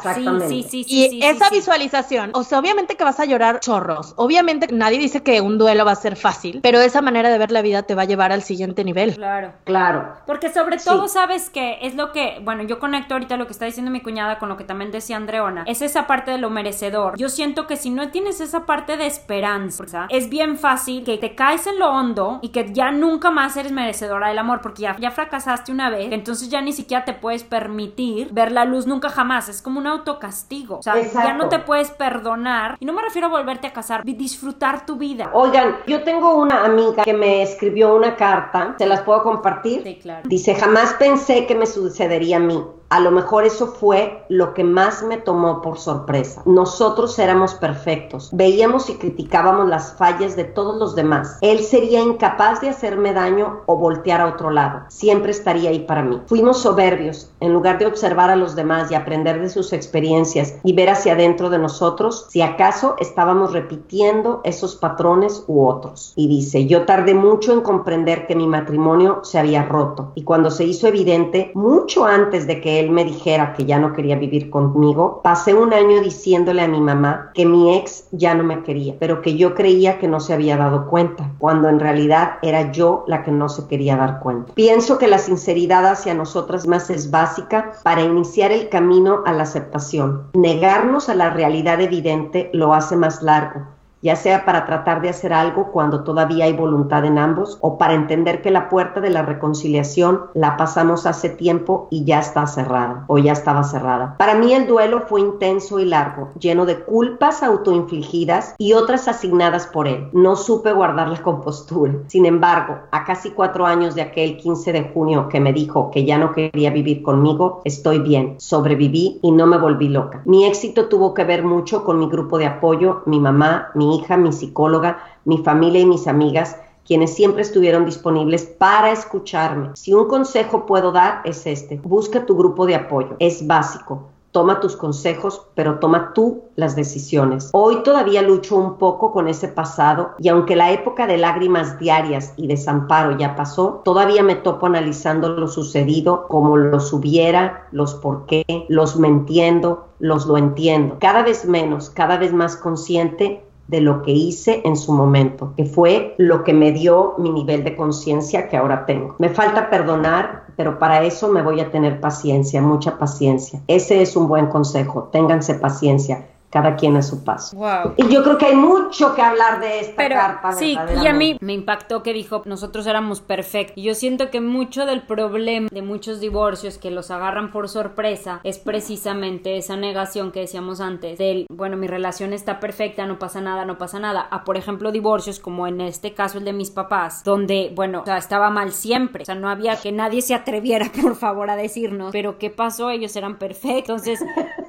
sí, 0.49 0.65
sí, 0.69 0.84
sí, 0.84 0.86
y 0.88 1.23
esa 1.23 1.49
visualización, 1.49 2.32
o 2.34 2.43
sea, 2.43 2.60
obviamente 2.60 2.97
que 2.97 3.06
vas 3.06 3.21
a 3.21 3.25
llorar 3.25 3.62
chorros, 3.62 4.13
obviamente 4.17 4.67
nadie 4.71 4.99
dice 4.99 5.23
que 5.23 5.39
un 5.39 5.58
duelo 5.58 5.86
va 5.86 5.91
a 5.91 5.95
ser 5.95 6.17
fácil, 6.17 6.60
pero 6.62 6.82
esa 6.82 7.01
manera 7.01 7.29
de 7.29 7.38
ver 7.38 7.51
la 7.51 7.62
vida 7.62 7.84
te 7.84 7.95
va 7.95 8.01
a 8.01 8.06
llevar 8.06 8.34
al 8.34 8.43
siguiente 8.43 8.84
nivel. 8.84 9.15
Claro. 9.15 9.53
Claro. 9.63 10.15
Porque 10.25 10.51
sobre 10.51 10.77
todo 10.77 11.08
sabes 11.08 11.49
que 11.49 11.77
es 11.82 11.95
lo 11.95 12.12
que, 12.12 12.23
bueno, 12.44 12.64
yo 12.64 12.80
conecto 12.80 13.16
ahorita 13.16 13.38
lo 13.38 13.46
que 13.46 13.54
está 13.54 13.66
diciendo 13.66 13.92
mi 13.92 14.02
cuñada 14.02 14.40
con 14.40 14.50
lo 14.50 14.58
que 14.58 14.64
también 14.64 14.92
decía 14.92 15.18
Andreona, 15.18 15.64
es 15.68 15.82
esa 15.82 16.08
parte 16.08 16.32
de 16.32 16.38
lo 16.38 16.50
merecedor. 16.50 17.18
Yo 17.18 17.30
siento 17.30 17.68
que 17.68 17.78
si 17.78 17.90
no 17.90 18.10
tienes 18.10 18.42
esa 18.42 18.66
parte 18.66 18.98
de 18.98 19.06
esperanza, 19.06 20.08
es 20.10 20.30
bien 20.30 20.58
fácil 20.58 21.04
que 21.04 21.18
te 21.18 21.36
caes 21.36 21.68
en 21.68 21.80
lo 21.80 21.90
hondo 21.90 22.40
y 22.42 22.50
que 22.50 22.72
ya 22.74 22.92
nunca 22.92 23.32
más 23.32 23.58
eres 23.58 23.72
merecedora 23.72 24.30
del 24.30 24.40
amor, 24.40 24.62
porque 24.62 24.84
ya, 24.84 24.98
ya 25.00 25.12
fracasaste 25.12 25.72
una 25.72 25.90
vez, 25.90 26.12
entonces 26.12 26.50
ya 26.50 26.62
ni 26.62 26.74
siquiera 26.74 27.06
te 27.06 27.14
puedes 27.14 27.44
permitir 27.44 28.30
ver 28.32 28.52
la 28.52 28.66
luz 28.66 28.88
nunca 28.88 29.10
jamás, 29.10 29.50
es 29.50 29.62
como 29.62 29.80
un 29.80 29.88
autocastigo. 29.88 30.78
O 30.78 30.84
sea, 30.84 30.96
ya 31.02 31.34
no 31.34 31.50
te 31.50 31.60
puedes 31.60 31.92
perdonar. 31.92 32.78
Y 32.80 32.86
no 32.86 32.94
me 32.94 33.02
refiero 33.02 33.28
a 33.28 33.32
volverte 33.32 33.68
a 33.68 33.74
casar, 33.74 34.04
disfrutar 34.04 34.86
tu 34.86 34.96
vida. 34.96 35.30
Oigan, 35.34 35.78
yo 35.88 36.04
tengo 36.04 36.36
una 36.36 36.64
amiga 36.64 37.04
que 37.04 37.14
me 37.14 37.42
escribió 37.42 37.96
una 37.96 38.16
carta, 38.16 38.76
¿se 38.78 38.86
las 38.86 39.02
puedo 39.02 39.24
compartir? 39.24 39.84
Sí, 39.84 40.00
claro. 40.02 40.22
Dice, 40.26 40.56
jamás 40.56 40.94
pensé 40.94 41.46
que 41.46 41.56
me 41.56 41.66
sucedería 41.66 42.12
a 42.34 42.39
mí 42.39 42.58
A 42.93 42.99
lo 42.99 43.10
mejor 43.10 43.43
eso 43.43 43.65
fue 43.65 44.23
lo 44.29 44.53
que 44.53 44.63
más 44.63 45.01
me 45.01 45.17
tomó 45.17 45.63
por 45.63 45.79
sorpresa. 45.79 46.43
Nosotros 46.45 47.17
éramos 47.17 47.56
perfectos. 47.56 48.29
Veíamos 48.32 48.88
y 48.88 48.97
criticábamos 48.97 49.67
las 49.67 49.93
fallas 49.93 50.36
de 50.36 50.43
todos 50.43 50.77
los 50.77 50.93
demás. 50.93 51.39
Él 51.41 51.63
sería 51.63 52.01
incapaz 52.01 52.62
de 52.62 52.69
hacerme 52.69 53.12
daño 53.12 53.62
o 53.65 53.77
voltear 53.77 54.21
a 54.21 54.27
otro 54.27 54.51
lado. 54.51 54.82
Siempre 54.89 55.32
estaría 55.32 55.71
ahí 55.71 55.79
para 55.79 56.03
mí. 56.03 56.21
Fuimos 56.27 56.60
soberbios. 56.60 57.32
En 57.39 57.51
lugar 57.51 57.79
de 57.79 57.88
observar 57.88 58.29
a 58.29 58.36
los 58.36 58.56
demás 58.56 58.91
y 58.91 58.93
aprender 58.93 59.41
de 59.41 59.49
sus 59.49 59.73
experiencias 59.73 60.60
y 60.63 60.73
ver 60.73 60.91
hacia 60.91 61.13
adentro 61.13 61.49
de 61.49 61.58
nosotros, 61.58 62.27
si 62.29 62.43
acaso 62.43 62.95
estábamos 62.99 63.53
repitiendo 63.53 64.41
esos 64.43 64.75
patrones 64.75 65.43
u 65.47 65.65
otros. 65.65 66.13
Y 66.15 66.27
dice, 66.27 66.67
yo 66.67 66.86
tardé 66.86 67.15
mucho 67.15 67.53
en 67.53 67.62
comprender 67.62 68.27
que 68.27 68.36
mi 68.36 68.45
matrimonio 68.45 69.21
se 69.23 69.39
había 69.39 69.63
roto. 69.63 70.12
Y 70.13 70.25
cuando 70.25 70.51
se 70.51 70.65
hizo 70.65 70.88
evidente, 70.88 71.51
mucho 71.56 72.06
antes 72.06 72.45
de 72.45 72.62
que 72.62 72.83
él 72.83 72.83
me 72.91 73.06
dijera 73.06 73.54
que 73.54 73.65
ya 73.65 73.80
no 73.80 73.93
quería 73.93 74.15
vivir 74.15 74.50
conmigo, 74.50 75.22
pasé 75.24 75.54
un 75.54 75.74
año 75.74 76.02
diciéndole 76.02 76.62
a 76.62 76.67
mi 76.67 76.82
mamá 76.82 77.32
que 77.34 77.46
mi 77.46 77.76
ex 77.76 78.08
ya 78.12 78.34
no 78.34 78.43
me 78.43 78.63
quería, 78.63 78.96
pero 79.00 79.22
que 79.22 79.36
yo 79.36 79.56
creía 79.56 80.00
que 80.00 80.08
no 80.08 80.19
se 80.19 80.34
había 80.34 80.58
dado 80.58 80.88
cuenta, 80.88 81.32
cuando 81.38 81.69
en 81.69 81.80
realidad 81.80 82.34
era 82.41 82.72
yo 82.72 83.04
la 83.08 83.24
que 83.24 83.32
no 83.32 83.50
se 83.50 83.67
quería 83.67 83.96
dar 83.96 84.19
cuenta. 84.19 84.54
Pienso 84.54 84.98
que 84.98 85.08
la 85.08 85.17
sinceridad 85.17 85.86
hacia 85.86 86.13
nosotras 86.13 86.67
más 86.67 86.89
es 86.89 87.12
básica 87.12 87.74
para 87.84 88.02
iniciar 88.02 88.52
el 88.52 88.69
camino 88.69 89.24
a 89.26 89.34
la 89.34 89.43
aceptación. 89.43 90.28
Negarnos 90.34 91.10
a 91.10 91.15
la 91.15 91.30
realidad 91.30 91.82
evidente 91.82 92.50
lo 92.54 92.74
hace 92.74 92.96
más 92.96 93.22
largo 93.22 93.73
ya 94.04 94.18
sea 94.18 94.44
para 94.46 94.66
tratar 94.66 95.02
de 95.02 95.10
hacer 95.10 95.34
algo 95.34 95.72
cuando 95.72 96.04
todavía 96.04 96.46
hay 96.46 96.54
voluntad 96.54 97.06
en 97.06 97.18
ambos 97.18 97.58
o 97.62 97.78
para 97.78 97.94
entender 97.94 98.42
que 98.42 98.52
la 98.52 98.70
puerta 98.70 99.00
de 99.00 99.10
la 99.10 99.24
reconciliación 99.24 100.26
la 100.34 100.58
pasamos 100.58 101.06
hace 101.06 101.30
tiempo 101.30 101.88
y 101.89 102.04
ya 102.04 102.20
está 102.20 102.46
cerrada 102.46 103.06
o 103.08 103.18
ya 103.18 103.32
estaba 103.32 103.63
cerrada. 103.63 104.16
Para 104.18 104.36
mí 104.36 104.54
el 104.54 104.68
duelo 104.68 105.04
fue 105.08 105.22
intenso 105.22 105.80
y 105.80 105.86
largo, 105.86 106.32
lleno 106.38 106.66
de 106.66 106.80
culpas 106.80 107.44
autoinfligidas 107.44 108.56
y 108.58 108.74
otras 108.74 109.08
asignadas 109.08 109.68
por 109.68 109.88
él. 109.88 110.10
No 110.12 110.36
supe 110.36 110.74
guardar 110.74 111.08
la 111.08 111.22
compostura. 111.22 111.94
Sin 112.08 112.26
embargo, 112.26 112.80
a 112.92 113.06
casi 113.06 113.32
cuatro 113.32 113.66
años 113.66 113.96
de 113.96 114.02
aquel 114.02 114.38
15 114.38 114.74
de 114.74 114.92
junio 114.94 115.30
que 115.30 115.39
me 115.39 115.54
dijo 115.54 115.92
que 115.92 116.04
ya 116.04 116.18
no 116.18 116.34
quería 116.34 116.72
vivir 116.72 117.04
conmigo, 117.04 117.62
estoy 117.63 118.00
bien, 118.00 118.36
sobreviví 118.38 119.20
y 119.22 119.32
no 119.32 119.48
me 119.48 119.58
volví 119.58 119.88
loca. 119.88 120.22
Mi 120.26 120.46
éxito 120.46 120.89
tuvo 120.89 121.13
que 121.13 121.24
ver 121.24 121.44
mucho 121.44 121.86
con 121.86 122.00
mi 122.00 122.10
grupo 122.10 122.38
de 122.38 122.48
apoyo, 122.48 123.02
mi 123.06 123.20
mamá, 123.20 123.70
mi 123.76 123.92
hija, 123.95 124.17
mi 124.17 124.32
psicóloga, 124.32 124.99
mi 125.25 125.38
familia 125.39 125.82
y 125.82 125.86
mis 125.86 126.08
amigas, 126.08 126.58
quienes 126.86 127.13
siempre 127.13 127.41
estuvieron 127.41 127.86
disponibles 127.86 128.45
para 128.45 128.91
escucharme. 128.91 129.71
Si 129.75 129.93
un 129.93 130.08
consejo 130.08 130.65
puedo 130.65 130.91
dar 130.91 131.21
es 131.23 131.45
este, 131.47 131.79
busca 131.84 132.25
tu 132.25 132.36
grupo 132.36 132.65
de 132.65 132.75
apoyo, 132.75 133.15
es 133.19 133.45
básico. 133.45 134.10
Toma 134.32 134.60
tus 134.60 134.75
consejos, 134.75 135.45
pero 135.53 135.77
toma 135.77 136.12
tú 136.15 136.45
las 136.56 136.75
decisiones. 136.75 137.51
Hoy 137.53 137.84
todavía 137.84 138.23
lucho 138.23 138.56
un 138.56 138.79
poco 138.79 139.12
con 139.12 139.27
ese 139.27 139.47
pasado 139.47 140.13
y 140.17 140.27
aunque 140.27 140.56
la 140.56 140.71
época 140.71 141.06
de 141.06 141.19
lágrimas 141.19 141.77
diarias 141.77 142.34
y 142.36 142.47
desamparo 142.47 143.15
ya 143.15 143.36
pasó, 143.36 143.84
todavía 143.86 144.23
me 144.23 144.34
topo 144.34 144.65
analizando 144.65 145.29
lo 145.29 145.47
sucedido, 145.47 146.27
como 146.29 146.58
los 146.58 146.91
hubiera, 146.93 147.67
los 147.71 147.93
por 147.93 148.25
qué, 148.25 148.43
los 148.69 148.97
me 148.97 149.08
entiendo, 149.08 149.89
los 149.99 150.25
lo 150.25 150.36
entiendo. 150.36 150.97
Cada 150.99 151.21
vez 151.21 151.45
menos, 151.45 151.91
cada 151.91 152.17
vez 152.17 152.34
más 152.34 152.58
consciente 152.58 153.43
de 153.67 153.82
lo 153.82 154.02
que 154.02 154.12
hice 154.12 154.62
en 154.65 154.76
su 154.76 154.91
momento, 154.91 155.54
que 155.56 155.65
fue 155.65 156.15
lo 156.17 156.43
que 156.43 156.54
me 156.54 156.71
dio 156.71 157.15
mi 157.17 157.32
nivel 157.32 157.63
de 157.63 157.76
conciencia 157.76 158.49
que 158.49 158.58
ahora 158.58 158.86
tengo. 158.86 159.15
Me 159.19 159.30
falta 159.30 159.69
perdonar, 159.69 160.43
pero 160.56 160.80
para 160.80 161.04
eso 161.04 161.30
me 161.30 161.41
voy 161.41 161.60
a 161.60 161.71
tener 161.71 161.99
paciencia, 161.99 162.62
mucha 162.62 162.97
paciencia. 162.97 163.62
Ese 163.67 164.02
es 164.02 164.15
un 164.15 164.28
buen 164.28 164.47
consejo, 164.47 165.10
ténganse 165.12 165.56
paciencia 165.56 166.28
cada 166.54 166.76
quien 166.76 166.96
a 166.96 167.02
su 167.02 167.24
paso. 167.24 167.58
Y 167.98 168.08
yo 168.10 168.24
creo 168.24 168.38
que 168.38 168.46
hay 168.46 168.56
mucho 168.56 169.16
que 169.16 169.24
hablar 169.24 169.60
de 169.60 169.80
esta 169.80 169.96
Pero, 169.96 170.16
carta. 170.16 170.52
Sí, 170.52 170.78
y 171.02 171.08
a 171.08 171.12
mí 171.12 171.36
me 171.42 171.54
impactó 171.54 172.04
que 172.04 172.13
dijo, 172.13 172.44
nosotros 172.46 172.86
éramos 172.86 173.22
perfectos. 173.22 173.76
Y 173.76 173.82
yo 173.82 173.96
siento 173.96 174.30
que 174.30 174.39
mucho 174.39 174.86
del 174.86 175.02
problema 175.02 175.68
de 175.72 175.82
muchos 175.82 176.20
divorcios 176.20 176.78
que 176.78 176.92
los 176.92 177.10
agarran 177.10 177.52
por 177.52 177.70
sorpresa 177.70 178.39
es 178.44 178.60
precisamente 178.60 179.58
esa 179.58 179.78
negación 179.78 180.32
que 180.32 180.42
decíamos 180.42 180.80
antes 180.80 181.18
del, 181.18 181.48
bueno, 181.50 181.76
mi 181.76 181.88
relación 181.88 182.34
está 182.34 182.60
perfecta, 182.60 183.08
no 183.08 183.18
pasa 183.18 183.42
nada, 183.42 183.66
no 183.66 183.80
pasa 183.80 183.98
nada. 183.98 184.22
A, 184.30 184.44
por 184.44 184.56
ejemplo, 184.56 184.92
divorcios 184.92 185.39
como 185.39 185.66
en 185.66 185.82
este 185.82 186.13
caso 186.13 186.38
el 186.38 186.46
de 186.46 186.54
mis 186.54 186.70
papás, 186.70 187.24
donde, 187.24 187.72
bueno, 187.74 188.02
o 188.02 188.06
sea, 188.06 188.18
estaba 188.18 188.52
mal 188.52 188.74
siempre. 188.74 189.24
O 189.24 189.26
sea, 189.26 189.34
no 189.34 189.50
había 189.50 189.78
que 189.78 189.92
nadie 189.92 190.22
se 190.22 190.36
atreviera, 190.36 190.92
por 191.02 191.16
favor, 191.16 191.50
a 191.50 191.56
decirnos, 191.56 192.12
pero 192.12 192.38
¿qué 192.38 192.52
pasó? 192.52 192.92
Ellos 192.92 193.16
eran 193.16 193.39
perfectos. 193.39 194.06
Entonces, 194.06 194.20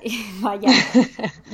vaya, 0.40 0.68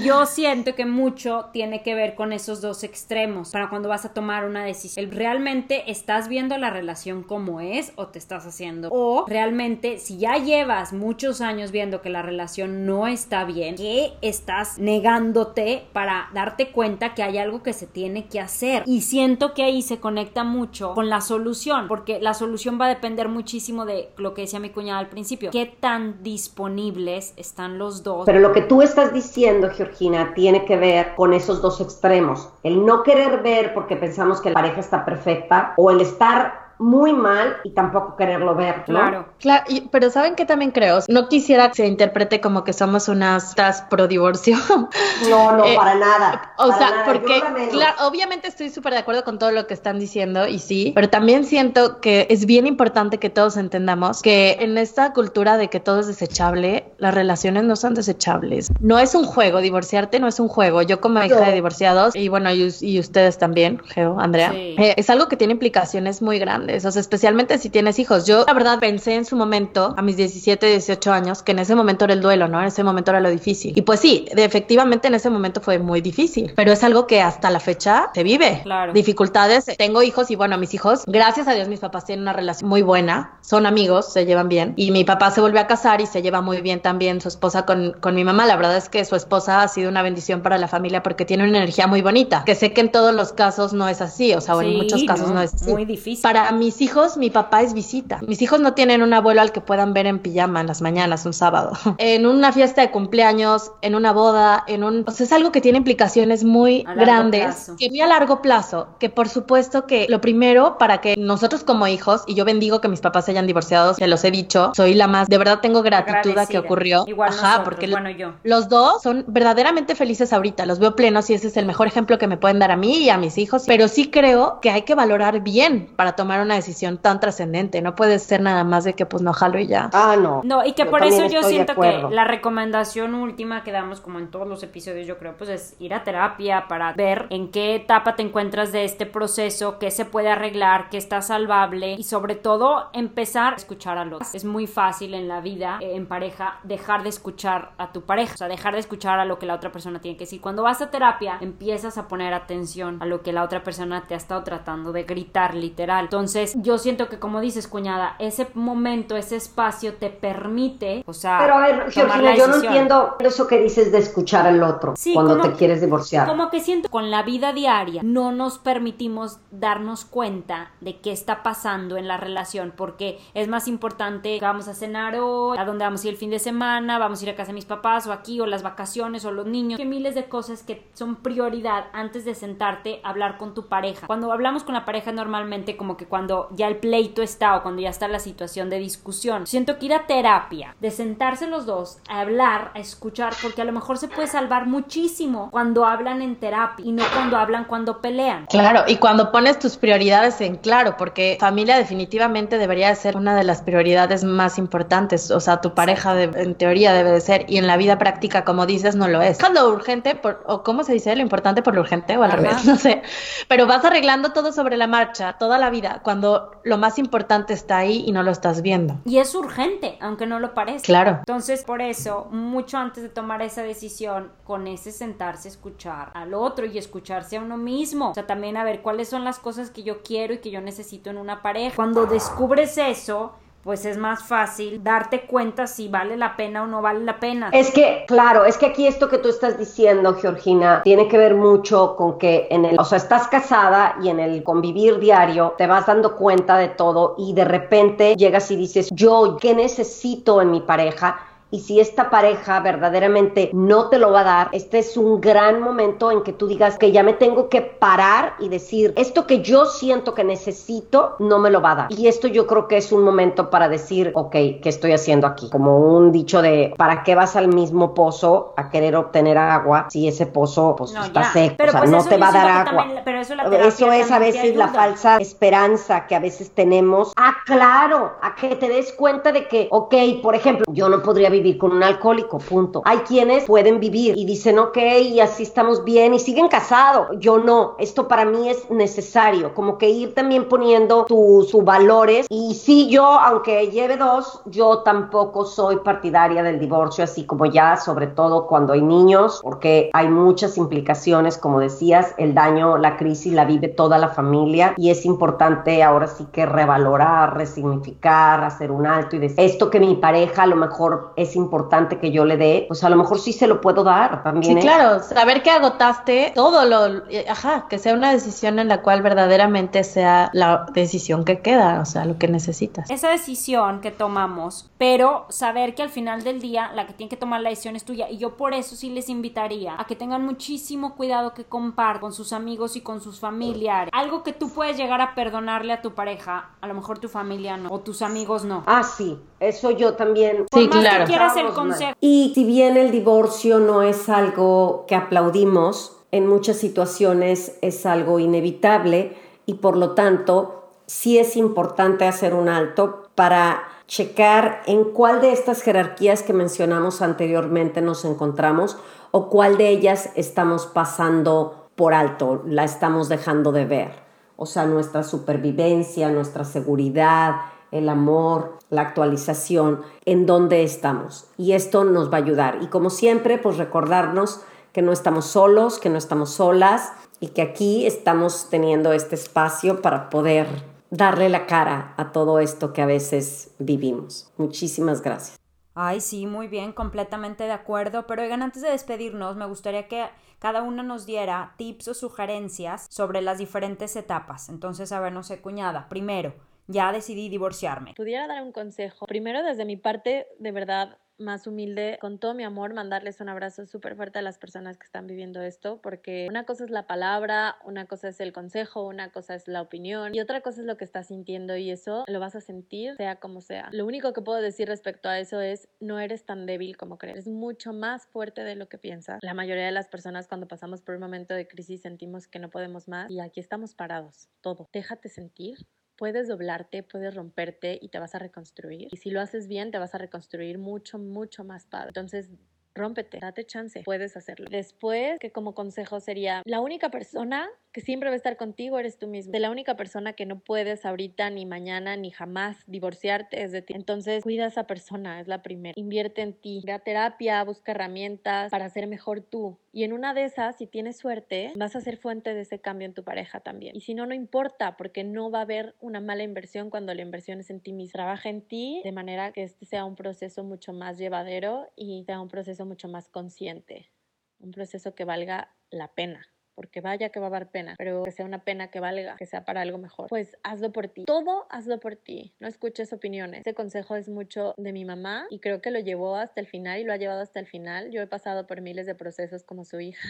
yo 0.03 0.27
siento 0.27 0.75
que 0.75 0.87
mucho 0.87 1.47
tiene 1.53 1.83
que 1.83 1.95
ver 1.95 2.15
con 2.15 2.33
esos 2.33 2.61
dos 2.61 2.85
extremos 2.85 3.51
para 3.51 3.69
cuando 3.69 3.89
vas 3.89 4.05
a 4.05 4.13
tomar 4.13 4.45
una 4.45 4.65
decisión. 4.65 5.11
¿Realmente 5.11 5.91
estás 5.91 6.29
viendo 6.29 6.57
la 6.59 6.71
relación 6.71 7.23
como 7.23 7.61
es 7.61 7.93
o 7.97 8.09
te 8.09 8.19
estás 8.19 8.47
haciendo? 8.47 8.89
O 8.91 9.25
realmente 9.27 9.99
si 9.99 10.19
ya 10.19 10.37
llevas 10.37 10.93
muchos 10.93 11.41
años 11.41 11.71
viendo 11.71 12.03
que 12.03 12.11
la 12.11 12.23
relación 12.23 12.87
no 12.87 13.07
está 13.07 13.45
bien, 13.45 13.77
¿qué 13.77 14.13
estás 14.23 14.79
negándote 14.79 15.85
para 15.93 16.29
darte 16.35 16.71
cuenta 16.71 17.15
que 17.15 17.23
hay 17.23 17.39
algo 17.39 17.63
que 17.63 17.73
se 17.73 17.87
tiene 17.87 18.27
que 18.27 18.41
hacer? 18.41 18.83
Y 18.87 19.03
siento 19.03 19.55
que 19.55 19.63
ahí 19.63 19.83
se 19.83 20.01
conecta 20.01 20.45
mucho 20.45 20.95
con 20.95 21.09
la 21.09 21.21
solución, 21.21 21.89
porque 21.89 22.21
la 22.21 22.35
solución 22.35 22.81
va 22.81 22.87
a 22.87 22.89
depender 22.89 23.29
muchísimo 23.29 23.85
de 23.85 24.11
lo 24.17 24.35
que 24.35 24.43
decía 24.43 24.61
mi 24.61 24.71
cuñada 24.71 24.99
al 24.99 25.09
principio. 25.09 25.51
¿Qué 25.51 25.67
tan 25.67 26.23
disponibles 26.23 27.35
están 27.37 27.79
los 27.79 28.03
dos? 28.03 28.27
Lo 28.41 28.53
que 28.53 28.63
tú 28.63 28.83
estás 28.83 29.13
diciendo, 29.13 29.71
Georgina, 29.71 30.33
tiene 30.35 30.65
que 30.65 30.77
ver 30.77 31.15
con 31.15 31.33
esos 31.33 31.63
dos 31.63 31.81
extremos. 31.81 32.49
El 32.63 32.85
no 32.85 33.03
querer 33.03 33.43
ver 33.43 33.75
porque 33.75 33.97
pensamos 33.97 34.41
que 34.41 34.51
la 34.51 34.55
pareja 34.55 34.81
está 34.81 35.05
perfecta 35.05 35.75
o 35.77 35.91
el 35.91 36.01
estar 36.01 36.60
muy 36.81 37.13
mal 37.13 37.59
y 37.63 37.71
tampoco 37.71 38.17
quererlo 38.17 38.55
ver, 38.55 38.85
Claro, 38.85 39.27
claro, 39.39 39.65
pero 39.93 40.09
¿saben 40.09 40.35
qué 40.35 40.47
también 40.47 40.71
creo? 40.71 41.01
No 41.09 41.29
quisiera 41.29 41.69
que 41.69 41.75
se 41.75 41.87
interprete 41.87 42.41
como 42.41 42.65
que 42.65 42.73
somos 42.73 43.09
unas 43.09 43.55
tas 43.55 43.83
pro 43.83 44.09
divorcio. 44.09 44.57
No, 45.29 45.53
no, 45.57 45.65
eh, 45.67 45.77
para 45.77 45.97
nada. 45.97 46.55
O 46.57 46.73
sea, 46.73 47.03
porque 47.05 47.43
claro, 47.71 48.07
obviamente 48.07 48.49
estoy 48.49 48.71
súper 48.71 48.95
de 48.95 49.01
acuerdo 49.01 49.23
con 49.23 49.39
todo 49.39 49.51
lo 49.51 49.67
que 49.67 49.75
están 49.75 49.99
diciendo 49.99 50.49
y 50.49 50.59
sí, 50.59 50.93
pero 50.95 51.11
también 51.11 51.45
siento 51.45 52.01
que 52.01 52.27
es 52.31 52.47
bien 52.47 52.67
importante 52.67 53.19
que 53.19 53.29
todos 53.29 53.59
entendamos 53.59 54.23
que 54.23 54.57
en 54.61 54.79
esta 54.79 55.13
cultura 55.13 55.59
de 55.59 55.69
que 55.69 55.79
todo 55.79 56.01
es 56.01 56.07
desechable, 56.07 56.91
las 56.97 57.15
relaciones 57.15 57.65
no 57.65 57.77
son 57.77 57.93
desechables. 57.95 58.71
No 58.81 58.99
es 58.99 59.15
un 59.15 59.25
juego, 59.25 59.61
divorciarte 59.61 60.21
no 60.21 60.29
es 60.29 60.41
un 60.41 60.49
juego. 60.49 60.81
Yo 60.81 61.01
como 61.01 61.23
hija 61.23 61.41
de 61.41 61.53
divorciados 61.53 62.17
y 62.17 62.29
bueno, 62.29 62.51
y, 62.51 62.99
ustedes 62.99 63.37
también, 63.37 63.79
Geo, 63.85 64.19
Andrea, 64.19 64.53
eh, 64.55 64.95
es 64.97 65.11
algo 65.11 65.29
que 65.29 65.37
tiene 65.37 65.53
implicaciones 65.53 66.23
muy 66.23 66.39
grandes 66.39 66.70
o 66.77 66.91
sea, 66.91 67.01
especialmente 67.01 67.59
si 67.59 67.71
tienes 67.71 67.99
hijos. 67.99 68.27
Yo, 68.27 68.45
la 68.47 68.55
verdad, 68.55 68.79
pensé 68.79 69.15
en 69.15 69.25
su 69.25 69.37
momento, 69.37 69.95
a 69.97 70.03
mis 70.03 70.17
17, 70.17 70.67
18 70.67 71.13
años, 71.13 71.43
que 71.43 71.53
en 71.53 71.61
ese 71.61 71.75
momento 71.75 72.05
era 72.05 72.15
el 72.15 72.21
duelo, 72.21 72.49
¿no? 72.49 72.61
En 72.61 72.67
ese 72.67 72.85
momento 72.85 73.11
era 73.11 73.21
lo 73.21 73.31
difícil. 73.31 73.73
Y 73.77 73.83
pues 73.83 74.01
sí, 74.01 74.27
efectivamente 74.37 75.09
en 75.09 75.15
ese 75.15 75.31
momento 75.31 75.61
fue 75.61 75.79
muy 75.79 76.01
difícil, 76.01 76.53
pero 76.57 76.73
es 76.73 76.85
algo 76.85 77.07
que 77.07 77.23
hasta 77.23 77.51
la 77.51 77.61
fecha 77.61 78.11
se 78.15 78.23
vive. 78.23 78.61
Claro. 78.63 78.93
Dificultades. 78.93 79.67
Tengo 79.77 80.03
hijos 80.03 80.31
y 80.31 80.37
bueno, 80.37 80.59
mis 80.59 80.75
hijos, 80.75 81.03
gracias 81.07 81.49
a 81.49 81.55
Dios, 81.55 81.69
mis 81.69 81.81
papás 81.81 82.05
tienen 82.05 82.23
una 82.23 82.33
relación 82.33 82.69
muy 82.69 82.83
buena, 82.83 83.39
son 83.41 83.67
amigos, 83.67 84.13
se 84.13 84.27
llevan 84.27 84.49
bien. 84.49 84.75
Y 84.77 84.91
mi 84.91 85.05
papá 85.05 85.31
se 85.31 85.41
volvió 85.41 85.61
a 85.61 85.67
casar 85.67 86.01
y 86.01 86.07
se 86.07 86.23
lleva 86.23 86.41
muy 86.41 86.61
bien 86.61 86.81
también 86.81 87.21
su 87.21 87.29
esposa 87.29 87.65
con, 87.67 87.97
con 88.01 88.15
mi 88.15 88.25
mamá. 88.25 88.47
La 88.47 88.57
verdad 88.57 88.77
es 88.77 88.89
que 88.89 89.05
su 89.05 89.17
esposa 89.17 89.63
ha 89.63 89.69
sido 89.69 89.89
una 89.89 90.03
bendición 90.03 90.43
para 90.43 90.59
la 90.59 90.69
familia 90.69 91.03
porque 91.03 91.25
tiene 91.25 91.45
una 91.45 91.59
energía 91.59 91.87
muy 91.87 92.03
bonita, 92.03 92.45
que 92.45 92.55
sé 92.55 92.73
que 92.73 92.81
en 92.81 92.93
todos 92.93 93.15
los 93.15 93.33
casos 93.33 93.73
no 93.73 93.89
es 93.89 94.01
así, 94.01 94.35
o 94.35 94.41
sea, 94.41 94.55
en 94.61 94.77
muchos 94.77 95.05
casos 95.05 95.31
no, 95.31 95.41
es 95.41 95.55
así. 95.55 95.71
Muy 95.71 95.85
difícil. 95.85 96.23
Para 96.23 96.51
mis 96.61 96.83
hijos, 96.83 97.17
mi 97.17 97.31
papá 97.31 97.63
es 97.63 97.73
visita. 97.73 98.21
Mis 98.27 98.43
hijos 98.43 98.61
no 98.61 98.75
tienen 98.75 99.03
un 99.03 99.15
abuelo 99.15 99.41
al 99.41 99.51
que 99.51 99.63
puedan 99.63 99.95
ver 99.95 100.07
en 100.07 100.19
pijama 100.19 100.61
en 100.61 100.67
las 100.67 100.83
mañanas, 100.83 101.25
un 101.25 101.33
sábado. 101.33 101.73
en 101.99 102.27
una 102.27 102.53
fiesta 102.53 102.83
de 102.83 102.91
cumpleaños, 102.91 103.73
en 103.81 103.95
una 103.95 104.13
boda, 104.13 104.63
en 104.67 104.85
un... 104.85 105.05
O 105.09 105.11
sea, 105.11 105.25
es 105.25 105.33
algo 105.33 105.53
que 105.53 105.63
tiene 105.63 105.79
implicaciones 105.79 106.45
muy 106.45 106.85
grandes, 106.97 107.73
que 107.79 107.89
muy 107.89 108.03
a 108.03 108.07
largo 108.07 108.43
plazo, 108.43 108.89
que 108.99 109.09
por 109.09 109.31
supuesto 109.31 109.87
que 109.87 110.07
lo 110.11 110.21
primero 110.21 110.77
para 110.77 111.01
que 111.01 111.17
nosotros 111.17 111.65
como 111.65 111.87
hijos, 111.87 112.25
y 112.27 112.35
yo 112.35 112.45
bendigo 112.45 112.83
que 112.83 112.89
mis 112.89 113.01
papás 113.01 113.25
se 113.25 113.31
hayan 113.31 113.47
divorciado, 113.47 113.95
se 113.95 114.07
los 114.07 114.23
he 114.25 114.31
dicho, 114.31 114.73
soy 114.77 114.93
la 114.93 115.07
más, 115.07 115.29
de 115.29 115.39
verdad 115.39 115.61
tengo 115.61 115.83
gratitud 115.83 116.37
a 116.37 116.45
que 116.45 116.59
ocurrió. 116.59 117.05
Igual 117.07 117.31
Ajá, 117.31 117.65
porque 117.65 117.89
bueno, 117.89 118.11
yo. 118.11 118.35
los 118.43 118.69
dos 118.69 119.03
son 119.03 119.25
verdaderamente 119.29 119.95
felices 119.95 120.35
ahorita, 120.35 120.67
los 120.67 120.79
veo 120.79 120.95
plenos 120.95 121.31
y 121.31 121.35
ese 121.35 121.47
es 121.47 121.57
el 121.57 121.65
mejor 121.65 121.87
ejemplo 121.87 122.19
que 122.19 122.27
me 122.27 122.37
pueden 122.37 122.59
dar 122.59 122.71
a 122.71 122.77
mí 122.77 122.99
y 122.99 123.09
a 123.09 123.17
mis 123.17 123.39
hijos, 123.39 123.65
pero 123.67 123.89
sí 123.89 124.11
creo 124.11 124.61
que 124.61 124.71
hay 124.71 124.83
que 124.83 124.95
valorar 124.95 125.41
bien 125.41 125.89
para 125.97 126.17
tomar 126.17 126.40
tomar 126.41 126.47
una 126.47 126.55
decisión 126.55 126.99
tan 126.99 127.21
trascendente, 127.21 127.83
no 127.83 127.95
puede 127.95 128.19
ser 128.19 128.41
nada 128.41 128.65
más 128.65 128.85
de 128.85 128.95
que 128.95 129.07
pues 129.07 129.23
no 129.23 129.33
jalo 129.33 129.59
y 129.59 129.67
ya. 129.67 129.91
Ah, 129.93 130.17
no. 130.19 130.43
No, 130.45 130.65
y 130.65 130.73
que 130.73 130.87
por 130.87 131.05
eso 131.05 131.27
yo 131.27 131.43
siento 131.43 131.75
que 131.75 132.05
la 132.11 132.25
recomendación 132.25 133.15
última 133.15 133.63
que 133.63 133.73
damos 133.73 134.01
como 134.01 134.19
en 134.19 134.31
todos 134.31 134.47
los 134.47 134.63
episodios 134.63 135.07
yo 135.07 135.19
creo 135.19 135.35
pues 135.37 135.51
es 135.51 135.77
ir 135.79 135.95
a 135.95 136.05
terapia 136.05 136.67
para 136.69 136.93
ver 136.93 137.27
en 137.31 137.51
qué 137.51 137.75
etapa 137.75 138.17
te 138.17 138.23
encuentras 138.23 138.73
de 138.73 138.85
este 138.85 139.07
proceso, 139.07 139.79
qué 139.79 139.91
se 139.91 140.05
puede 140.05 140.31
arreglar, 140.31 140.89
qué 140.91 140.97
está 140.97 141.23
salvable 141.23 141.95
y 141.95 142.05
sobre 142.05 142.35
todo 142.35 142.91
empezar 142.93 143.55
a 143.55 143.57
escuchar 143.57 143.99
a 143.99 144.05
los. 144.05 144.35
Es 144.35 144.45
muy 144.45 144.67
fácil 144.67 145.15
en 145.15 145.29
la 145.29 145.41
vida, 145.41 145.79
eh, 145.81 145.95
en 145.95 146.07
pareja, 146.07 146.61
dejar 146.63 147.03
de 147.03 147.09
escuchar 147.09 147.73
a 147.79 147.93
tu 147.93 148.03
pareja, 148.03 148.35
o 148.35 148.39
sea, 148.39 148.49
dejar 148.49 148.75
de 148.75 148.81
escuchar 148.81 149.19
a 149.19 149.25
lo 149.25 149.39
que 149.39 149.47
la 149.47 149.55
otra 149.55 149.73
persona 149.73 150.01
tiene 150.01 150.17
que 150.17 150.25
decir. 150.25 150.41
Cuando 150.41 150.63
vas 150.63 150.81
a 150.81 150.91
terapia, 150.91 151.39
empiezas 151.41 151.99
a 151.99 152.09
poner 152.09 152.35
atención 152.35 152.99
a 153.01 153.07
lo 153.07 153.23
que 153.23 153.33
la 153.33 153.43
otra 153.43 153.63
persona 153.63 154.07
te 154.07 154.15
ha 154.15 154.17
estado 154.17 154.43
tratando 154.43 154.93
de 154.93 155.03
gritar 155.05 155.55
literal. 155.55 156.05
Entonces, 156.05 156.30
yo 156.57 156.79
siento 156.79 157.09
que 157.09 157.19
como 157.19 157.41
dices, 157.41 157.69
cuñada, 157.69 158.17
ese 158.19 158.49
momento, 158.55 159.17
ese 159.17 159.37
espacio 159.37 159.95
te 159.95 160.11
permite, 160.11 161.05
o 161.07 161.13
sea, 161.13 161.39
Pero 161.41 161.55
a 161.55 161.61
ver, 161.61 161.91
Georgina, 161.91 162.37
yo 162.37 162.47
no 162.47 162.57
entiendo 162.57 163.17
eso 163.21 163.47
que 163.47 163.59
dices 163.59 163.93
de 163.93 163.99
escuchar 163.99 164.47
al 164.47 164.63
otro 164.63 164.95
cuando 165.15 165.41
te 165.41 165.53
quieres 165.53 165.81
divorciar. 165.81 166.27
Como 166.27 166.51
que 166.51 166.61
siento 166.61 166.89
con 166.89 167.11
la 167.11 167.23
vida 167.23 167.53
diaria 167.53 168.03
no 168.03 168.33
nos 168.33 168.59
permitimos 168.59 169.39
darnos 169.51 170.05
cuenta 170.05 170.73
de 170.81 171.01
qué 171.01 171.13
está 171.13 171.43
pasando 171.43 171.97
en 171.97 172.09
la 172.09 172.17
relación 172.17 172.73
porque 172.77 173.19
es 173.35 173.49
más 173.49 173.69
importante 173.69 174.39
vamos 174.41 174.69
a 174.69 174.75
cenar 174.75 175.17
hoy, 175.19 175.59
a 175.59 175.65
dónde 175.65 175.85
vamos 175.85 176.03
a 176.03 176.09
ir 176.09 176.15
el 176.15 176.19
fin 176.19 176.31
de 176.31 176.39
semana, 176.39 176.99
vamos 176.99 177.21
a 177.21 177.25
ir 177.25 177.31
a 177.31 177.37
casa 177.37 177.49
de 177.49 177.55
mis 177.55 177.65
papás 177.65 178.07
o 178.07 178.13
aquí 178.13 178.41
o 178.41 178.47
las 178.47 178.63
vacaciones 178.63 179.25
o 179.25 179.33
los 179.33 179.47
niños, 179.47 179.79
que 179.79 179.85
miles 179.85 180.15
de 180.15 180.29
cosas 180.29 180.63
que 180.63 180.89
son 180.95 181.17
prioridad 181.17 181.87
antes 181.93 182.25
de 182.25 182.35
sentarte 182.35 183.01
a 183.05 183.11
hablar 183.11 183.39
con 183.39 183.55
tu 183.55 183.67
pareja. 183.67 184.07
Cuando 184.07 184.33
hablamos 184.33 184.65
con 184.65 184.75
la 184.75 184.85
pareja 184.85 185.13
normalmente 185.13 185.77
como 185.77 185.97
que 185.97 186.07
cuando 186.07 186.20
ya 186.57 186.69
el 186.69 186.77
pleito 186.77 187.23
está 187.23 187.57
o 187.57 187.63
cuando 187.63 187.83
ya 187.83 187.91
está 187.91 188.09
la 188.09 188.19
situación 188.19 188.71
de 188.71 188.79
discusión, 188.79 189.47
siento 189.47 189.79
que 189.79 189.87
ir 189.87 189.95
a 189.95 190.07
terapia, 190.07 190.75
de 190.81 190.91
sentarse 190.91 191.47
los 191.47 191.67
dos, 191.67 191.99
a 192.09 192.21
hablar, 192.21 192.73
a 192.75 192.81
escuchar, 192.81 193.33
porque 193.43 193.63
a 193.63 193.65
lo 193.65 193.73
mejor 193.73 193.99
se 193.99 194.09
puede 194.09 194.29
salvar 194.29 194.67
muchísimo 194.67 195.51
cuando 195.51 195.85
hablan 195.85 196.23
en 196.23 196.37
terapia 196.37 196.85
y 196.85 196.93
no 196.93 197.05
cuando 197.15 197.37
hablan 197.37 197.65
cuando 197.65 198.01
pelean. 198.01 198.47
Claro, 198.47 198.85
y 198.87 198.97
cuando 198.97 199.33
pones 199.33 199.59
tus 199.59 199.77
prioridades 199.77 200.41
en 200.41 200.57
claro, 200.57 200.97
porque 200.97 201.37
familia 201.41 201.77
definitivamente 201.77 202.59
debería 202.59 202.95
ser 202.95 203.17
una 203.17 203.35
de 203.35 203.45
las 203.45 203.63
prioridades 203.63 204.25
más 204.25 204.59
importantes, 204.59 205.31
o 205.31 205.41
sea, 205.41 205.61
tu 205.61 205.75
pareja 205.75 206.21
en 206.23 206.55
teoría 206.55 206.93
debe 206.93 207.11
de 207.11 207.21
ser 207.21 207.47
y 207.49 207.59
en 207.59 207.67
la 207.67 207.77
vida 207.77 207.99
práctica, 207.99 208.45
como 208.45 208.67
dices, 208.67 208.97
no 208.97 209.09
lo 209.09 209.23
es. 209.23 209.39
Lo 209.53 209.69
urgente, 209.69 210.15
por, 210.15 210.45
o 210.47 210.63
cómo 210.63 210.85
se 210.85 210.93
dice, 210.93 211.15
lo 211.17 211.23
importante 211.23 211.63
por 211.63 211.75
lo 211.75 211.81
urgente 211.81 212.17
o 212.17 212.23
al 212.23 212.31
revés, 212.31 212.65
no 212.67 212.77
sé, 212.77 213.03
pero 213.49 213.67
vas 213.67 213.85
arreglando 213.85 214.33
todo 214.33 214.53
sobre 214.53 214.77
la 214.77 214.87
marcha, 214.87 215.35
toda 215.39 215.59
la 215.59 215.71
vida, 215.71 216.01
cuando 216.11 216.51
lo 216.65 216.77
más 216.77 216.99
importante 216.99 217.53
está 217.53 217.79
ahí 217.79 218.03
y 218.05 218.11
no 218.11 218.25
lo 218.25 218.33
estás 218.33 218.63
viendo. 218.63 218.97
Y 219.05 219.19
es 219.19 219.33
urgente, 219.37 219.97
aunque 220.01 220.27
no 220.27 220.41
lo 220.41 220.55
parezca. 220.55 220.87
Claro. 220.87 221.19
Entonces, 221.21 221.63
por 221.63 221.81
eso, 221.81 222.27
mucho 222.33 222.79
antes 222.79 223.05
de 223.05 223.09
tomar 223.09 223.43
esa 223.43 223.63
decisión, 223.63 224.33
con 224.43 224.67
ese 224.67 224.91
sentarse, 224.91 225.47
escuchar 225.47 226.11
al 226.15 226.35
otro 226.35 226.67
y 226.67 226.79
escucharse 226.79 227.37
a 227.37 227.41
uno 227.43 227.57
mismo, 227.57 228.11
o 228.11 228.15
sea, 228.15 228.27
también 228.27 228.57
a 228.57 228.65
ver 228.65 228.83
cuáles 228.83 229.09
son 229.09 229.23
las 229.23 229.39
cosas 229.39 229.71
que 229.71 229.85
yo 229.85 230.03
quiero 230.03 230.35
y 230.35 230.39
que 230.39 230.51
yo 230.51 230.61
necesito 230.61 231.11
en 231.11 231.17
una 231.17 231.43
pareja. 231.43 231.77
Cuando 231.77 232.07
descubres 232.07 232.77
eso, 232.77 233.35
pues 233.63 233.85
es 233.85 233.99
más 233.99 234.23
fácil 234.23 234.83
darte 234.83 235.23
cuenta 235.23 235.67
si 235.67 235.89
vale 235.89 236.17
la 236.17 236.37
pena 236.37 236.63
o 236.63 236.67
no 236.67 236.81
vale 236.81 237.01
la 237.01 237.21
pena. 237.21 237.51
Es 237.53 237.71
que, 237.71 238.05
claro, 238.07 238.45
es 238.45 238.57
que 238.57 238.67
aquí 238.67 238.87
esto 238.87 239.09
que 239.09 239.19
tú 239.19 239.29
estás 239.29 239.59
diciendo, 239.59 240.15
Georgina, 240.15 240.81
tiene 240.83 241.09
que 241.09 241.19
ver 241.19 241.35
mucho 241.35 241.95
con 241.97 242.19
que 242.19 242.49
en 242.51 242.65
el, 242.65 242.79
o 242.79 242.85
sea, 242.85 242.99
estás 242.99 243.29
casada 243.29 243.97
y 244.03 244.09
en 244.09 244.19
el 244.19 244.43
convivir 244.43 244.99
diario 244.99 245.55
te 245.59 245.67
vas 245.67 245.87
dando 245.87 246.17
cuenta 246.17 246.57
de 246.57 246.69
todo 246.69 247.15
y 247.19 247.35
de 247.35 247.45
repente 247.45 248.17
llegas 248.17 248.51
y 248.51 248.57
dices, 248.57 248.89
yo, 248.93 249.37
¿qué 249.41 249.55
necesito 249.55 250.41
en 250.41 250.51
mi 250.51 250.61
pareja? 250.61 251.30
Y 251.51 251.61
si 251.61 251.81
esta 251.81 252.11
pareja 252.11 252.61
verdaderamente 252.61 253.51
no 253.53 253.89
te 253.89 253.99
lo 253.99 254.13
va 254.13 254.21
a 254.21 254.25
dar, 254.25 254.49
este 254.53 254.79
es 254.79 254.97
un 254.97 255.21
gran 255.21 255.61
momento 255.61 256.13
en 256.13 256.23
que 256.23 256.33
tú 256.33 256.47
digas 256.47 256.79
que 256.79 256.93
ya 256.93 257.03
me 257.03 257.13
tengo 257.13 257.49
que 257.49 257.61
parar 257.61 258.35
y 258.39 258.49
decir, 258.49 258.93
esto 258.97 259.27
que 259.27 259.43
yo 259.43 259.67
siento 259.67 260.15
que 260.15 260.23
necesito 260.25 261.17
no 261.19 261.39
me 261.39 261.51
lo 261.51 261.61
va 261.61 261.73
a 261.73 261.75
dar. 261.75 261.93
Y 261.93 262.07
esto 262.07 262.29
yo 262.29 262.47
creo 262.47 262.69
que 262.69 262.77
es 262.77 262.93
un 262.93 263.03
momento 263.03 263.51
para 263.51 263.69
decir, 263.69 264.13
ok, 264.15 264.33
¿qué 264.33 264.61
estoy 264.65 264.93
haciendo 264.93 265.27
aquí? 265.27 265.51
Como 265.51 265.79
un 265.79 266.13
dicho 266.13 266.41
de, 266.41 266.73
¿para 266.77 267.03
qué 267.03 267.15
vas 267.15 267.35
al 267.35 267.49
mismo 267.49 267.95
pozo 267.95 268.55
a 268.57 268.71
querer 268.71 268.95
obtener 268.95 269.37
agua 269.37 269.89
si 269.91 270.07
ese 270.07 270.27
pozo 270.27 270.77
pues, 270.77 270.95
está 270.95 271.33
seco? 271.33 271.65
o 271.65 271.71
sea, 271.71 271.81
pues 271.81 271.91
no 271.91 272.05
te 272.05 272.17
va 272.17 272.29
a 272.29 272.33
dar 272.33 272.69
agua. 272.69 272.87
pero 273.05 273.21
eso, 273.21 273.35
eso 273.35 273.93
es 273.93 274.11
a 274.11 274.19
veces 274.19 274.55
la 274.55 274.69
falsa 274.69 275.17
esperanza 275.19 276.07
que 276.07 276.15
a 276.15 276.21
veces 276.21 276.53
tenemos. 276.53 277.13
Ah, 277.17 277.35
claro, 277.45 278.13
a 278.23 278.35
que 278.35 278.55
te 278.57 278.69
des 278.69 278.93
cuenta 278.93 279.33
de 279.33 279.49
que, 279.49 279.69
ok, 279.71 279.95
por 280.23 280.35
ejemplo, 280.35 280.65
yo 280.69 280.89
no 280.89 281.03
podría 281.03 281.29
vivir 281.29 281.40
con 281.59 281.73
un 281.73 281.83
alcohólico, 281.83 282.39
punto. 282.39 282.83
Hay 282.85 282.99
quienes 282.99 283.45
pueden 283.45 283.81
vivir 283.81 284.17
y 284.17 284.25
dicen, 284.25 284.59
ok, 284.59 284.77
y 285.03 285.21
así 285.21 285.43
estamos 285.43 285.85
bien 285.85 286.15
y 286.15 286.19
siguen 286.19 286.49
casados. 286.49 287.09
Yo 287.19 287.39
no, 287.39 287.75
esto 287.79 288.09
para 288.09 288.25
mí 288.25 288.49
es 288.49 288.71
necesario, 288.71 289.55
como 289.55 289.79
que 289.79 289.89
ir 289.89 290.15
también 290.15 290.49
poniendo 290.49 291.05
tus 291.05 291.53
valores. 291.65 292.27
Y 292.29 292.55
sí, 292.55 292.89
yo, 292.89 293.05
aunque 293.05 293.69
lleve 293.69 293.97
dos, 293.97 294.43
yo 294.47 294.79
tampoco 294.79 295.45
soy 295.45 295.77
partidaria 295.77 296.43
del 296.43 296.59
divorcio, 296.59 297.05
así 297.05 297.25
como 297.25 297.47
ya, 297.47 297.77
sobre 297.77 298.07
todo 298.07 298.47
cuando 298.47 298.73
hay 298.73 298.83
niños, 298.83 299.41
porque 299.43 299.91
hay 299.93 300.09
muchas 300.09 300.57
implicaciones, 300.57 301.39
como 301.39 301.61
decías, 301.61 302.15
el 302.19 302.35
daño, 302.35 302.79
la 302.79 302.97
crisis 302.97 303.33
la 303.33 303.45
vive 303.45 303.69
toda 303.69 303.99
la 303.99 304.09
familia 304.09 304.75
y 304.77 304.91
es 304.91 305.05
importante 305.05 305.83
ahora 305.83 306.07
sí 306.07 306.27
que 306.33 306.47
revalorar, 306.47 307.37
resignificar, 307.37 308.45
hacer 308.45 308.71
un 308.71 308.87
alto 308.87 309.17
y 309.17 309.21
decir, 309.21 309.41
esto 309.41 309.71
que 309.71 309.81
mi 309.81 309.97
pareja 309.97 310.43
a 310.43 310.47
lo 310.47 310.57
mejor 310.57 311.13
es 311.17 311.30
importante 311.37 311.99
que 311.99 312.11
yo 312.11 312.25
le 312.25 312.37
dé, 312.37 312.65
pues 312.69 312.83
a 312.85 312.91
lo 312.91 312.97
mejor 312.97 313.21
sí 313.21 313.33
se 313.33 313.47
lo 313.47 313.61
puedo 313.61 313.85
dar 313.85 314.23
también. 314.23 314.55
Sí, 314.55 314.59
¿eh? 314.59 314.63
claro, 314.63 315.03
saber 315.03 315.43
que 315.43 315.51
agotaste 315.51 316.33
todo 316.35 316.65
lo, 316.65 317.03
ajá, 317.29 317.67
que 317.69 317.79
sea 317.79 317.95
una 317.95 318.13
decisión 318.13 318.59
en 318.59 318.69
la 318.69 318.83
cual 318.83 319.03
verdaderamente 319.03 319.85
sea 319.85 320.31
la 320.33 320.67
decisión 320.73 321.25
que 321.25 321.41
queda, 321.41 321.81
o 321.81 321.85
sea, 321.85 322.05
lo 322.05 322.19
que 322.19 322.29
necesitas. 322.29 322.91
Esa 322.91 323.11
decisión 323.11 323.81
que 323.81 323.91
tomamos, 323.91 324.71
pero 324.79 325.27
saber 325.29 325.75
que 325.75 325.83
al 325.83 325.91
final 325.91 326.23
del 326.23 326.41
día 326.41 326.71
la 326.75 326.87
que 326.87 326.95
tiene 326.95 327.09
que 327.09 327.17
tomar 327.17 327.41
la 327.41 327.51
decisión 327.51 327.77
es 327.77 327.85
tuya 327.85 328.09
y 328.09 328.19
yo 328.19 328.37
por 328.37 328.55
eso 328.55 328.77
sí 328.77 328.91
les 328.91 329.09
invitaría 329.09 329.75
a 329.79 329.85
que 329.85 329.97
tengan 329.97 330.25
muchísimo 330.25 330.95
cuidado 330.95 331.35
que 331.35 331.45
compartan 331.45 331.91
con 331.99 332.13
sus 332.13 332.33
amigos 332.33 332.77
y 332.77 332.81
con 332.81 333.01
sus 333.01 333.21
familiares. 333.21 333.91
Algo 333.93 334.23
que 334.23 334.33
tú 334.33 334.51
puedes 334.51 334.77
llegar 334.77 335.01
a 335.01 335.15
perdonarle 335.15 335.73
a 335.73 335.83
tu 335.83 335.95
pareja, 335.95 336.51
a 336.61 336.67
lo 336.67 336.75
mejor 336.75 336.99
tu 336.99 337.09
familia 337.09 337.57
no, 337.57 337.71
o 337.71 337.81
tus 337.81 338.03
amigos 338.03 338.45
no. 338.45 338.63
Ah, 338.67 338.83
sí, 338.83 339.19
eso 339.41 339.71
yo 339.71 339.95
también. 339.95 340.47
sí, 340.53 340.69
claro. 340.69 341.05
el 341.05 341.55
consejo. 341.55 341.93
Y 342.01 342.33
si 342.35 342.45
bien 342.45 342.77
el 342.77 342.93
divorcio 342.93 343.59
no 343.59 343.83
es 343.83 344.09
algo 344.09 344.85
que 344.87 344.95
aplaudimos, 344.95 345.97
en 346.13 346.27
muchas 346.27 346.57
situaciones 346.57 347.57
es 347.63 347.87
algo 347.87 348.19
inevitable 348.19 349.17
y 349.47 349.55
por 349.55 349.77
lo 349.77 349.93
tanto 349.93 350.69
sí 350.87 351.19
es 351.19 351.37
importante 351.37 352.07
hacer 352.07 352.35
un 352.35 352.49
alto 352.49 353.11
para 353.15 353.63
checar 353.87 354.63
en 354.67 354.85
cuál 354.85 355.21
de 355.21 355.33
estas 355.33 355.63
jerarquías 355.63 356.23
que 356.23 356.33
mencionamos 356.33 357.03
anteriormente 357.03 357.81
nos 357.81 358.05
encontramos 358.05 358.77
o 359.11 359.29
cuál 359.29 359.57
de 359.57 359.69
ellas 359.69 360.11
estamos 360.15 360.67
pasando 360.67 361.69
por 361.75 361.95
alto, 361.95 362.43
la 362.47 362.65
estamos 362.65 363.09
dejando 363.09 363.53
de 363.53 363.65
ver. 363.65 363.91
O 364.37 364.47
sea, 364.47 364.65
nuestra 364.67 365.03
supervivencia, 365.03 366.11
nuestra 366.11 366.45
seguridad, 366.45 367.37
el 367.73 367.89
amor, 367.89 368.59
la 368.71 368.83
actualización, 368.83 369.83
en 370.05 370.27
dónde 370.27 370.63
estamos. 370.63 371.27
Y 371.37 371.53
esto 371.53 371.85
nos 371.85 372.11
va 372.13 372.19
a 372.19 372.21
ayudar. 372.21 372.59
Y 372.63 372.67
como 372.67 372.91
siempre, 372.91 373.39
pues 373.39 373.57
recordarnos 373.57 374.41
que 374.73 374.83
no 374.83 374.93
estamos 374.93 375.27
solos, 375.27 375.79
que 375.79 375.91
no 375.91 375.99
estamos 375.99 376.31
solas 376.31 376.93
y 377.21 377.29
que 377.29 377.43
aquí 377.43 377.87
estamos 377.87 378.49
teniendo 378.51 378.93
este 378.93 379.15
espacio 379.15 379.83
para 379.83 380.11
poder 380.11 380.47
darle 380.91 381.29
la 381.29 381.47
cara 381.47 381.95
a 381.97 382.13
todo 382.13 382.39
esto 382.39 382.73
que 382.73 382.83
a 382.83 382.87
veces 382.87 383.51
vivimos. 383.59 384.31
Muchísimas 384.37 385.03
gracias. 385.03 385.39
Ay, 385.75 386.01
sí, 386.01 386.27
muy 386.27 386.49
bien, 386.49 386.73
completamente 386.73 387.45
de 387.45 387.53
acuerdo. 387.53 388.07
Pero 388.07 388.23
oigan, 388.23 388.43
antes 388.43 388.63
de 388.63 388.71
despedirnos, 388.71 389.37
me 389.37 389.47
gustaría 389.47 389.87
que 389.89 390.07
cada 390.39 390.63
una 390.63 390.83
nos 390.83 391.07
diera 391.07 391.55
tips 391.57 391.89
o 391.89 391.95
sugerencias 391.95 392.87
sobre 392.91 393.23
las 393.23 393.39
diferentes 393.39 393.95
etapas. 393.97 394.49
Entonces, 394.49 394.91
a 394.91 395.01
ver, 395.01 395.13
no 395.13 395.23
sé, 395.23 395.41
cuñada, 395.41 395.89
primero, 395.89 396.35
ya 396.71 396.93
decidí 396.93 397.29
divorciarme. 397.29 397.95
Pudiera 397.95 398.27
dar 398.27 398.43
un 398.43 398.53
consejo. 398.53 399.07
Primero, 399.07 399.43
desde 399.43 399.65
mi 399.65 399.77
parte, 399.77 400.27
de 400.39 400.53
verdad, 400.53 400.99
más 401.21 401.47
humilde, 401.47 401.99
con 402.01 402.19
todo 402.19 402.35
mi 402.35 402.45
amor, 402.45 402.75
mandarles 402.75 403.21
un 403.21 403.29
abrazo 403.29 403.67
súper 403.67 403.95
fuerte 403.95 404.19
a 404.19 404.23
las 404.23 404.39
personas 404.39 404.79
que 404.79 404.85
están 404.85 405.07
viviendo 405.07 405.41
esto, 405.43 405.81
porque 405.83 406.27
una 406.29 406.45
cosa 406.45 406.65
es 406.65 406.71
la 406.71 406.87
palabra, 406.87 407.57
una 407.65 407.87
cosa 407.87 408.09
es 408.09 408.21
el 408.21 408.33
consejo, 408.33 408.87
una 408.87 409.11
cosa 409.11 409.35
es 409.35 409.47
la 409.47 409.63
opinión 409.63 410.15
y 410.15 410.21
otra 410.21 410.41
cosa 410.41 410.61
es 410.61 410.67
lo 410.67 410.77
que 410.77 410.85
estás 410.85 411.09
sintiendo 411.09 411.57
y 411.57 411.71
eso 411.71 412.05
lo 412.09 412.21
vas 412.21 412.35
a 412.35 412.41
sentir 412.41 412.97
sea 412.97 413.17
como 413.17 413.41
sea. 413.41 413.69
Lo 413.73 413.87
único 413.87 414.13
que 414.13 414.23
puedo 414.23 414.41
decir 414.41 414.69
respecto 414.69 415.09
a 415.09 415.19
eso 415.19 415.41
es 415.41 415.69
no 415.79 416.01
eres 416.01 416.25
tan 416.25 416.47
débil 416.47 416.77
como 416.77 416.99
crees, 416.99 417.19
es 417.19 417.29
mucho 417.29 417.73
más 417.73 418.07
fuerte 418.07 418.43
de 418.43 418.55
lo 418.55 418.69
que 418.69 418.79
piensas. 418.79 419.19
La 419.23 419.35
mayoría 419.35 419.67
de 419.67 419.73
las 419.73 419.89
personas 419.89 420.27
cuando 420.27 420.49
pasamos 420.49 420.81
por 420.81 420.95
un 420.95 421.03
momento 421.03 421.35
de 421.35 421.47
crisis 421.47 421.83
sentimos 421.83 422.27
que 422.27 422.39
no 422.39 422.51
podemos 422.51 422.89
más 422.89 423.11
y 423.11 423.21
aquí 423.21 423.41
estamos 423.41 423.75
parados, 423.75 424.29
todo. 424.41 424.69
Déjate 424.73 425.09
sentir, 425.09 425.59
puedes 426.01 426.29
doblarte, 426.29 426.83
puedes 426.83 427.15
romperte 427.15 427.79
y 427.81 427.91
te 427.91 427.99
vas 427.99 428.15
a 428.15 428.19
reconstruir. 428.19 428.89
Y 428.91 428.97
si 428.97 429.11
lo 429.11 429.21
haces 429.21 429.49
bien, 429.49 429.71
te 429.71 429.79
vas 429.79 429.95
a 429.95 429.99
reconstruir 429.99 430.57
mucho, 430.59 430.99
mucho 430.99 431.45
más 431.45 431.67
padre. 431.67 431.89
Entonces, 431.91 432.31
rómpete, 432.75 433.19
date 433.21 433.45
chance, 433.45 433.83
puedes 433.85 434.17
hacerlo. 434.17 434.47
Después, 434.51 435.19
que 435.19 435.33
como 435.33 435.55
consejo 435.55 436.01
sería, 436.01 436.43
la 436.45 436.61
única 436.61 436.91
persona 436.91 437.49
que 437.73 437.81
siempre 437.81 438.09
va 438.09 438.15
a 438.15 438.17
estar 438.17 438.37
contigo 438.37 438.79
eres 438.79 438.99
tú 438.99 439.07
mismo. 439.07 439.33
De 439.33 439.41
la 439.41 439.51
única 439.51 439.77
persona 439.77 440.15
que 440.15 440.27
no 440.27 440.41
puedes 440.41 440.85
ahorita, 440.85 441.31
ni 441.31 441.47
mañana, 441.47 441.97
ni 441.97 442.11
jamás 442.11 442.57
divorciarte 442.67 443.43
es 443.43 443.53
de 443.53 443.63
ti. 443.63 443.75
Entonces, 443.77 444.23
cuida 444.23 444.45
a 444.45 444.49
esa 444.49 444.67
persona, 444.67 445.21
es 445.21 445.29
la 445.29 445.43
primera. 445.43 445.75
Invierte 445.77 446.23
en 446.23 446.33
ti, 446.33 446.63
ve 446.65 446.73
a 446.73 446.81
terapia, 446.81 447.43
busca 447.45 447.73
herramientas 447.73 448.51
para 448.51 448.69
ser 448.69 448.87
mejor 448.87 449.21
tú. 449.21 449.59
Y 449.73 449.85
en 449.85 449.93
una 449.93 450.15
de 450.15 450.25
esas, 450.25 450.57
si 450.57 450.67
tienes 450.67 450.99
suerte, 450.99 451.53
vas 451.55 451.77
a 451.77 451.81
ser 451.81 451.97
fuente 451.97 452.35
de 452.35 452.41
ese 452.41 452.61
cambio 452.61 452.87
en 452.87 452.95
tu 452.95 453.05
pareja 453.05 453.39
también. 453.41 453.77
Y 453.77 453.81
si 453.83 453.95
no, 453.95 454.05
no 454.05 454.15
importa, 454.15 454.77
porque 454.77 455.05
no 455.05 455.31
va 455.31 455.39
a 455.39 455.43
haber 455.43 455.77
una 455.81 456.01
mala 456.01 456.25
inversión 456.25 456.71
cuando 456.71 456.93
la 456.93 457.03
inversión 457.03 457.39
es 457.39 457.51
en 457.51 457.61
ti 457.61 457.73
mismo. 457.73 457.93
Trabaja 457.93 458.29
en 458.29 458.43
ti 458.43 458.81
de 458.83 458.93
manera 458.93 459.33
que 459.33 459.45
este 459.45 459.65
sea 459.67 459.85
un 459.85 459.95
proceso 459.95 460.43
mucho 460.43 460.73
más 460.73 460.99
llevadero 460.99 461.69
y 461.77 462.03
sea 462.05 462.21
un 462.21 462.29
proceso 462.29 462.60
mucho 462.67 462.89
más 462.89 463.09
consciente. 463.09 463.91
Un 464.39 464.51
proceso 464.51 464.95
que 464.95 465.05
valga 465.05 465.55
la 465.71 465.95
pena 465.95 466.31
porque 466.61 466.83
vaya 466.83 467.09
que 467.09 467.21
va 467.21 467.29
a 467.29 467.31
dar 467.31 467.51
pena, 467.51 467.75
pero 467.79 468.03
que 468.03 468.13
sea 468.13 468.27
una 468.27 468.45
pena 468.45 468.71
que 468.71 468.81
valga, 468.81 469.17
que 469.17 469.25
sea 469.25 469.47
para 469.47 469.63
algo 469.63 469.79
mejor. 469.79 470.09
Pues 470.11 470.37
hazlo 470.43 470.73
por 470.73 470.89
ti. 470.89 471.07
Todo 471.07 471.47
hazlo 471.49 471.81
por 471.81 471.97
ti. 471.97 472.35
No 472.39 472.49
escuches 472.49 472.93
opiniones. 472.93 473.39
Este 473.39 473.55
consejo 473.55 473.97
es 473.97 474.11
mucho 474.11 474.55
de 474.59 474.75
mi 474.75 474.85
mamá 474.85 475.27
y 475.31 475.41
creo 475.41 475.63
que 475.63 475.71
lo 475.71 475.79
llevó 475.79 476.17
hasta 476.17 476.39
el 476.39 476.47
final 476.47 476.79
y 476.79 476.85
lo 476.85 476.93
ha 476.93 476.99
llevado 476.99 477.23
hasta 477.23 477.41
el 477.41 477.47
final. 477.47 477.91
Yo 477.91 478.03
he 478.03 478.07
pasado 478.07 478.47
por 478.47 478.61
miles 478.61 478.85
de 478.85 478.95
procesos 478.95 479.43
como 479.43 479.65
su 479.65 479.81
hija. 479.81 480.07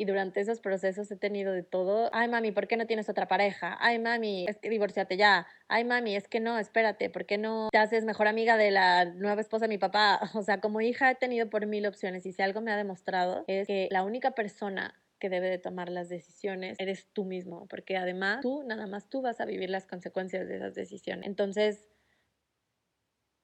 Y 0.00 0.06
durante 0.06 0.40
esos 0.40 0.60
procesos 0.60 1.10
he 1.10 1.16
tenido 1.16 1.52
de 1.52 1.62
todo. 1.62 2.08
Ay, 2.14 2.26
mami, 2.26 2.52
¿por 2.52 2.66
qué 2.66 2.78
no 2.78 2.86
tienes 2.86 3.10
otra 3.10 3.28
pareja? 3.28 3.76
Ay, 3.80 3.98
mami, 3.98 4.46
es 4.48 4.56
que 4.56 4.70
divorciate 4.70 5.18
ya. 5.18 5.46
Ay, 5.68 5.84
mami, 5.84 6.16
es 6.16 6.26
que 6.26 6.40
no, 6.40 6.58
espérate, 6.58 7.10
¿por 7.10 7.26
qué 7.26 7.36
no 7.36 7.68
te 7.70 7.76
haces 7.76 8.06
mejor 8.06 8.26
amiga 8.26 8.56
de 8.56 8.70
la 8.70 9.04
nueva 9.04 9.42
esposa 9.42 9.66
de 9.66 9.68
mi 9.68 9.76
papá? 9.76 10.18
O 10.40 10.42
sea, 10.42 10.58
como 10.58 10.80
hija 10.80 11.10
he 11.10 11.16
tenido 11.16 11.50
por 11.50 11.66
mil 11.66 11.84
opciones 11.84 12.24
y 12.24 12.32
si 12.32 12.40
algo 12.40 12.62
me 12.62 12.72
ha 12.72 12.78
demostrado 12.78 13.44
es 13.46 13.66
que 13.66 13.88
la 13.90 14.02
única 14.02 14.30
persona 14.30 14.98
que 15.18 15.28
debe 15.28 15.50
de 15.50 15.58
tomar 15.58 15.90
las 15.90 16.08
decisiones 16.08 16.80
eres 16.80 17.06
tú 17.12 17.26
mismo, 17.26 17.66
porque 17.68 17.98
además 17.98 18.40
tú, 18.40 18.62
nada 18.62 18.86
más 18.86 19.10
tú 19.10 19.20
vas 19.20 19.38
a 19.42 19.44
vivir 19.44 19.68
las 19.68 19.84
consecuencias 19.84 20.48
de 20.48 20.56
esas 20.56 20.74
decisiones. 20.74 21.26
Entonces, 21.26 21.90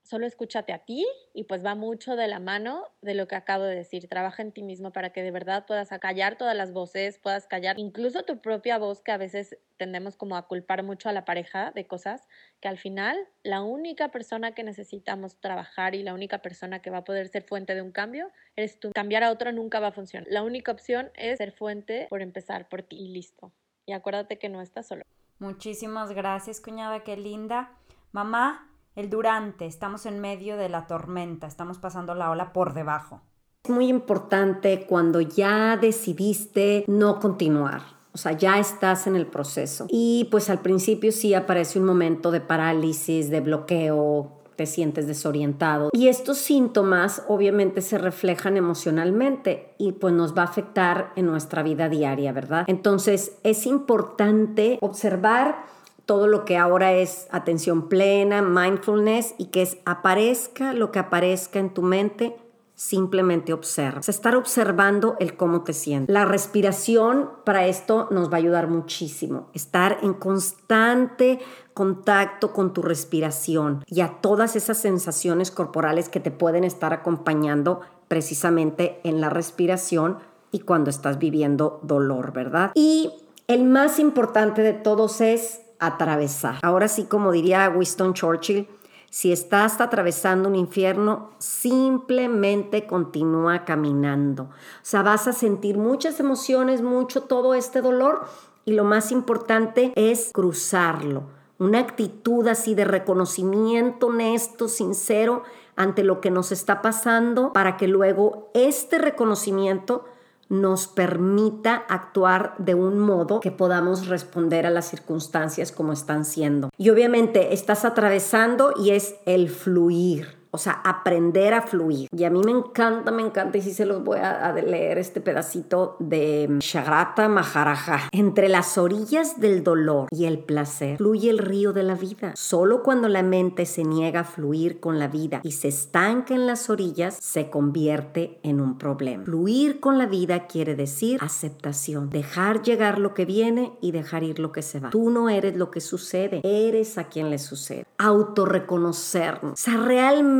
solo 0.06 0.26
escúchate 0.26 0.72
a 0.72 0.78
ti 0.78 1.06
y 1.34 1.44
pues 1.44 1.64
va 1.64 1.74
mucho 1.74 2.16
de 2.16 2.28
la 2.28 2.38
mano 2.38 2.84
de 3.02 3.14
lo 3.14 3.26
que 3.28 3.34
acabo 3.34 3.64
de 3.64 3.74
decir. 3.74 4.08
Trabaja 4.08 4.42
en 4.42 4.52
ti 4.52 4.62
mismo 4.62 4.92
para 4.92 5.10
que 5.10 5.22
de 5.22 5.30
verdad 5.30 5.66
puedas 5.66 5.90
callar 6.00 6.36
todas 6.36 6.56
las 6.56 6.72
voces, 6.72 7.18
puedas 7.18 7.46
callar 7.46 7.78
incluso 7.78 8.22
tu 8.22 8.40
propia 8.40 8.78
voz 8.78 9.02
que 9.02 9.12
a 9.12 9.16
veces 9.16 9.58
tendemos 9.76 10.16
como 10.16 10.36
a 10.36 10.46
culpar 10.46 10.82
mucho 10.82 11.08
a 11.08 11.12
la 11.12 11.24
pareja 11.24 11.72
de 11.72 11.86
cosas 11.86 12.28
que 12.60 12.68
al 12.68 12.78
final 12.78 13.16
la 13.42 13.62
única 13.62 14.10
persona 14.10 14.52
que 14.52 14.62
necesitamos 14.62 15.40
trabajar 15.40 15.94
y 15.94 16.02
la 16.02 16.14
única 16.14 16.38
persona 16.38 16.80
que 16.80 16.90
va 16.90 16.98
a 16.98 17.04
poder 17.04 17.28
ser 17.28 17.42
fuente 17.42 17.74
de 17.74 17.82
un 17.82 17.92
cambio 17.92 18.30
eres 18.54 18.78
tú. 18.80 18.92
Cambiar 18.94 19.24
a 19.24 19.30
otro 19.30 19.52
nunca 19.52 19.80
va 19.80 19.88
a 19.88 19.92
funcionar. 19.92 20.28
La 20.30 20.42
única 20.42 20.72
opción 20.72 21.10
es 21.14 21.38
ser 21.38 21.52
fuente 21.52 22.06
por 22.08 22.22
empezar 22.22 22.68
por 22.68 22.82
ti 22.82 22.96
y 22.96 23.08
listo. 23.08 23.52
Y 23.86 23.92
acuérdate 23.92 24.38
que 24.38 24.48
no 24.48 24.62
estás 24.62 24.88
solo. 24.88 25.02
Muchísimas 25.38 26.12
gracias, 26.12 26.60
cuñada, 26.60 27.04
qué 27.04 27.16
linda. 27.16 27.70
Mamá, 28.12 28.70
el 28.96 29.10
durante, 29.10 29.66
estamos 29.66 30.06
en 30.06 30.20
medio 30.20 30.56
de 30.56 30.70
la 30.70 30.86
tormenta, 30.86 31.46
estamos 31.46 31.78
pasando 31.78 32.14
la 32.14 32.30
ola 32.30 32.52
por 32.54 32.72
debajo. 32.72 33.20
Es 33.64 33.70
muy 33.70 33.88
importante 33.88 34.86
cuando 34.88 35.20
ya 35.20 35.76
decidiste 35.76 36.84
no 36.88 37.20
continuar. 37.20 37.82
O 38.12 38.18
sea, 38.18 38.32
ya 38.32 38.58
estás 38.58 39.06
en 39.06 39.14
el 39.14 39.26
proceso. 39.26 39.86
Y 39.90 40.26
pues 40.30 40.48
al 40.48 40.60
principio 40.60 41.12
sí 41.12 41.34
aparece 41.34 41.78
un 41.78 41.84
momento 41.84 42.30
de 42.30 42.40
parálisis, 42.40 43.28
de 43.28 43.40
bloqueo, 43.42 44.36
te 44.56 44.64
sientes 44.64 45.06
desorientado. 45.06 45.90
Y 45.92 46.08
estos 46.08 46.38
síntomas 46.38 47.22
obviamente 47.28 47.82
se 47.82 47.98
reflejan 47.98 48.56
emocionalmente 48.56 49.74
y 49.76 49.92
pues 49.92 50.14
nos 50.14 50.34
va 50.34 50.42
a 50.42 50.46
afectar 50.46 51.12
en 51.16 51.26
nuestra 51.26 51.62
vida 51.62 51.90
diaria, 51.90 52.32
¿verdad? 52.32 52.64
Entonces 52.66 53.36
es 53.42 53.66
importante 53.66 54.78
observar 54.80 55.66
todo 56.06 56.28
lo 56.28 56.44
que 56.44 56.56
ahora 56.56 56.92
es 56.92 57.26
atención 57.30 57.88
plena, 57.88 58.40
mindfulness 58.40 59.34
y 59.38 59.46
que 59.46 59.62
es 59.62 59.78
aparezca 59.84 60.72
lo 60.72 60.92
que 60.92 61.00
aparezca 61.00 61.58
en 61.58 61.74
tu 61.74 61.82
mente, 61.82 62.36
simplemente 62.76 63.52
observa. 63.52 64.00
Estar 64.06 64.36
observando 64.36 65.16
el 65.18 65.36
cómo 65.36 65.62
te 65.62 65.72
sientes. 65.72 66.12
La 66.12 66.24
respiración 66.24 67.30
para 67.44 67.66
esto 67.66 68.06
nos 68.10 68.30
va 68.30 68.34
a 68.34 68.36
ayudar 68.36 68.68
muchísimo. 68.68 69.48
Estar 69.54 69.98
en 70.02 70.14
constante 70.14 71.40
contacto 71.74 72.52
con 72.52 72.72
tu 72.72 72.82
respiración 72.82 73.82
y 73.86 74.02
a 74.02 74.20
todas 74.20 74.56
esas 74.56 74.76
sensaciones 74.76 75.50
corporales 75.50 76.08
que 76.08 76.20
te 76.20 76.30
pueden 76.30 76.64
estar 76.64 76.92
acompañando 76.92 77.80
precisamente 78.08 79.00
en 79.02 79.20
la 79.20 79.30
respiración 79.30 80.18
y 80.52 80.60
cuando 80.60 80.90
estás 80.90 81.18
viviendo 81.18 81.80
dolor, 81.82 82.32
¿verdad? 82.32 82.70
Y 82.74 83.10
el 83.48 83.64
más 83.64 83.98
importante 83.98 84.62
de 84.62 84.72
todos 84.72 85.20
es 85.20 85.65
atravesar. 85.78 86.58
Ahora 86.62 86.88
sí, 86.88 87.04
como 87.04 87.32
diría 87.32 87.68
Winston 87.68 88.14
Churchill, 88.14 88.68
si 89.10 89.32
estás 89.32 89.80
atravesando 89.80 90.48
un 90.48 90.56
infierno, 90.56 91.30
simplemente 91.38 92.86
continúa 92.86 93.64
caminando. 93.64 94.44
O 94.44 94.48
sea, 94.82 95.02
vas 95.02 95.26
a 95.28 95.32
sentir 95.32 95.78
muchas 95.78 96.20
emociones, 96.20 96.82
mucho 96.82 97.22
todo 97.22 97.54
este 97.54 97.80
dolor 97.80 98.26
y 98.64 98.72
lo 98.72 98.84
más 98.84 99.12
importante 99.12 99.92
es 99.94 100.32
cruzarlo. 100.32 101.24
Una 101.58 101.78
actitud 101.78 102.46
así 102.48 102.74
de 102.74 102.84
reconocimiento 102.84 104.08
honesto, 104.08 104.68
sincero 104.68 105.44
ante 105.76 106.04
lo 106.04 106.20
que 106.20 106.30
nos 106.30 106.52
está 106.52 106.82
pasando 106.82 107.52
para 107.52 107.76
que 107.76 107.88
luego 107.88 108.50
este 108.54 108.98
reconocimiento 108.98 110.04
nos 110.48 110.86
permita 110.86 111.84
actuar 111.88 112.54
de 112.58 112.74
un 112.74 112.98
modo 112.98 113.40
que 113.40 113.50
podamos 113.50 114.06
responder 114.06 114.66
a 114.66 114.70
las 114.70 114.88
circunstancias 114.88 115.72
como 115.72 115.92
están 115.92 116.24
siendo. 116.24 116.70
Y 116.76 116.90
obviamente 116.90 117.54
estás 117.54 117.84
atravesando 117.84 118.72
y 118.76 118.90
es 118.90 119.16
el 119.26 119.48
fluir. 119.48 120.35
O 120.50 120.58
sea, 120.58 120.80
aprender 120.84 121.54
a 121.54 121.62
fluir. 121.62 122.08
Y 122.16 122.24
a 122.24 122.30
mí 122.30 122.40
me 122.44 122.52
encanta, 122.52 123.10
me 123.10 123.22
encanta, 123.22 123.58
y 123.58 123.62
sí 123.62 123.72
se 123.72 123.86
los 123.86 124.02
voy 124.02 124.18
a, 124.18 124.52
leer 124.52 124.98
este 124.98 125.20
pedacito 125.20 125.96
de 125.98 126.48
Shagrata 126.60 127.28
Maharaja. 127.28 128.08
Entre 128.12 128.48
las 128.48 128.78
orillas 128.78 129.38
del 129.38 129.62
dolor 129.62 130.08
y 130.10 130.24
el 130.24 130.38
placer 130.38 130.96
fluye 130.96 131.30
el 131.30 131.38
río 131.38 131.72
de 131.72 131.82
la 131.82 131.94
vida. 131.94 132.32
Solo 132.36 132.82
cuando 132.82 133.08
la 133.08 133.22
mente 133.22 133.66
se 133.66 133.84
niega 133.84 134.20
a 134.20 134.24
fluir 134.24 134.80
con 134.80 134.98
la 134.98 135.08
vida 135.08 135.40
y 135.42 135.52
se 135.52 135.68
estanca 135.68 136.34
en 136.34 136.46
las 136.46 136.70
orillas, 136.70 137.18
se 137.20 137.50
convierte 137.50 138.38
en 138.42 138.60
un 138.60 138.78
problema. 138.78 139.24
Fluir 139.24 139.80
con 139.80 139.98
la 139.98 140.06
vida 140.06 140.46
quiere 140.46 140.74
decir 140.74 141.18
aceptación, 141.22 142.08
dejar 142.10 142.62
llegar 142.62 142.98
lo 142.98 143.14
que 143.14 143.24
viene 143.24 143.72
y 143.80 143.92
dejar 143.92 144.22
ir 144.22 144.38
lo 144.38 144.52
que 144.52 144.62
se 144.62 144.80
va. 144.80 144.90
Tú 144.90 145.10
no 145.10 145.28
eres 145.28 145.56
lo 145.56 145.70
que 145.70 145.80
sucede, 145.80 146.40
eres 146.44 146.98
a 146.98 147.04
quien 147.04 147.30
le 147.30 147.38
sucede. 147.38 147.84
Autorreconocernos. 147.98 149.52
O 149.52 149.56
sea, 149.56 149.76
realmente 149.76 150.35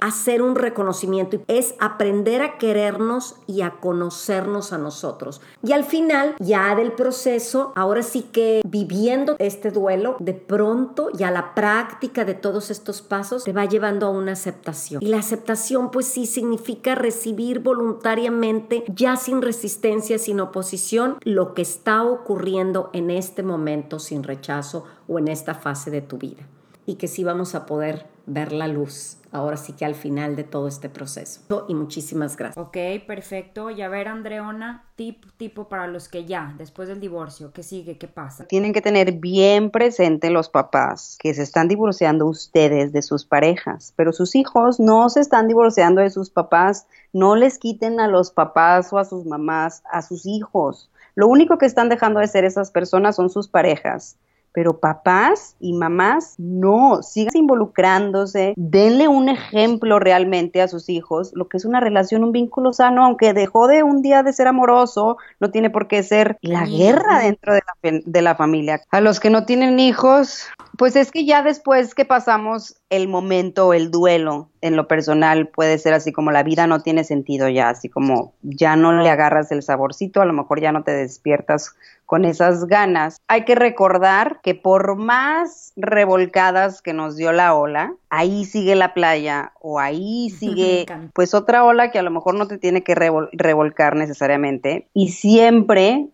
hacer 0.00 0.42
un 0.42 0.54
reconocimiento, 0.54 1.40
es 1.48 1.74
aprender 1.78 2.42
a 2.42 2.58
querernos 2.58 3.36
y 3.46 3.62
a 3.62 3.72
conocernos 3.80 4.72
a 4.72 4.78
nosotros. 4.78 5.40
Y 5.62 5.72
al 5.72 5.84
final, 5.84 6.34
ya 6.38 6.74
del 6.74 6.92
proceso, 6.92 7.72
ahora 7.74 8.02
sí 8.02 8.22
que 8.32 8.60
viviendo 8.66 9.36
este 9.38 9.70
duelo, 9.70 10.16
de 10.18 10.34
pronto 10.34 11.10
ya 11.12 11.30
la 11.30 11.54
práctica 11.54 12.24
de 12.24 12.34
todos 12.34 12.70
estos 12.70 13.02
pasos 13.02 13.44
te 13.44 13.52
va 13.52 13.64
llevando 13.64 14.06
a 14.06 14.10
una 14.10 14.32
aceptación. 14.32 15.02
Y 15.02 15.06
la 15.06 15.18
aceptación 15.18 15.90
pues 15.90 16.06
sí 16.06 16.26
significa 16.26 16.94
recibir 16.94 17.60
voluntariamente, 17.60 18.84
ya 18.88 19.16
sin 19.16 19.42
resistencia, 19.42 20.18
sin 20.18 20.40
oposición, 20.40 21.16
lo 21.22 21.54
que 21.54 21.62
está 21.62 22.02
ocurriendo 22.02 22.90
en 22.92 23.10
este 23.10 23.42
momento 23.42 23.98
sin 23.98 24.22
rechazo 24.22 24.84
o 25.06 25.18
en 25.18 25.28
esta 25.28 25.54
fase 25.54 25.90
de 25.90 26.02
tu 26.02 26.18
vida. 26.18 26.46
Y 26.88 26.94
que 26.94 27.06
sí 27.06 27.22
vamos 27.22 27.54
a 27.54 27.66
poder 27.66 28.06
ver 28.24 28.50
la 28.50 28.66
luz 28.66 29.18
ahora 29.30 29.58
sí 29.58 29.74
que 29.74 29.84
al 29.84 29.94
final 29.94 30.36
de 30.36 30.44
todo 30.44 30.68
este 30.68 30.88
proceso. 30.88 31.42
Y 31.68 31.74
muchísimas 31.74 32.36
gracias. 32.36 32.64
Ok, 32.64 32.76
perfecto. 33.06 33.70
Y 33.70 33.82
a 33.82 33.88
ver, 33.88 34.08
Andreona, 34.08 34.86
tip, 34.96 35.24
tipo 35.36 35.68
para 35.68 35.86
los 35.86 36.08
que 36.08 36.24
ya, 36.24 36.54
después 36.56 36.88
del 36.88 36.98
divorcio, 36.98 37.52
¿qué 37.52 37.62
sigue? 37.62 37.98
¿Qué 37.98 38.08
pasa? 38.08 38.46
Tienen 38.46 38.72
que 38.72 38.80
tener 38.80 39.12
bien 39.12 39.70
presente 39.70 40.30
los 40.30 40.48
papás 40.48 41.18
que 41.20 41.34
se 41.34 41.42
están 41.42 41.68
divorciando 41.68 42.26
ustedes 42.26 42.92
de 42.92 43.02
sus 43.02 43.26
parejas, 43.26 43.92
pero 43.96 44.12
sus 44.12 44.34
hijos 44.34 44.80
no 44.80 45.08
se 45.10 45.20
están 45.20 45.48
divorciando 45.48 46.00
de 46.00 46.10
sus 46.10 46.30
papás. 46.30 46.86
No 47.12 47.36
les 47.36 47.58
quiten 47.58 48.00
a 48.00 48.08
los 48.08 48.30
papás 48.30 48.92
o 48.92 48.98
a 48.98 49.04
sus 49.04 49.26
mamás, 49.26 49.82
a 49.90 50.02
sus 50.02 50.26
hijos. 50.26 50.90
Lo 51.14 51.26
único 51.26 51.58
que 51.58 51.66
están 51.66 51.88
dejando 51.88 52.20
de 52.20 52.28
ser 52.28 52.44
esas 52.44 52.70
personas 52.70 53.16
son 53.16 53.28
sus 53.28 53.48
parejas 53.48 54.16
pero 54.52 54.80
papás 54.80 55.56
y 55.60 55.72
mamás 55.72 56.34
no, 56.38 57.02
sigan 57.02 57.36
involucrándose, 57.36 58.54
denle 58.56 59.08
un 59.08 59.28
ejemplo 59.28 59.98
realmente 59.98 60.62
a 60.62 60.68
sus 60.68 60.88
hijos, 60.88 61.32
lo 61.34 61.48
que 61.48 61.56
es 61.56 61.64
una 61.64 61.80
relación, 61.80 62.24
un 62.24 62.32
vínculo 62.32 62.72
sano, 62.72 63.04
aunque 63.04 63.34
dejó 63.34 63.66
de 63.68 63.82
un 63.82 64.02
día 64.02 64.22
de 64.22 64.32
ser 64.32 64.48
amoroso, 64.48 65.16
no 65.40 65.50
tiene 65.50 65.70
por 65.70 65.88
qué 65.88 66.02
ser 66.02 66.38
la 66.40 66.66
guerra 66.66 67.20
dentro 67.20 67.54
de 67.54 67.60
la, 67.66 68.00
de 68.04 68.22
la 68.22 68.34
familia. 68.34 68.80
A 68.90 69.00
los 69.00 69.20
que 69.20 69.30
no 69.30 69.44
tienen 69.44 69.80
hijos, 69.80 70.46
pues 70.76 70.96
es 70.96 71.10
que 71.10 71.24
ya 71.24 71.42
después 71.42 71.94
que 71.94 72.04
pasamos 72.04 72.76
el 72.90 73.08
momento, 73.08 73.74
el 73.74 73.90
duelo, 73.90 74.48
en 74.60 74.76
lo 74.76 74.88
personal 74.88 75.48
puede 75.48 75.78
ser 75.78 75.94
así 75.94 76.12
como 76.12 76.30
la 76.30 76.42
vida 76.42 76.66
no 76.66 76.80
tiene 76.80 77.04
sentido 77.04 77.48
ya, 77.48 77.68
así 77.68 77.88
como 77.88 78.32
ya 78.42 78.76
no 78.76 78.92
le 78.92 79.10
agarras 79.10 79.52
el 79.52 79.62
saborcito, 79.62 80.20
a 80.20 80.24
lo 80.24 80.32
mejor 80.32 80.60
ya 80.60 80.72
no 80.72 80.82
te 80.82 80.92
despiertas 80.92 81.74
con 82.06 82.24
esas 82.24 82.66
ganas. 82.66 83.20
Hay 83.28 83.44
que 83.44 83.54
recordar 83.54 84.40
que 84.42 84.54
por 84.54 84.96
más 84.96 85.72
revolcadas 85.76 86.80
que 86.80 86.92
nos 86.92 87.16
dio 87.16 87.32
la 87.32 87.54
ola, 87.54 87.92
ahí 88.08 88.44
sigue 88.44 88.74
la 88.74 88.94
playa 88.94 89.52
o 89.60 89.78
ahí 89.78 90.30
sigue 90.38 90.86
pues 91.12 91.34
otra 91.34 91.64
ola 91.64 91.90
que 91.90 91.98
a 91.98 92.02
lo 92.02 92.10
mejor 92.10 92.34
no 92.34 92.48
te 92.48 92.58
tiene 92.58 92.82
que 92.82 92.94
revolcar 92.94 93.96
necesariamente 93.96 94.88
y 94.94 95.08
siempre 95.08 96.08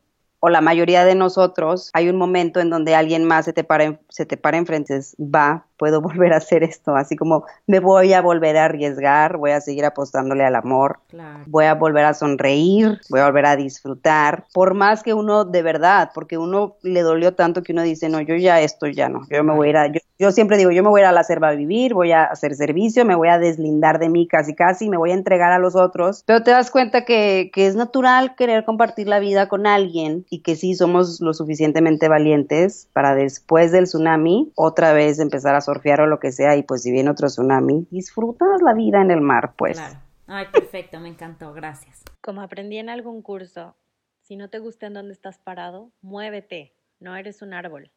o 0.47 0.51
la 0.51 0.61
mayoría 0.61 1.07
de 1.07 1.15
nosotros, 1.15 1.89
hay 1.95 2.11
un 2.11 2.17
momento 2.17 2.61
en 2.61 2.69
donde 2.69 2.95
alguien 2.95 3.25
más 3.25 3.47
se 3.47 3.55
te 3.55 3.65
para, 3.65 3.99
se 4.11 4.27
te 4.27 4.37
para 4.37 4.59
enfrente, 4.59 5.01
va, 5.19 5.65
puedo 5.77 6.01
volver 6.03 6.33
a 6.33 6.39
hacer 6.39 6.63
esto, 6.63 6.97
así 6.97 7.17
como 7.17 7.45
me 7.67 7.81
voy 7.81 8.13
a 8.13 8.23
volver 8.23 8.57
a 8.57 8.67
arriesgar, 8.67 9.37
voy 9.37 9.53
a 9.53 9.61
seguir 9.61 9.85
apostándole 9.85 10.45
al 10.45 10.57
amor, 10.57 10.99
voy 11.47 11.65
a 11.65 11.75
volver 11.75 12.05
a 12.05 12.15
sonreír, 12.15 13.01
voy 13.11 13.21
a 13.21 13.27
volver 13.27 13.47
a 13.47 13.57
disfrutar, 13.57 14.45
por 14.53 14.75
más 14.75 15.03
que 15.03 15.15
uno 15.15 15.45
de 15.45 15.63
verdad, 15.63 16.11
porque 16.15 16.39
uno 16.39 16.77
le 16.83 17.03
dolió 17.03 17.35
tanto 17.35 17.63
que 17.63 17.73
uno 17.73 17.83
dice, 17.83 18.09
no, 18.09 18.21
yo 18.21 18.37
ya 18.37 18.61
esto 18.61 18.87
ya 18.87 19.09
no, 19.09 19.23
yo 19.31 19.43
me 19.45 19.55
voy 19.55 19.69
a 19.69 19.71
ir 19.71 19.77
a, 19.77 19.93
yo, 20.19 20.33
siempre 20.33 20.57
digo, 20.57 20.71
yo 20.71 20.83
me 20.83 20.89
voy 20.89 21.01
a 21.01 21.05
ir 21.05 21.09
a 21.09 21.13
la 21.13 21.25
selva 21.25 21.49
a 21.49 21.55
vivir, 21.55 21.95
voy 21.95 22.13
a 22.13 22.25
hacer 22.25 22.55
servicio, 22.55 23.05
me 23.05 23.15
voy 23.15 23.29
a 23.29 23.39
deslindar 23.39 23.99
de 23.99 24.09
mí 24.09 24.27
casi 24.27 24.55
casi, 24.55 24.89
me 24.89 24.97
voy 24.97 25.11
a 25.11 25.15
entregar 25.15 25.53
a 25.53 25.59
los 25.59 25.77
otros, 25.77 26.23
pero 26.27 26.43
te 26.43 26.51
das 26.51 26.71
cuenta 26.71 27.05
que, 27.05 27.51
que 27.53 27.67
es 27.67 27.75
natural 27.77 28.35
querer 28.37 28.65
compartir 28.65 29.09
la 29.09 29.19
vida 29.19 29.49
con 29.49 29.67
alguien 29.67 30.25
y 30.31 30.41
que 30.41 30.57
sí 30.57 30.75
somos 30.75 31.21
lo 31.21 31.35
suficientemente 31.35 32.09
valientes 32.09 32.89
para 32.93 33.15
después 33.15 33.73
del 33.73 33.85
tsunami 33.85 34.53
otra 34.55 34.93
vez 34.93 35.19
empezar 35.19 35.55
a 35.55 35.61
surfear 35.65 36.03
o 36.03 36.07
lo 36.07 36.21
que 36.21 36.33
sea, 36.33 36.57
y 36.57 36.63
pues 36.63 36.83
si 36.83 36.93
viene 36.93 37.11
otro 37.11 37.29
tsunami, 37.29 37.87
disfrutas 37.91 38.63
la 38.63 38.75
vida 38.75 39.01
en 39.03 39.11
el 39.11 39.21
mar, 39.21 39.55
pues. 39.57 39.79
Claro. 39.79 40.01
Ay, 40.27 40.47
perfecto, 40.53 41.01
me 41.01 41.09
encantó, 41.09 41.53
gracias. 41.53 42.03
Como 42.23 42.41
aprendí 42.41 42.79
en 42.79 42.89
algún 42.89 43.23
curso, 43.23 43.77
si 44.23 44.37
no 44.37 44.49
te 44.49 44.59
gusta 44.59 44.87
en 44.87 44.95
dónde 44.95 45.13
estás 45.13 45.39
parado, 45.39 45.93
muévete, 46.01 46.75
no 46.99 47.15
eres 47.15 47.43
un 47.43 47.53
árbol. 47.53 47.93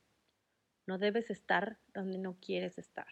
No 0.85 0.97
debes 0.97 1.29
estar 1.29 1.79
donde 1.93 2.17
no 2.17 2.37
quieres 2.39 2.77
estar. 2.77 3.07